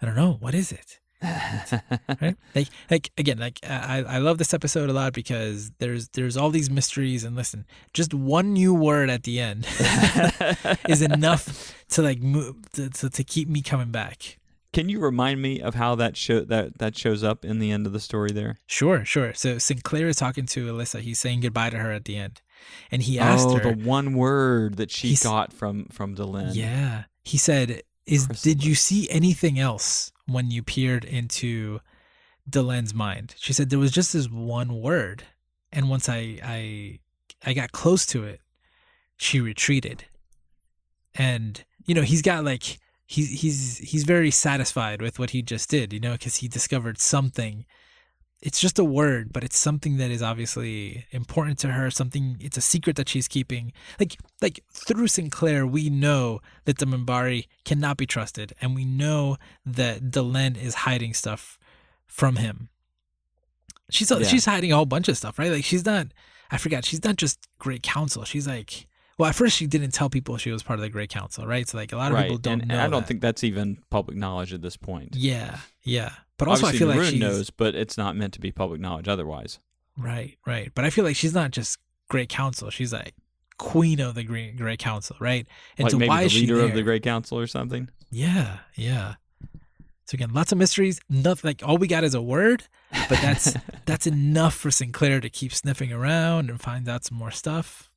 I 0.00 0.06
don't 0.06 0.16
know. 0.16 0.36
What 0.40 0.54
is 0.54 0.72
it? 0.72 1.00
Right? 1.22 2.36
Like, 2.54 2.68
like 2.90 3.10
again, 3.18 3.38
like 3.38 3.58
I, 3.68 4.04
I 4.06 4.18
love 4.18 4.38
this 4.38 4.54
episode 4.54 4.88
a 4.88 4.92
lot 4.92 5.12
because 5.12 5.70
there's 5.78 6.08
there's 6.10 6.36
all 6.36 6.50
these 6.50 6.70
mysteries 6.70 7.24
and 7.24 7.34
listen, 7.36 7.66
just 7.92 8.14
one 8.14 8.52
new 8.52 8.74
word 8.74 9.10
at 9.10 9.24
the 9.24 9.40
end 9.40 9.66
is 10.88 11.02
enough 11.02 11.74
to 11.90 12.02
like 12.02 12.20
move 12.20 12.56
to, 12.72 12.88
to, 12.90 13.10
to 13.10 13.24
keep 13.24 13.48
me 13.48 13.62
coming 13.62 13.90
back. 13.90 14.38
Can 14.72 14.88
you 14.88 15.00
remind 15.00 15.40
me 15.40 15.60
of 15.60 15.74
how 15.74 15.94
that 15.96 16.16
show 16.16 16.40
that 16.40 16.78
that 16.78 16.96
shows 16.96 17.24
up 17.24 17.44
in 17.44 17.58
the 17.58 17.70
end 17.70 17.86
of 17.86 17.92
the 17.92 18.00
story 18.00 18.30
there? 18.30 18.58
Sure, 18.66 19.04
sure. 19.04 19.32
So 19.34 19.58
Sinclair 19.58 20.08
is 20.08 20.16
talking 20.16 20.46
to 20.46 20.72
Alyssa. 20.72 21.00
He's 21.00 21.18
saying 21.18 21.40
goodbye 21.40 21.70
to 21.70 21.78
her 21.78 21.90
at 21.90 22.04
the 22.04 22.16
end, 22.16 22.42
and 22.90 23.02
he 23.02 23.18
asked 23.18 23.48
oh, 23.48 23.56
her. 23.56 23.74
the 23.74 23.84
one 23.84 24.14
word 24.14 24.76
that 24.76 24.90
she 24.90 25.16
got 25.16 25.52
from 25.52 25.86
from 25.86 26.14
Delenn. 26.14 26.54
Yeah. 26.54 27.04
He 27.24 27.36
said, 27.36 27.82
"Is 28.08 28.26
did 28.26 28.64
you 28.64 28.74
see 28.74 29.08
anything 29.10 29.58
else 29.58 30.12
when 30.26 30.50
you 30.50 30.62
peered 30.62 31.04
into 31.04 31.80
Delenn's 32.48 32.94
mind?" 32.94 33.34
She 33.38 33.52
said 33.52 33.68
there 33.68 33.78
was 33.78 33.92
just 33.92 34.14
this 34.14 34.28
one 34.30 34.80
word, 34.80 35.24
and 35.70 35.90
once 35.90 36.08
I 36.08 36.38
I 36.42 37.00
I 37.44 37.52
got 37.52 37.72
close 37.72 38.06
to 38.06 38.24
it, 38.24 38.40
she 39.18 39.40
retreated. 39.40 40.06
And 41.14 41.62
you 41.84 41.94
know, 41.94 42.02
he's 42.02 42.22
got 42.22 42.44
like 42.44 42.78
he's 43.06 43.42
he's 43.42 43.78
he's 43.78 44.04
very 44.04 44.30
satisfied 44.30 45.02
with 45.02 45.18
what 45.18 45.30
he 45.30 45.42
just 45.42 45.68
did, 45.68 45.92
you 45.92 46.00
know, 46.00 46.12
because 46.12 46.36
he 46.36 46.48
discovered 46.48 46.98
something. 46.98 47.66
It's 48.40 48.60
just 48.60 48.78
a 48.78 48.84
word, 48.84 49.32
but 49.32 49.42
it's 49.42 49.58
something 49.58 49.96
that 49.96 50.12
is 50.12 50.22
obviously 50.22 51.06
important 51.10 51.58
to 51.60 51.68
her. 51.72 51.90
Something 51.90 52.36
it's 52.40 52.56
a 52.56 52.60
secret 52.60 52.94
that 52.96 53.08
she's 53.08 53.26
keeping. 53.26 53.72
Like 53.98 54.16
like 54.40 54.60
through 54.70 55.08
Sinclair, 55.08 55.66
we 55.66 55.90
know 55.90 56.40
that 56.64 56.78
the 56.78 56.86
Minbari 56.86 57.48
cannot 57.64 57.96
be 57.96 58.06
trusted, 58.06 58.52
and 58.60 58.76
we 58.76 58.84
know 58.84 59.38
that 59.66 60.10
Delenn 60.10 60.56
is 60.60 60.74
hiding 60.86 61.14
stuff 61.14 61.58
from 62.06 62.36
him. 62.36 62.68
She's 63.90 64.10
Yeah. 64.10 64.22
she's 64.22 64.44
hiding 64.44 64.72
a 64.72 64.76
whole 64.76 64.86
bunch 64.86 65.08
of 65.08 65.16
stuff, 65.16 65.38
right? 65.38 65.50
Like 65.50 65.64
she's 65.64 65.84
not. 65.84 66.08
I 66.50 66.58
forgot. 66.58 66.84
She's 66.84 67.02
not 67.02 67.16
just 67.16 67.40
Grey 67.58 67.80
Council. 67.80 68.24
She's 68.24 68.46
like. 68.46 68.86
Well, 69.18 69.28
at 69.28 69.34
first 69.34 69.56
she 69.56 69.66
didn't 69.66 69.90
tell 69.90 70.08
people 70.08 70.36
she 70.36 70.52
was 70.52 70.62
part 70.62 70.78
of 70.78 70.82
the 70.82 70.88
Grey 70.88 71.08
Council, 71.08 71.46
right? 71.46 71.68
So 71.68 71.76
like 71.76 71.92
a 71.92 71.96
lot 71.96 72.12
of 72.12 72.16
right. 72.16 72.22
people 72.24 72.38
don't 72.38 72.60
and, 72.60 72.68
know. 72.68 72.74
and 72.74 72.82
I 72.82 72.86
don't 72.86 73.00
that. 73.00 73.08
think 73.08 73.20
that's 73.20 73.42
even 73.42 73.78
public 73.90 74.16
knowledge 74.16 74.54
at 74.54 74.62
this 74.62 74.76
point. 74.76 75.16
Yeah, 75.16 75.58
yeah. 75.82 76.12
But 76.38 76.46
also, 76.46 76.66
Obviously, 76.66 76.86
I 76.86 76.92
feel 76.92 77.02
like 77.02 77.10
she 77.10 77.18
knows, 77.18 77.50
but 77.50 77.74
it's 77.74 77.98
not 77.98 78.14
meant 78.14 78.32
to 78.34 78.40
be 78.40 78.52
public 78.52 78.80
knowledge 78.80 79.08
otherwise. 79.08 79.58
right, 79.96 80.38
right. 80.46 80.70
But 80.72 80.84
I 80.84 80.90
feel 80.90 81.04
like 81.04 81.16
she's 81.16 81.34
not 81.34 81.50
just 81.50 81.78
Grey 82.08 82.26
Council. 82.26 82.70
She's 82.70 82.92
like 82.92 83.14
queen 83.58 84.00
of 84.00 84.14
the 84.14 84.22
Great 84.22 84.56
Grey 84.56 84.76
Council, 84.76 85.16
right? 85.18 85.46
And 85.76 85.84
like 85.84 85.90
so 85.90 85.98
maybe 85.98 86.08
why 86.08 86.20
the 86.20 86.26
is 86.26 86.32
she 86.32 86.40
leader 86.42 86.60
of 86.60 86.74
the 86.74 86.82
Grey 86.82 87.00
Council 87.00 87.38
or 87.38 87.48
something. 87.48 87.88
Yeah, 88.10 88.58
yeah. 88.76 89.14
So 90.06 90.14
again, 90.14 90.32
lots 90.32 90.52
of 90.52 90.58
mysteries. 90.58 91.00
Nothing 91.10 91.48
like 91.48 91.62
all 91.62 91.76
we 91.76 91.86
got 91.86 92.02
is 92.02 92.14
a 92.14 92.22
word, 92.22 92.64
but 92.92 93.20
that's 93.20 93.54
that's 93.84 94.06
enough 94.06 94.54
for 94.54 94.70
Sinclair 94.70 95.20
to 95.20 95.28
keep 95.28 95.52
sniffing 95.52 95.92
around 95.92 96.48
and 96.48 96.60
find 96.60 96.88
out 96.88 97.04
some 97.04 97.18
more 97.18 97.30
stuff. 97.30 97.87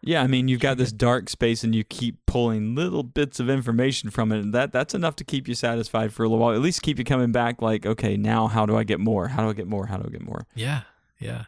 Yeah, 0.00 0.22
I 0.22 0.26
mean, 0.26 0.48
you've 0.48 0.60
got 0.60 0.76
this 0.76 0.92
dark 0.92 1.28
space, 1.28 1.64
and 1.64 1.74
you 1.74 1.82
keep 1.84 2.24
pulling 2.26 2.74
little 2.74 3.02
bits 3.02 3.40
of 3.40 3.50
information 3.50 4.10
from 4.10 4.30
it. 4.32 4.38
And 4.38 4.54
that 4.54 4.72
that's 4.72 4.94
enough 4.94 5.16
to 5.16 5.24
keep 5.24 5.48
you 5.48 5.54
satisfied 5.54 6.12
for 6.12 6.22
a 6.22 6.28
little 6.28 6.38
while. 6.38 6.54
At 6.54 6.60
least 6.60 6.82
keep 6.82 6.98
you 6.98 7.04
coming 7.04 7.32
back. 7.32 7.60
Like, 7.60 7.84
okay, 7.84 8.16
now 8.16 8.46
how 8.46 8.64
do 8.64 8.76
I 8.76 8.84
get 8.84 9.00
more? 9.00 9.28
How 9.28 9.42
do 9.42 9.50
I 9.50 9.54
get 9.54 9.66
more? 9.66 9.86
How 9.86 9.96
do 9.96 10.04
I 10.06 10.10
get 10.10 10.22
more? 10.22 10.46
Yeah, 10.54 10.82
yeah. 11.18 11.44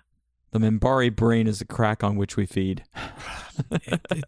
The 0.53 0.59
Minbari 0.59 1.15
brain 1.15 1.47
is 1.47 1.61
the 1.61 1.65
crack 1.65 2.03
on 2.03 2.17
which 2.17 2.37
we 2.37 2.47
feed. 2.47 2.85
It, 3.73 4.01
it, 4.11 4.25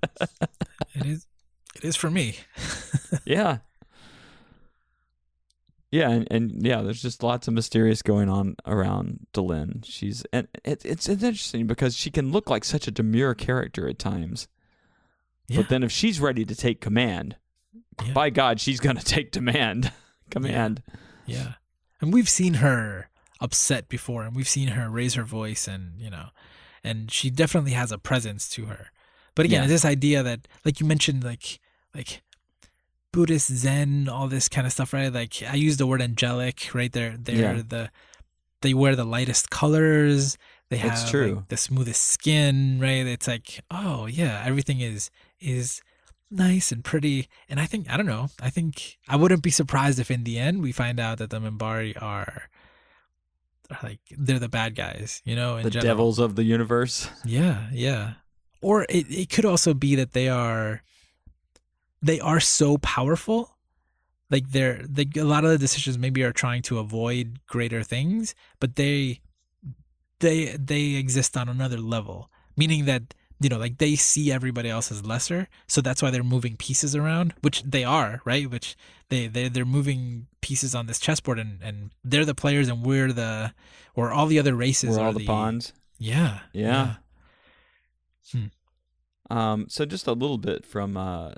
it 0.94 1.06
is. 1.06 1.26
It 1.74 1.84
is 1.84 1.96
for 1.96 2.10
me. 2.10 2.36
yeah. 3.24 3.58
Yeah, 5.92 6.08
and, 6.10 6.26
and 6.30 6.66
yeah, 6.66 6.80
there's 6.80 7.02
just 7.02 7.22
lots 7.22 7.46
of 7.46 7.54
mysterious 7.54 8.00
going 8.02 8.28
on 8.30 8.56
around 8.66 9.26
Delenn. 9.34 9.84
She's 9.84 10.24
and 10.32 10.48
it, 10.64 10.82
it's 10.84 11.06
it's 11.06 11.08
interesting 11.08 11.66
because 11.66 11.94
she 11.94 12.10
can 12.10 12.32
look 12.32 12.48
like 12.50 12.64
such 12.64 12.88
a 12.88 12.90
demure 12.90 13.34
character 13.34 13.86
at 13.88 13.98
times, 13.98 14.48
Yeah. 15.48 15.58
but 15.58 15.68
then 15.68 15.82
if 15.82 15.92
she's 15.92 16.18
ready 16.18 16.44
to 16.46 16.54
take 16.56 16.80
command, 16.80 17.36
Yeah. 18.04 18.14
by 18.14 18.30
God, 18.30 18.58
she's 18.58 18.80
gonna 18.80 19.02
take 19.04 19.30
demand. 19.32 19.92
command. 20.30 20.82
Yeah. 21.26 21.52
And 22.00 22.12
we've 22.12 22.28
seen 22.28 22.54
her 22.54 23.10
upset 23.38 23.88
before 23.90 24.22
and 24.24 24.34
we've 24.34 24.48
seen 24.48 24.68
her 24.68 24.88
raise 24.88 25.12
her 25.14 25.24
voice 25.24 25.68
and, 25.68 26.00
you 26.00 26.08
know, 26.08 26.28
and 26.82 27.10
she 27.12 27.28
definitely 27.28 27.72
has 27.72 27.92
a 27.92 27.98
presence 27.98 28.48
to 28.50 28.64
her. 28.66 28.86
But 29.34 29.44
again, 29.44 29.62
Yeah. 29.64 29.68
this 29.68 29.84
idea 29.84 30.22
that 30.22 30.48
like 30.64 30.80
you 30.80 30.86
mentioned 30.86 31.22
like 31.22 31.60
like 31.94 32.22
Buddhist 33.12 33.48
Zen, 33.54 34.08
all 34.08 34.26
this 34.28 34.48
kind 34.48 34.66
of 34.66 34.72
stuff, 34.72 34.92
right? 34.92 35.12
Like 35.12 35.42
I 35.48 35.54
use 35.54 35.76
the 35.76 35.86
word 35.86 36.02
angelic, 36.02 36.74
right? 36.74 36.90
They're 36.90 37.16
they're 37.18 37.56
Yeah. 37.56 37.62
the 37.68 37.90
they 38.62 38.74
wear 38.74 38.94
the 38.96 39.04
lightest 39.04 39.50
colors. 39.50 40.38
They 40.70 40.78
have 40.78 40.92
It's 40.92 41.12
like, 41.12 41.48
the 41.48 41.56
smoothest 41.56 42.02
skin, 42.02 42.78
right? 42.80 43.06
It's 43.06 43.28
like, 43.28 43.60
oh 43.70 44.06
yeah, 44.06 44.42
everything 44.44 44.80
is 44.80 45.10
is 45.40 45.82
nice 46.30 46.72
and 46.72 46.82
pretty. 46.82 47.28
And 47.48 47.60
I 47.60 47.66
think 47.66 47.90
I 47.90 47.96
don't 47.98 48.06
know. 48.06 48.28
I 48.40 48.48
think 48.50 48.96
I 49.08 49.16
wouldn't 49.16 49.42
be 49.42 49.50
surprised 49.50 49.98
if 49.98 50.10
in 50.10 50.24
the 50.24 50.38
end 50.38 50.62
we 50.62 50.72
find 50.72 50.98
out 50.98 51.18
that 51.18 51.28
the 51.30 51.40
Minbari 51.40 52.00
are, 52.00 52.44
are 53.70 53.78
like 53.82 54.00
they're 54.16 54.38
the 54.38 54.48
bad 54.48 54.74
guys, 54.74 55.20
you 55.26 55.36
know, 55.36 55.60
The 55.62 55.68
general. 55.70 55.90
devils 55.94 56.18
of 56.18 56.36
the 56.36 56.44
universe. 56.44 57.08
Yeah, 57.26 57.68
yeah. 57.72 58.14
Or 58.62 58.84
it, 58.88 59.10
it 59.10 59.28
could 59.28 59.44
also 59.44 59.74
be 59.74 59.94
that 59.96 60.12
they 60.12 60.28
are 60.28 60.82
they 62.02 62.20
are 62.20 62.40
so 62.40 62.78
powerful. 62.78 63.56
Like 64.30 64.50
they're 64.50 64.84
they 64.88 65.06
a 65.16 65.24
lot 65.24 65.44
of 65.44 65.50
the 65.50 65.58
decisions 65.58 65.98
maybe 65.98 66.22
are 66.22 66.32
trying 66.32 66.62
to 66.62 66.78
avoid 66.78 67.40
greater 67.46 67.82
things, 67.82 68.34
but 68.60 68.76
they 68.76 69.20
they 70.20 70.56
they 70.58 70.94
exist 70.94 71.36
on 71.36 71.48
another 71.48 71.78
level. 71.78 72.30
Meaning 72.56 72.84
that 72.86 73.14
you 73.42 73.48
know, 73.48 73.58
like 73.58 73.78
they 73.78 73.96
see 73.96 74.30
everybody 74.30 74.70
else 74.70 74.90
as 74.92 75.04
lesser, 75.04 75.48
so 75.66 75.80
that's 75.80 76.00
why 76.00 76.10
they're 76.10 76.22
moving 76.22 76.56
pieces 76.56 76.94
around, 76.94 77.34
which 77.40 77.62
they 77.62 77.84
are, 77.84 78.22
right? 78.24 78.48
Which 78.48 78.76
they 79.08 79.26
they 79.26 79.48
they're 79.48 79.64
moving 79.64 80.28
pieces 80.40 80.74
on 80.74 80.86
this 80.86 81.00
chessboard, 81.00 81.38
and 81.38 81.58
and 81.62 81.90
they're 82.04 82.24
the 82.24 82.34
players, 82.34 82.68
and 82.68 82.86
we're 82.86 83.12
the, 83.12 83.52
or 83.94 84.12
all 84.12 84.26
the 84.26 84.38
other 84.38 84.54
races 84.54 84.90
We're 84.96 85.02
are 85.02 85.06
all 85.06 85.12
the 85.12 85.26
pawns. 85.26 85.72
Yeah, 85.98 86.40
Yeah. 86.52 86.94
Hmm. 88.30 89.36
Um, 89.36 89.66
so 89.68 89.84
just 89.84 90.06
a 90.06 90.12
little 90.12 90.38
bit 90.38 90.64
from 90.64 90.96
uh, 90.96 91.32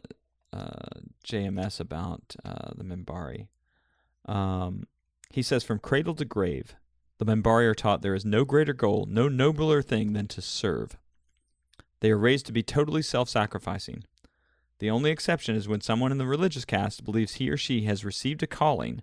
uh, 0.55 1.01
JMS 1.27 1.81
about 1.81 2.37
uh, 2.45 2.71
the 2.77 2.85
Minbari. 2.85 3.49
Um, 4.27 4.85
he 5.31 5.43
says, 5.43 5.65
from 5.65 5.81
cradle 5.81 6.15
to 6.15 6.25
grave, 6.25 6.77
the 7.19 7.27
Minbari 7.27 7.67
are 7.67 7.75
taught 7.75 8.03
there 8.03 8.15
is 8.15 8.25
no 8.25 8.45
greater 8.45 8.73
goal, 8.73 9.07
no 9.09 9.29
nobler 9.29 9.83
thing 9.83 10.13
than 10.13 10.29
to 10.29 10.41
serve. 10.41 10.97
They 12.01 12.11
are 12.11 12.19
raised 12.19 12.47
to 12.47 12.53
be 12.53 12.63
totally 12.63 13.03
self-sacrificing. 13.03 14.05
The 14.79 14.91
only 14.91 15.11
exception 15.11 15.57
is 15.57 15.69
when 15.69 15.81
someone 15.81 16.13
in 16.13 16.19
the 16.19 16.27
religious 16.27 16.65
caste 16.65 17.05
believes 17.05 17.35
he 17.35 17.49
or 17.51 17.57
she 17.57 17.85
has 17.85 18.05
received 18.05 18.43
a 18.43 18.47
calling, 18.47 19.03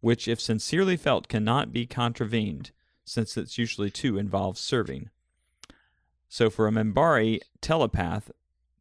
which, 0.00 0.28
if 0.28 0.40
sincerely 0.40 0.96
felt, 0.96 1.28
cannot 1.28 1.72
be 1.72 1.86
contravened, 1.86 2.70
since 3.04 3.36
it's 3.36 3.58
usually 3.58 3.90
too 3.90 4.18
involves 4.18 4.60
serving. 4.60 5.10
So 6.28 6.48
for 6.48 6.68
a 6.68 6.70
Minbari 6.70 7.40
telepath, 7.60 8.30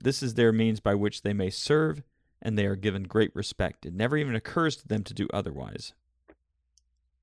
this 0.02 0.22
is 0.24 0.34
their 0.36 0.52
means 0.52 0.80
by 0.80 0.96
which 0.96 1.22
they 1.22 1.34
may 1.34 1.50
serve, 1.50 2.02
and 2.42 2.58
they 2.58 2.66
are 2.66 2.76
given 2.76 3.04
great 3.04 3.36
respect. 3.36 3.86
It 3.86 3.94
never 3.94 4.18
even 4.18 4.36
occurs 4.36 4.76
to 4.78 4.88
them 4.88 5.04
to 5.04 5.14
do 5.14 5.28
otherwise. 5.34 5.94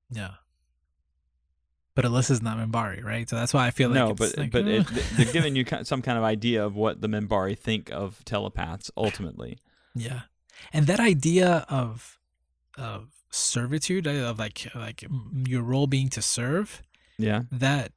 Yeah. 0.09 0.35
But 1.95 2.05
Alyssa's 2.05 2.43
not 2.43 2.57
Minbari, 2.59 3.03
right? 3.03 3.27
So 3.27 3.35
that's 3.35 3.53
why 3.53 3.65
I 3.65 3.71
feel 3.71 3.89
like 3.89 3.95
no, 3.95 4.11
it's 4.11 4.19
but 4.19 4.37
like, 4.37 4.51
but 4.51 4.67
it, 4.67 4.85
they're 5.17 5.31
giving 5.33 5.55
you 5.55 5.65
some 5.83 6.03
kind 6.03 6.17
of 6.17 6.23
idea 6.23 6.63
of 6.63 6.75
what 6.75 7.01
the 7.01 7.07
Minbari 7.07 7.57
think 7.57 7.91
of 7.91 8.23
telepaths 8.23 8.91
ultimately. 8.95 9.57
yeah, 9.95 10.21
and 10.71 10.85
that 10.85 10.99
idea 10.99 11.65
of 11.69 12.19
of 12.77 13.07
servitude, 13.31 14.05
uh, 14.05 14.11
of 14.11 14.37
like 14.37 14.67
like 14.75 15.03
your 15.47 15.63
role 15.63 15.87
being 15.87 16.09
to 16.09 16.21
serve, 16.21 16.83
Yeah, 17.17 17.43
that 17.51 17.93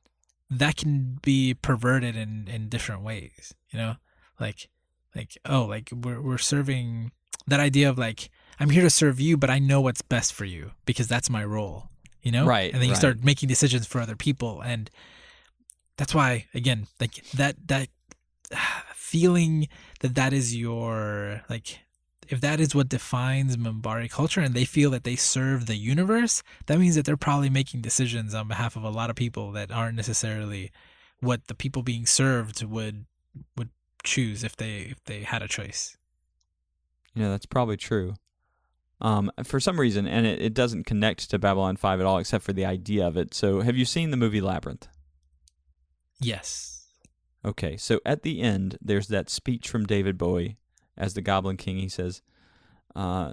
that 0.48 0.76
can 0.76 1.18
be 1.20 1.52
perverted 1.52 2.16
in 2.16 2.48
in 2.48 2.70
different 2.70 3.02
ways. 3.02 3.52
You 3.68 3.78
know, 3.80 3.96
like 4.40 4.68
like 5.14 5.36
oh, 5.44 5.64
like 5.64 5.90
we're 5.92 6.20
we're 6.20 6.38
serving 6.38 7.12
that 7.46 7.60
idea 7.60 7.88
of 7.88 7.98
like 7.98 8.30
I'm 8.58 8.70
here 8.70 8.82
to 8.82 8.90
serve 8.90 9.20
you, 9.20 9.36
but 9.36 9.50
I 9.50 9.58
know 9.58 9.80
what's 9.80 10.02
best 10.02 10.32
for 10.32 10.44
you 10.44 10.72
because 10.84 11.08
that's 11.08 11.30
my 11.30 11.44
role. 11.44 11.88
You 12.22 12.32
know, 12.32 12.44
Right, 12.44 12.70
And 12.70 12.82
then 12.82 12.88
you 12.88 12.92
right. 12.92 12.98
start 12.98 13.24
making 13.24 13.48
decisions 13.48 13.86
for 13.86 13.98
other 13.98 14.16
people, 14.16 14.60
and 14.60 14.90
that's 15.96 16.14
why 16.14 16.46
again, 16.54 16.86
like 17.00 17.24
that 17.32 17.56
that 17.68 17.88
feeling 18.94 19.68
that 20.00 20.14
that 20.14 20.32
is 20.32 20.54
your 20.54 21.42
like 21.48 21.80
if 22.28 22.40
that 22.40 22.60
is 22.60 22.74
what 22.74 22.88
defines 22.88 23.56
Minbari 23.56 24.08
culture 24.08 24.40
and 24.40 24.54
they 24.54 24.64
feel 24.64 24.90
that 24.90 25.02
they 25.02 25.16
serve 25.16 25.66
the 25.66 25.74
universe, 25.74 26.44
that 26.66 26.78
means 26.78 26.94
that 26.94 27.04
they're 27.04 27.16
probably 27.16 27.50
making 27.50 27.80
decisions 27.80 28.34
on 28.34 28.46
behalf 28.46 28.76
of 28.76 28.84
a 28.84 28.90
lot 28.90 29.10
of 29.10 29.16
people 29.16 29.50
that 29.52 29.72
aren't 29.72 29.96
necessarily 29.96 30.70
what 31.18 31.48
the 31.48 31.54
people 31.54 31.82
being 31.82 32.06
served 32.06 32.62
would 32.62 33.06
would 33.56 33.70
choose 34.02 34.44
if 34.44 34.56
they 34.56 34.78
if 34.90 35.04
they 35.04 35.22
had 35.22 35.42
a 35.42 35.48
choice. 35.48 35.96
yeah, 37.14 37.28
that's 37.28 37.46
probably 37.46 37.76
true. 37.76 38.14
Um, 39.02 39.30
for 39.44 39.60
some 39.60 39.80
reason, 39.80 40.06
and 40.06 40.26
it, 40.26 40.42
it 40.42 40.54
doesn't 40.54 40.84
connect 40.84 41.30
to 41.30 41.38
Babylon 41.38 41.76
Five 41.76 42.00
at 42.00 42.06
all, 42.06 42.18
except 42.18 42.44
for 42.44 42.52
the 42.52 42.66
idea 42.66 43.06
of 43.06 43.16
it. 43.16 43.32
So, 43.32 43.62
have 43.62 43.76
you 43.76 43.84
seen 43.84 44.10
the 44.10 44.16
movie 44.16 44.42
Labyrinth? 44.42 44.88
Yes. 46.20 46.86
Okay, 47.44 47.78
so 47.78 48.00
at 48.04 48.22
the 48.22 48.42
end, 48.42 48.76
there's 48.82 49.08
that 49.08 49.30
speech 49.30 49.68
from 49.68 49.86
David 49.86 50.18
Bowie 50.18 50.58
as 50.98 51.14
the 51.14 51.22
Goblin 51.22 51.56
King. 51.56 51.78
He 51.78 51.88
says, 51.88 52.20
uh, 52.94 53.32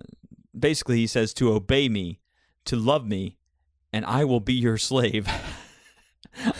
basically, 0.57 0.97
he 0.97 1.07
says 1.07 1.34
to 1.36 1.51
obey 1.51 1.89
me, 1.89 2.22
to 2.63 2.78
love 2.78 3.05
me, 3.05 3.38
and 3.91 4.05
I 4.05 4.24
will 4.24 4.39
be 4.39 4.53
your 4.53 4.78
slave. 4.78 5.28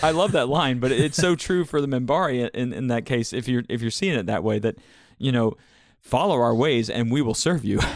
I 0.02 0.12
love 0.12 0.32
that 0.32 0.50
line, 0.50 0.80
but 0.80 0.92
it's 0.92 1.18
so 1.18 1.36
true 1.36 1.66
for 1.66 1.82
the 1.82 1.88
Minbari 1.88 2.50
in, 2.50 2.74
in 2.74 2.88
that 2.88 3.06
case. 3.06 3.34
If 3.34 3.48
you're 3.48 3.64
if 3.70 3.82
you're 3.82 3.92
seeing 3.92 4.18
it 4.18 4.26
that 4.26 4.44
way, 4.44 4.60
that 4.60 4.78
you 5.18 5.32
know, 5.32 5.54
follow 6.02 6.36
our 6.36 6.56
ways 6.56 6.90
and 6.90 7.12
we 7.12 7.22
will 7.22 7.34
serve 7.34 7.64
you. 7.66 7.80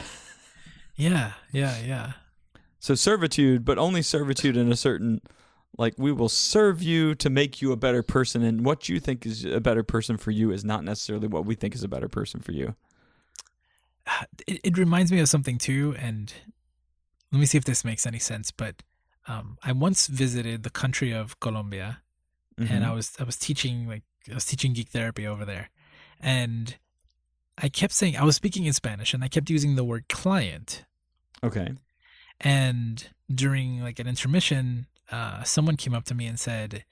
Yeah, 1.02 1.34
yeah, 1.52 1.80
yeah. 1.84 2.12
So 2.80 2.94
servitude, 2.94 3.66
but 3.66 3.80
only 3.80 4.04
servitude 4.04 4.56
in 4.56 4.72
a 4.72 4.76
certain 4.76 5.22
like 5.78 5.96
we 5.98 6.12
will 6.12 6.30
serve 6.30 6.84
you 6.84 7.16
to 7.16 7.30
make 7.30 7.62
you 7.62 7.72
a 7.72 7.78
better 7.78 8.04
person 8.04 8.44
and 8.44 8.66
what 8.66 8.90
you 8.90 9.00
think 9.00 9.26
is 9.26 9.46
a 9.46 9.62
better 9.62 9.84
person 9.84 10.18
for 10.18 10.30
you 10.30 10.52
is 10.52 10.66
not 10.66 10.84
necessarily 10.84 11.28
what 11.28 11.46
we 11.46 11.56
think 11.56 11.74
is 11.74 11.84
a 11.84 11.88
better 11.88 12.10
person 12.10 12.40
for 12.40 12.52
you. 12.52 12.76
It, 14.46 14.60
it 14.64 14.78
reminds 14.78 15.12
me 15.12 15.20
of 15.20 15.30
something 15.30 15.58
too, 15.58 15.96
and 15.98 16.34
let 17.32 17.40
me 17.40 17.46
see 17.46 17.58
if 17.58 17.64
this 17.64 17.86
makes 17.86 18.06
any 18.06 18.20
sense. 18.20 18.52
But 18.52 18.84
um, 19.28 19.58
I 19.64 19.72
once 19.72 20.08
visited 20.08 20.64
the 20.64 20.70
country 20.70 21.12
of 21.12 21.40
Colombia, 21.40 22.02
and 22.58 22.84
I 22.86 22.90
Mhm. 22.90 22.96
was 22.96 23.16
I 23.20 23.24
was 23.24 23.38
teaching 23.38 23.88
like 23.88 24.04
I 24.30 24.34
was 24.36 24.46
teaching 24.46 24.74
geek 24.74 24.90
therapy 24.90 25.26
over 25.26 25.46
there, 25.46 25.70
and 26.20 26.78
I 27.58 27.70
kept 27.70 27.94
saying 27.94 28.18
I 28.18 28.24
was 28.24 28.36
speaking 28.36 28.66
in 28.66 28.74
Spanish, 28.74 29.14
and 29.14 29.24
I 29.24 29.28
kept 29.28 29.50
using 29.50 29.76
the 29.76 29.84
word 29.84 30.08
client. 30.10 30.86
okay. 31.44 31.76
And 32.40 33.10
during 33.34 33.82
like 33.82 34.00
an 34.00 34.08
intermission, 34.08 34.88
uh, 35.12 35.44
someone 35.44 35.78
came 35.78 35.94
up 35.94 36.06
to 36.06 36.16
me 36.16 36.26
and 36.28 36.40
said, 36.40 36.86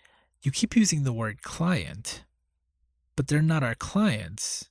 "You 0.43 0.51
keep 0.51 0.75
using 0.75 1.03
the 1.03 1.13
word 1.13 1.41
client, 1.41 2.23
but 3.15 3.27
they're 3.27 3.41
not 3.41 3.63
our 3.63 3.75
clients. 3.75 4.69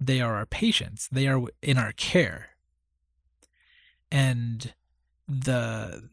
They 0.00 0.20
are 0.20 0.34
our 0.36 0.46
patients. 0.46 1.08
They 1.10 1.26
are 1.26 1.42
in 1.62 1.78
our 1.78 1.92
care." 1.92 2.50
And 4.10 4.74
the 5.28 6.10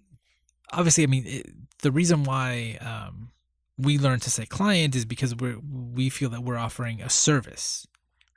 obviously, 0.73 1.03
I 1.03 1.07
mean, 1.07 1.23
it, 1.25 1.49
the 1.81 1.91
reason 1.91 2.23
why 2.23 2.77
um, 2.81 3.31
we 3.77 3.97
learn 3.97 4.19
to 4.21 4.29
say 4.29 4.45
client 4.45 4.95
is 4.95 5.05
because 5.05 5.35
we 5.35 5.55
we 5.55 6.09
feel 6.09 6.29
that 6.29 6.43
we're 6.43 6.57
offering 6.57 7.01
a 7.01 7.09
service. 7.09 7.87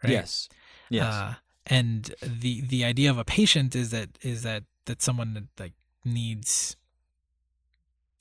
Right? 0.02 0.12
Yes. 0.12 0.48
Yes. 0.88 1.14
Uh, 1.14 1.34
and 1.66 2.14
the 2.22 2.60
the 2.62 2.84
idea 2.84 3.10
of 3.10 3.18
a 3.18 3.24
patient 3.24 3.74
is 3.74 3.90
that 3.90 4.10
is 4.22 4.42
that 4.42 4.64
that 4.86 5.02
someone 5.02 5.34
that 5.34 5.44
like 5.58 5.72
needs 6.04 6.76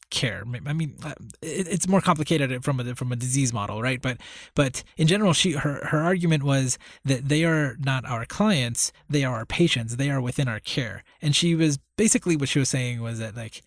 care. 0.10 0.44
I 0.66 0.74
mean, 0.74 0.98
uh, 1.04 1.14
it, 1.42 1.68
it's 1.68 1.88
more 1.88 2.02
complicated 2.02 2.64
from 2.64 2.80
a 2.80 2.96
from 2.96 3.12
a 3.12 3.16
disease 3.16 3.54
model, 3.54 3.82
right? 3.82 4.02
But 4.02 4.18
but 4.56 4.84
in 4.98 5.08
general, 5.08 5.34
she 5.34 5.52
her 5.52 5.86
her 5.86 6.00
argument 6.02 6.44
was 6.44 6.78
that 7.04 7.30
they 7.30 7.44
are 7.44 7.76
not 7.80 8.06
our 8.06 8.26
clients; 8.26 8.92
they 9.10 9.24
are 9.24 9.36
our 9.36 9.46
patients. 9.46 9.98
They 9.98 10.10
are 10.10 10.22
within 10.22 10.48
our 10.48 10.60
care. 10.60 11.04
And 11.22 11.36
she 11.36 11.54
was 11.56 11.78
basically 11.98 12.36
what 12.36 12.50
she 12.50 12.60
was 12.60 12.70
saying 12.70 13.02
was 13.02 13.20
that 13.20 13.36
like 13.36 13.46
like 13.46 13.62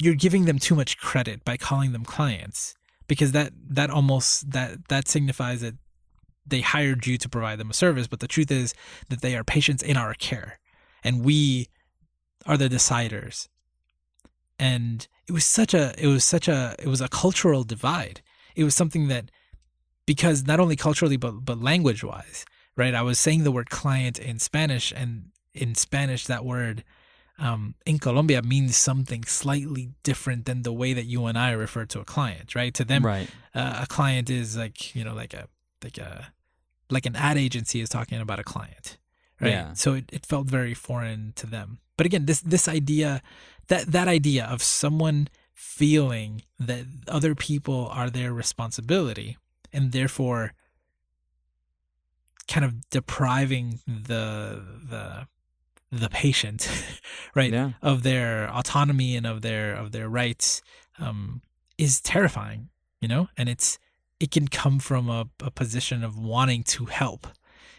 you're 0.00 0.14
giving 0.14 0.44
them 0.44 0.58
too 0.58 0.74
much 0.74 0.98
credit 0.98 1.44
by 1.44 1.56
calling 1.56 1.92
them 1.92 2.04
clients 2.04 2.74
because 3.08 3.32
that 3.32 3.52
that 3.68 3.90
almost 3.90 4.50
that 4.50 4.88
that 4.88 5.08
signifies 5.08 5.60
that 5.60 5.74
they 6.46 6.60
hired 6.60 7.06
you 7.06 7.18
to 7.18 7.28
provide 7.28 7.58
them 7.58 7.70
a 7.70 7.74
service, 7.74 8.06
but 8.06 8.20
the 8.20 8.28
truth 8.28 8.50
is 8.50 8.72
that 9.08 9.20
they 9.20 9.36
are 9.36 9.42
patients 9.42 9.82
in 9.82 9.96
our 9.96 10.14
care, 10.14 10.60
and 11.02 11.24
we 11.24 11.68
are 12.46 12.56
the 12.56 12.68
deciders. 12.68 13.48
And 14.58 15.06
it 15.26 15.32
was 15.32 15.44
such 15.44 15.74
a 15.74 15.94
it 15.98 16.06
was 16.06 16.24
such 16.24 16.48
a 16.48 16.76
it 16.78 16.88
was 16.88 17.00
a 17.00 17.08
cultural 17.08 17.64
divide. 17.64 18.22
It 18.54 18.64
was 18.64 18.74
something 18.74 19.08
that 19.08 19.30
because 20.06 20.46
not 20.46 20.60
only 20.60 20.76
culturally 20.76 21.16
but 21.16 21.44
but 21.44 21.60
language 21.60 22.04
wise, 22.04 22.44
right? 22.76 22.94
I 22.94 23.02
was 23.02 23.18
saying 23.18 23.44
the 23.44 23.52
word 23.52 23.70
client 23.70 24.18
in 24.18 24.38
Spanish, 24.38 24.92
and 24.92 25.30
in 25.52 25.74
Spanish 25.74 26.26
that 26.26 26.44
word 26.44 26.84
um, 27.38 27.74
in 27.84 27.98
Colombia 27.98 28.42
means 28.42 28.76
something 28.76 29.24
slightly 29.24 29.90
different 30.02 30.46
than 30.46 30.62
the 30.62 30.72
way 30.72 30.92
that 30.92 31.04
you 31.04 31.26
and 31.26 31.38
I 31.38 31.50
refer 31.50 31.84
to 31.86 32.00
a 32.00 32.04
client, 32.04 32.54
right? 32.54 32.72
To 32.74 32.84
them, 32.84 33.04
right. 33.04 33.28
Uh, 33.54 33.80
a 33.82 33.86
client 33.86 34.30
is 34.30 34.56
like 34.56 34.94
you 34.94 35.04
know 35.04 35.14
like 35.14 35.34
a 35.34 35.48
like 35.84 35.98
a 35.98 36.32
like 36.90 37.06
an 37.06 37.16
ad 37.16 37.36
agency 37.36 37.80
is 37.80 37.88
talking 37.88 38.20
about 38.20 38.38
a 38.38 38.44
client, 38.44 38.96
right? 39.40 39.50
Yeah. 39.50 39.72
So 39.74 39.94
it, 39.94 40.10
it 40.12 40.24
felt 40.24 40.46
very 40.46 40.74
foreign 40.74 41.32
to 41.36 41.46
them. 41.46 41.78
But 41.96 42.06
again, 42.06 42.26
this 42.26 42.40
this 42.40 42.68
idea 42.68 43.22
that 43.68 43.86
that 43.86 44.08
idea 44.08 44.46
of 44.46 44.62
someone 44.62 45.28
feeling 45.52 46.42
that 46.58 46.84
other 47.08 47.34
people 47.34 47.88
are 47.90 48.10
their 48.10 48.32
responsibility 48.32 49.36
and 49.72 49.92
therefore 49.92 50.52
kind 52.48 52.64
of 52.64 52.88
depriving 52.90 53.80
the 53.86 54.62
the 54.88 55.26
the 56.00 56.08
patient 56.08 56.68
right 57.34 57.52
Yeah. 57.52 57.72
of 57.82 58.02
their 58.02 58.48
autonomy 58.50 59.16
and 59.16 59.26
of 59.26 59.42
their 59.42 59.74
of 59.74 59.92
their 59.92 60.08
rights 60.08 60.62
um, 60.98 61.42
is 61.78 62.00
terrifying 62.00 62.68
you 63.00 63.08
know? 63.08 63.28
And 63.36 63.48
it's 63.48 63.78
it 64.18 64.30
can 64.30 64.48
come 64.48 64.78
from 64.78 65.10
a, 65.10 65.28
a 65.40 65.50
position 65.50 66.02
of 66.02 66.18
wanting 66.18 66.62
to 66.64 66.86
help 66.86 67.26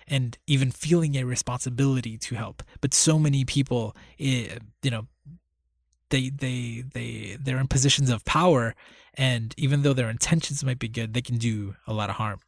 and 0.07 0.37
even 0.45 0.71
feeling 0.71 1.15
a 1.15 1.23
responsibility 1.25 2.17
to 2.19 2.35
help. 2.35 2.61
But 2.79 2.93
so 2.93 3.17
many 3.17 3.43
people 3.43 3.95
eh, 4.19 4.59
you 4.83 4.91
know 4.91 5.07
they 6.09 6.29
they 6.29 6.83
they 6.93 7.37
they're 7.41 7.57
in 7.57 7.67
positions 7.67 8.09
of 8.09 8.23
power 8.25 8.75
and 9.15 9.53
even 9.57 9.81
though 9.81 9.93
their 9.93 10.09
intentions 10.09 10.63
might 10.63 10.79
be 10.79 10.87
good 10.87 11.13
they 11.13 11.21
can 11.23 11.37
do 11.37 11.75
a 11.87 11.93
lot 11.93 12.09
of 12.09 12.15
harm. 12.17 12.39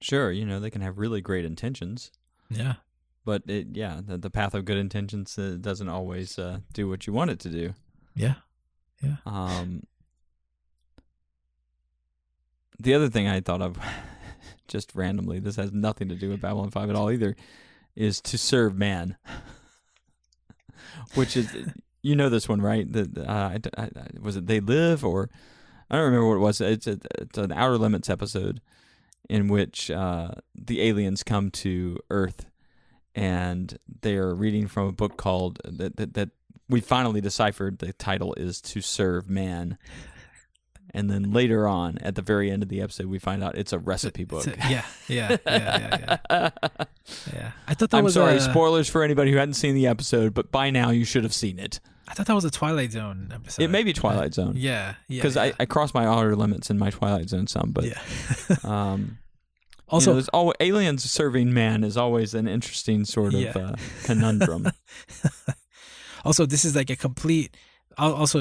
Sure, 0.00 0.30
you 0.30 0.44
know 0.46 0.60
they 0.60 0.70
can 0.70 0.82
have 0.82 0.98
really 0.98 1.20
great 1.20 1.44
intentions, 1.44 2.10
yeah 2.50 2.74
but 3.24 3.42
it 3.46 3.68
yeah 3.72 4.00
the, 4.04 4.18
the 4.18 4.30
path 4.30 4.54
of 4.54 4.64
good 4.64 4.76
intentions 4.76 5.38
uh, 5.38 5.56
doesn't 5.60 5.88
always 5.88 6.38
uh, 6.38 6.58
do 6.72 6.88
what 6.88 7.06
you 7.06 7.12
want 7.12 7.30
it 7.30 7.40
to 7.40 7.48
do. 7.48 7.74
yeah 9.02 9.16
Um, 9.26 9.84
the 12.78 12.94
other 12.94 13.08
thing 13.08 13.28
I 13.28 13.40
thought 13.40 13.62
of, 13.62 13.78
just 14.68 14.94
randomly, 14.94 15.38
this 15.38 15.56
has 15.56 15.72
nothing 15.72 16.08
to 16.08 16.14
do 16.14 16.28
with 16.28 16.40
Babylon 16.40 16.70
Five 16.70 16.90
at 16.90 16.96
all 16.96 17.10
either, 17.10 17.36
is 17.96 18.20
to 18.22 18.38
serve 18.38 18.76
man, 18.76 19.16
which 21.14 21.36
is 21.36 21.54
you 22.02 22.14
know 22.14 22.28
this 22.28 22.48
one 22.48 22.60
right? 22.60 22.90
That 22.92 23.16
uh, 23.18 23.58
I, 23.76 23.82
I, 23.82 23.88
was 24.20 24.36
it 24.36 24.46
they 24.46 24.60
live 24.60 25.04
or 25.04 25.30
I 25.90 25.96
don't 25.96 26.04
remember 26.04 26.28
what 26.28 26.36
it 26.36 26.40
was. 26.40 26.60
It's, 26.60 26.86
a, 26.86 26.98
it's 27.18 27.38
an 27.38 27.52
Outer 27.52 27.78
Limits 27.78 28.10
episode 28.10 28.60
in 29.28 29.48
which 29.48 29.90
uh, 29.90 30.32
the 30.54 30.82
aliens 30.82 31.22
come 31.22 31.50
to 31.50 31.98
Earth 32.10 32.46
and 33.14 33.78
they 34.02 34.16
are 34.16 34.34
reading 34.34 34.66
from 34.66 34.88
a 34.88 34.92
book 34.92 35.16
called 35.16 35.60
that, 35.64 35.96
that, 35.96 36.14
that 36.14 36.30
we 36.68 36.80
finally 36.80 37.20
deciphered 37.20 37.78
the 37.78 37.92
title 37.92 38.34
is 38.34 38.60
to 38.60 38.80
serve 38.80 39.28
man. 39.28 39.78
And 40.96 41.10
then 41.10 41.32
later 41.32 41.66
on 41.66 41.98
at 41.98 42.14
the 42.14 42.22
very 42.22 42.50
end 42.52 42.62
of 42.62 42.68
the 42.68 42.80
episode 42.80 43.06
we 43.06 43.18
find 43.18 43.42
out 43.42 43.58
it's 43.58 43.72
a 43.72 43.78
recipe 43.78 44.24
book. 44.24 44.44
So- 44.44 44.52
yeah 44.68 44.84
yeah 45.08 45.36
yeah 45.38 45.38
yeah 45.46 46.18
yeah, 46.30 46.50
yeah. 47.34 47.50
i 47.66 47.74
thought 47.74 47.90
that 47.90 48.04
was. 48.04 48.16
i'm 48.16 48.22
was 48.22 48.34
sorry 48.36 48.36
a, 48.36 48.40
spoilers 48.40 48.88
for 48.88 49.02
anybody 49.02 49.32
who 49.32 49.36
hadn't 49.36 49.54
seen 49.54 49.74
the 49.74 49.88
episode 49.88 50.34
but 50.34 50.52
by 50.52 50.70
now 50.70 50.90
you 50.90 51.04
should 51.04 51.24
have 51.24 51.34
seen 51.34 51.58
it. 51.58 51.80
I 52.06 52.14
thought 52.14 52.26
that 52.26 52.34
was 52.34 52.44
a 52.44 52.50
twilight 52.50 52.92
zone 52.92 53.30
episode. 53.34 53.62
It 53.62 53.68
may 53.68 53.82
be 53.82 53.92
twilight 53.92 54.34
zone. 54.34 54.54
Yeah 54.56 54.94
yeah 55.08 55.18
because 55.18 55.34
yeah. 55.34 55.42
I, 55.42 55.52
I 55.60 55.66
cross 55.66 55.94
my 55.94 56.06
outer 56.06 56.36
limits 56.36 56.70
in 56.70 56.78
my 56.78 56.90
twilight 56.90 57.28
zone 57.28 57.48
some 57.48 57.72
but 57.72 57.84
yeah. 57.84 58.56
um 58.64 59.18
also 59.94 60.10
you 60.10 60.12
know, 60.12 60.14
there's 60.14 60.28
always, 60.30 60.54
aliens 60.60 61.10
serving 61.10 61.52
man 61.52 61.84
is 61.84 61.96
always 61.96 62.34
an 62.34 62.46
interesting 62.48 63.04
sort 63.04 63.34
of 63.34 63.40
Yeah. 63.40 63.52
uh, 63.56 63.74
conundrum 64.04 64.66
also 66.24 66.46
this 66.46 66.64
is 66.64 66.74
like 66.76 66.90
a 66.90 66.96
complete 66.96 67.56
also 67.98 68.40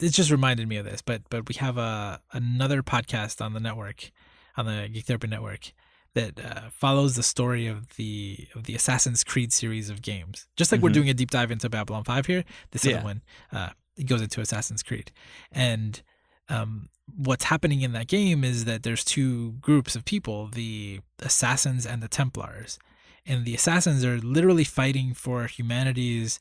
it 0.00 0.10
just 0.10 0.30
reminded 0.30 0.68
me 0.68 0.76
of 0.76 0.84
this 0.84 1.02
but 1.02 1.22
but 1.30 1.48
we 1.48 1.54
have 1.56 1.76
a 1.78 2.20
another 2.32 2.82
podcast 2.82 3.44
on 3.44 3.52
the 3.52 3.60
network 3.60 4.10
on 4.56 4.66
the 4.66 4.88
geek 4.92 5.04
therapy 5.06 5.26
network 5.28 5.72
that 6.14 6.40
uh, 6.42 6.70
follows 6.70 7.14
the 7.14 7.22
story 7.22 7.66
of 7.66 7.96
the 7.96 8.48
of 8.54 8.64
the 8.64 8.74
assassin's 8.74 9.22
creed 9.24 9.52
series 9.52 9.90
of 9.90 10.02
games 10.02 10.46
just 10.56 10.72
like 10.72 10.80
we're 10.80 10.90
Mhm. 10.90 10.94
doing 10.94 11.08
a 11.10 11.14
deep 11.14 11.30
dive 11.30 11.50
into 11.50 11.68
babylon 11.68 12.04
5 12.04 12.26
here 12.26 12.44
this 12.70 12.84
Yeah. 12.84 12.96
other 12.96 13.04
one 13.04 13.22
uh, 13.52 13.70
it 13.96 14.04
goes 14.06 14.22
into 14.22 14.40
assassin's 14.40 14.82
creed 14.82 15.12
and 15.52 16.02
um, 16.48 16.88
what's 17.14 17.44
happening 17.44 17.82
in 17.82 17.92
that 17.92 18.08
game 18.08 18.44
is 18.44 18.64
that 18.64 18.82
there's 18.82 19.04
two 19.04 19.52
groups 19.60 19.96
of 19.96 20.04
people 20.04 20.48
the 20.48 21.00
assassins 21.20 21.86
and 21.86 22.02
the 22.02 22.08
templars. 22.08 22.78
And 23.24 23.44
the 23.44 23.54
assassins 23.54 24.04
are 24.04 24.18
literally 24.18 24.64
fighting 24.64 25.12
for 25.12 25.46
humanity's 25.46 26.38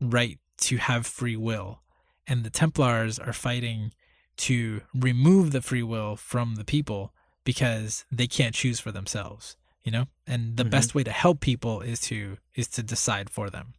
right 0.00 0.38
to 0.58 0.78
have 0.78 1.06
free 1.06 1.36
will. 1.36 1.80
And 2.26 2.42
the 2.42 2.50
templars 2.50 3.18
are 3.18 3.32
fighting 3.32 3.92
to 4.38 4.82
remove 4.94 5.52
the 5.52 5.62
free 5.62 5.82
will 5.82 6.16
from 6.16 6.56
the 6.56 6.64
people 6.64 7.12
because 7.44 8.04
they 8.10 8.26
can't 8.26 8.54
choose 8.54 8.80
for 8.80 8.90
themselves 8.90 9.56
you 9.84 9.92
know? 9.92 10.06
And 10.26 10.56
the 10.56 10.64
Mhm. 10.64 10.70
best 10.70 10.94
way 10.94 11.04
to 11.04 11.12
help 11.12 11.40
people 11.40 11.80
is 11.82 12.00
to 12.00 12.38
is 12.54 12.68
to 12.68 12.82
decide 12.82 13.30
for 13.30 13.50
them 13.50 13.74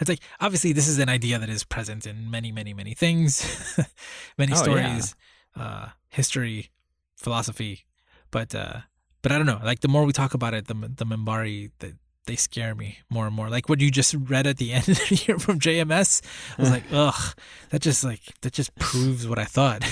it's 0.00 0.08
like 0.08 0.20
obviously 0.40 0.72
this 0.72 0.88
is 0.88 0.98
an 0.98 1.08
idea 1.08 1.38
that 1.38 1.48
is 1.48 1.64
present 1.64 2.06
in 2.06 2.30
many 2.30 2.52
many 2.52 2.72
many 2.74 2.94
things 2.94 3.76
many 4.38 4.52
Oh, 4.52 4.56
yeah. 4.56 4.62
stories 4.62 5.14
uh 5.56 5.88
history 6.08 6.70
philosophy 7.16 7.84
but 8.30 8.54
uh 8.54 8.80
but 9.22 9.32
i 9.32 9.36
don't 9.36 9.46
know 9.46 9.60
like 9.64 9.80
the 9.80 9.88
more 9.88 10.04
we 10.04 10.12
talk 10.12 10.34
about 10.34 10.54
it 10.54 10.66
the 10.66 10.74
the 10.74 11.04
minbari 11.06 11.70
the, 11.80 11.96
they 12.26 12.36
scare 12.36 12.74
me 12.74 12.98
more 13.10 13.26
and 13.26 13.34
more 13.34 13.48
like 13.48 13.68
what 13.68 13.80
you 13.80 13.90
just 13.90 14.14
read 14.28 14.46
at 14.46 14.58
the 14.58 14.72
end 14.78 14.86
here 14.86 15.38
from 15.38 15.58
jms 15.58 16.22
i 16.58 16.62
was 16.62 16.70
like 16.70 16.84
ugh 16.92 17.34
that 17.70 17.80
just 17.82 18.04
like 18.04 18.20
that 18.42 18.52
just 18.52 18.74
proves 18.76 19.26
what 19.26 19.38
i 19.38 19.44
thought 19.44 19.82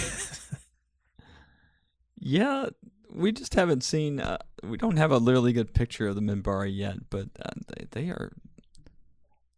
Yeah, 2.19 2.67
we 3.13 3.31
just 3.31 3.55
haven't 3.55 3.85
seen. 3.85 4.21
Uh, 4.21 4.39
we 4.63 4.77
don't 4.79 4.97
have 4.97 5.13
a 5.13 5.19
really 5.21 5.53
good 5.53 5.75
picture 5.75 6.09
of 6.09 6.15
the 6.15 6.21
Minbari 6.23 6.75
yet, 6.77 6.97
but 7.11 7.29
uh, 7.41 7.51
they, 7.69 7.87
they 7.93 8.09
are, 8.11 8.33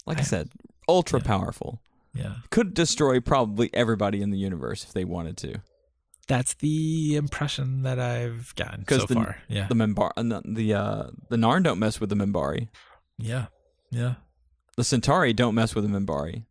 like 0.09 0.19
I, 0.19 0.21
I- 0.21 0.25
said, 0.25 0.51
ultra 0.89 1.21
yeah. 1.21 1.27
powerful. 1.27 1.81
yeah 2.15 2.35
Could 2.51 2.75
destroy 2.75 3.21
probably 3.21 3.71
everybody 3.75 4.23
in 4.23 4.31
the 4.31 4.39
universe 4.39 4.85
if 4.85 4.93
they 4.93 5.05
wanted 5.05 5.37
to. 5.39 5.61
that's 6.27 6.55
the 6.55 7.17
impression 7.17 7.83
that 7.83 7.99
i've 7.99 8.55
gotten 8.57 8.85
so 8.89 9.07
the- 9.07 9.15
far 9.15 9.37
yeah 9.49 9.67
The 9.69 9.75
Minbar, 9.75 10.11
uh, 10.17 10.41
the 10.45 10.75
uh, 10.75 11.05
the 11.31 11.37
Narn 11.37 11.63
don't 11.63 11.79
mess 11.79 12.01
with 12.01 12.11
the 12.11 12.17
Minbari. 12.17 12.69
yeah 13.19 13.47
yeah 13.91 14.15
The 14.77 14.85
Centauri 14.85 15.33
don't 15.33 15.55
mess 15.55 15.75
with 15.75 15.85
the 15.91 15.91
Minbari. 15.99 16.45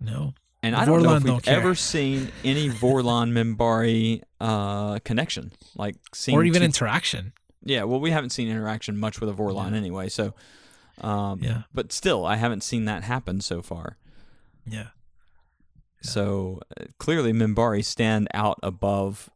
no 0.00 0.34
And 0.62 0.74
The 0.74 0.80
I 0.80 0.84
don't 0.84 1.02
know 1.02 1.16
if 1.16 1.24
we've 1.24 1.48
ever 1.48 1.74
seen 1.74 2.30
any 2.44 2.68
Vorlon 2.68 3.28
Minbari 3.38 4.22
uh, 4.40 4.98
connection, 5.04 5.52
like 5.76 5.96
seen 6.14 6.34
or 6.34 6.44
even 6.44 6.60
two- 6.60 6.66
interaction 6.66 7.32
yeah. 7.62 7.82
Well, 7.84 8.00
we 8.00 8.10
haven't 8.10 8.30
seen 8.30 8.48
interaction 8.48 8.96
much 8.98 9.20
with 9.20 9.28
a 9.28 9.34
Vorlon 9.34 9.72
Yeah. 9.72 9.76
anyway, 9.76 10.08
so. 10.08 10.32
Um, 11.00 11.40
yeah 11.42 11.62
but 11.72 11.92
still, 11.92 12.26
I 12.26 12.36
haven't 12.36 12.62
seen 12.62 12.84
that 12.86 13.04
happen 13.04 13.40
so 13.40 13.62
far. 13.62 13.96
yeah 14.66 14.78
Yeah. 14.78 14.86
So 16.02 16.60
uh, 16.80 16.84
clearly, 16.98 17.32
Minbari 17.32 17.84
stand 17.84 18.28
out 18.32 18.58
above 18.62 19.28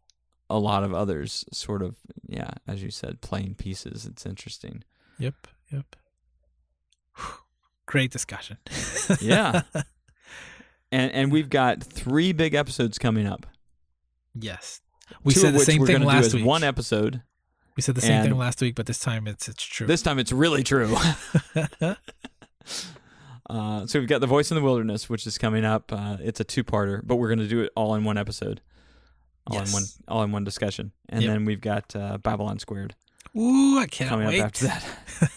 a 0.48 0.58
lot 0.58 0.82
of 0.82 0.94
others. 0.94 1.44
Sort 1.52 1.82
of, 1.82 1.96
yeah, 2.26 2.52
as 2.66 2.82
you 2.82 2.90
said, 2.90 3.20
playing 3.20 3.56
pieces. 3.56 4.06
It's 4.06 4.24
interesting. 4.24 4.82
Yep, 5.18 5.34
yep. 5.70 5.96
Great 7.86 8.10
discussion. 8.10 8.58
Yeah. 9.20 9.62
And 10.92 11.10
and 11.10 11.32
we've 11.32 11.50
got 11.50 11.82
three 11.82 12.32
big 12.32 12.54
episodes 12.54 12.98
coming 12.98 13.26
up. 13.26 13.46
yes. 14.38 14.80
We 15.24 15.34
two 15.34 15.40
said 15.40 15.54
the 15.54 15.58
same 15.58 15.80
we're 15.80 15.88
thing 15.88 16.02
last 16.04 16.32
week. 16.32 16.44
one 16.46 16.62
episode. 16.62 17.20
We 17.76 17.82
said 17.82 17.94
the 17.94 18.00
same 18.00 18.22
thing 18.22 18.36
last 18.36 18.60
week, 18.60 18.74
but 18.74 18.86
this 18.86 18.98
time 18.98 19.26
it's 19.26 19.48
it's 19.48 19.62
true. 19.64 19.86
This 19.86 20.02
time, 20.02 20.18
it's 20.18 20.32
really 20.32 20.62
true. 20.62 20.94
Uh, 23.50 23.86
so 23.86 23.98
we've 24.00 24.08
got 24.08 24.22
the 24.22 24.26
voice 24.26 24.50
in 24.50 24.54
the 24.54 24.62
wilderness, 24.62 25.10
which 25.10 25.26
is 25.26 25.36
coming 25.36 25.66
up. 25.66 25.92
Uh, 25.92 26.16
it's 26.20 26.40
a 26.40 26.44
two-parter, 26.44 27.02
but 27.04 27.16
we're 27.16 27.28
going 27.28 27.38
to 27.40 27.46
do 27.46 27.60
it 27.60 27.70
all 27.76 27.94
in 27.94 28.02
one 28.02 28.16
episode, 28.16 28.62
all 29.46 29.58
Yes. 29.58 29.68
in 29.68 29.74
one, 29.74 29.82
all 30.08 30.22
in 30.22 30.32
one 30.32 30.44
discussion. 30.44 30.92
And 31.10 31.22
Yep. 31.22 31.30
then 31.30 31.44
we've 31.44 31.60
got 31.60 31.94
uh, 31.94 32.16
Babylon 32.16 32.58
Squared 32.58 32.94
Ooh, 33.36 33.78
I 33.78 33.86
cannot 33.86 34.08
coming 34.10 34.28
wait. 34.28 34.40
up 34.40 34.46
after 34.46 34.66
that. 34.68 34.84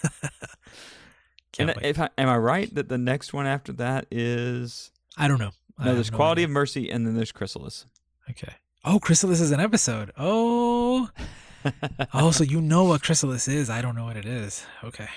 Can't 1.52 1.70
and 1.72 1.82
wait. 1.82 1.86
if 1.86 2.00
I, 2.00 2.10
am 2.18 2.30
I 2.30 2.38
right 2.38 2.74
that 2.76 2.88
the 2.88 2.98
next 2.98 3.34
one 3.34 3.46
after 3.46 3.74
that 3.74 4.06
is 4.10 4.92
I 5.18 5.28
don't 5.28 5.40
know. 5.40 5.52
No? 5.78 5.94
There's 5.94 6.10
Quality 6.10 6.42
idea. 6.44 6.46
of 6.48 6.52
Mercy, 6.52 6.90
and 6.90 7.06
then 7.06 7.16
there's 7.16 7.32
Chrysalis. 7.34 7.88
Okay. 8.30 8.54
Oh, 8.86 9.00
Chrysalis 9.00 9.42
is 9.42 9.52
an 9.52 9.60
episode. 9.60 10.12
Oh. 10.18 11.10
Oh, 12.14 12.32
so 12.32 12.44
you 12.44 12.62
know 12.62 12.84
what 12.84 13.02
Chrysalis 13.04 13.48
is. 13.48 13.70
I 13.70 13.82
don't 13.82 13.96
know 13.96 14.06
what 14.06 14.18
it 14.18 14.26
is. 14.26 14.66
Okay. 14.84 15.08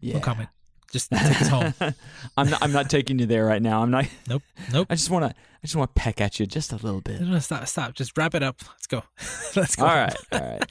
yeah. 0.00 0.14
No 0.14 0.20
comment. 0.20 0.48
Just 0.94 1.10
take 1.10 1.40
us 1.40 1.48
home. 1.48 1.74
I'm 2.36 2.50
not. 2.50 2.62
I'm 2.62 2.70
not 2.70 2.88
taking 2.88 3.18
you 3.18 3.26
there 3.26 3.44
right 3.44 3.60
now. 3.60 3.82
I'm 3.82 3.90
not. 3.90 4.06
Nope. 4.28 4.42
Nope. 4.72 4.86
I 4.90 4.94
just 4.94 5.10
want 5.10 5.24
to. 5.24 5.30
I 5.30 5.60
just 5.66 5.74
want 5.74 5.92
to 5.92 6.00
peck 6.00 6.20
at 6.20 6.38
you 6.38 6.46
just 6.46 6.72
a 6.72 6.76
little 6.76 7.00
bit. 7.00 7.20
No, 7.20 7.26
no, 7.26 7.38
stop, 7.40 7.66
stop. 7.66 7.94
Just 7.94 8.16
wrap 8.16 8.34
it 8.36 8.44
up. 8.44 8.60
Let's 8.62 8.86
go. 8.86 9.02
Let's 9.60 9.74
go. 9.74 9.86
All 9.86 9.96
right, 9.96 10.14
all 10.30 10.40
right. 10.40 10.64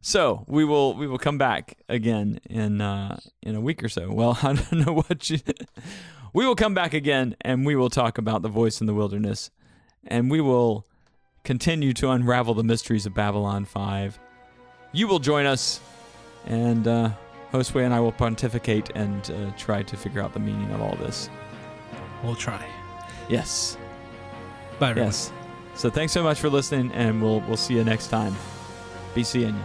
So 0.00 0.44
we 0.48 0.64
will 0.64 0.94
we 0.94 1.06
will 1.06 1.18
come 1.18 1.38
back 1.38 1.76
again 1.88 2.40
in 2.50 2.80
uh, 2.80 3.20
in 3.44 3.54
a 3.54 3.60
week 3.60 3.84
or 3.84 3.88
so. 3.88 4.10
Well, 4.10 4.38
I 4.42 4.54
don't 4.54 4.84
know 4.84 4.92
what 4.92 5.30
you. 5.30 5.38
We 6.32 6.44
will 6.44 6.56
come 6.56 6.74
back 6.74 6.92
again, 6.92 7.36
and 7.42 7.64
we 7.64 7.76
will 7.76 7.90
talk 7.90 8.18
about 8.18 8.42
the 8.42 8.48
voice 8.48 8.80
in 8.80 8.88
the 8.88 8.94
wilderness, 8.94 9.50
and 10.04 10.32
we 10.32 10.40
will 10.40 10.84
continue 11.46 11.92
to 11.94 12.10
unravel 12.10 12.54
the 12.54 12.64
mysteries 12.64 13.06
of 13.06 13.14
Babylon 13.14 13.64
Five. 13.64 14.18
You 14.92 15.06
will 15.08 15.20
join 15.20 15.46
us, 15.46 15.80
and 16.46 16.86
uh, 16.86 17.10
Josue 17.52 17.84
and 17.84 17.94
I 17.94 18.00
will 18.00 18.12
pontificate 18.12 18.90
and 18.94 19.30
uh, 19.30 19.50
try 19.56 19.82
to 19.84 19.96
figure 19.96 20.20
out 20.20 20.34
the 20.34 20.40
meaning 20.40 20.70
of 20.72 20.82
all 20.82 20.96
this. 20.96 21.30
We'll 22.22 22.34
try. 22.34 22.64
Yes, 23.28 23.78
Bye, 24.78 24.90
everyone. 24.90 25.08
yes. 25.08 25.32
So 25.76 25.88
thanks 25.88 26.12
so 26.12 26.22
much 26.22 26.38
for 26.40 26.50
listening, 26.50 26.90
and 26.92 27.22
we'll 27.22 27.40
we'll 27.42 27.56
see 27.56 27.74
you 27.74 27.84
next 27.84 28.08
time. 28.08 28.34
Be 29.14 29.22
seeing 29.22 29.54
you. 29.54 29.62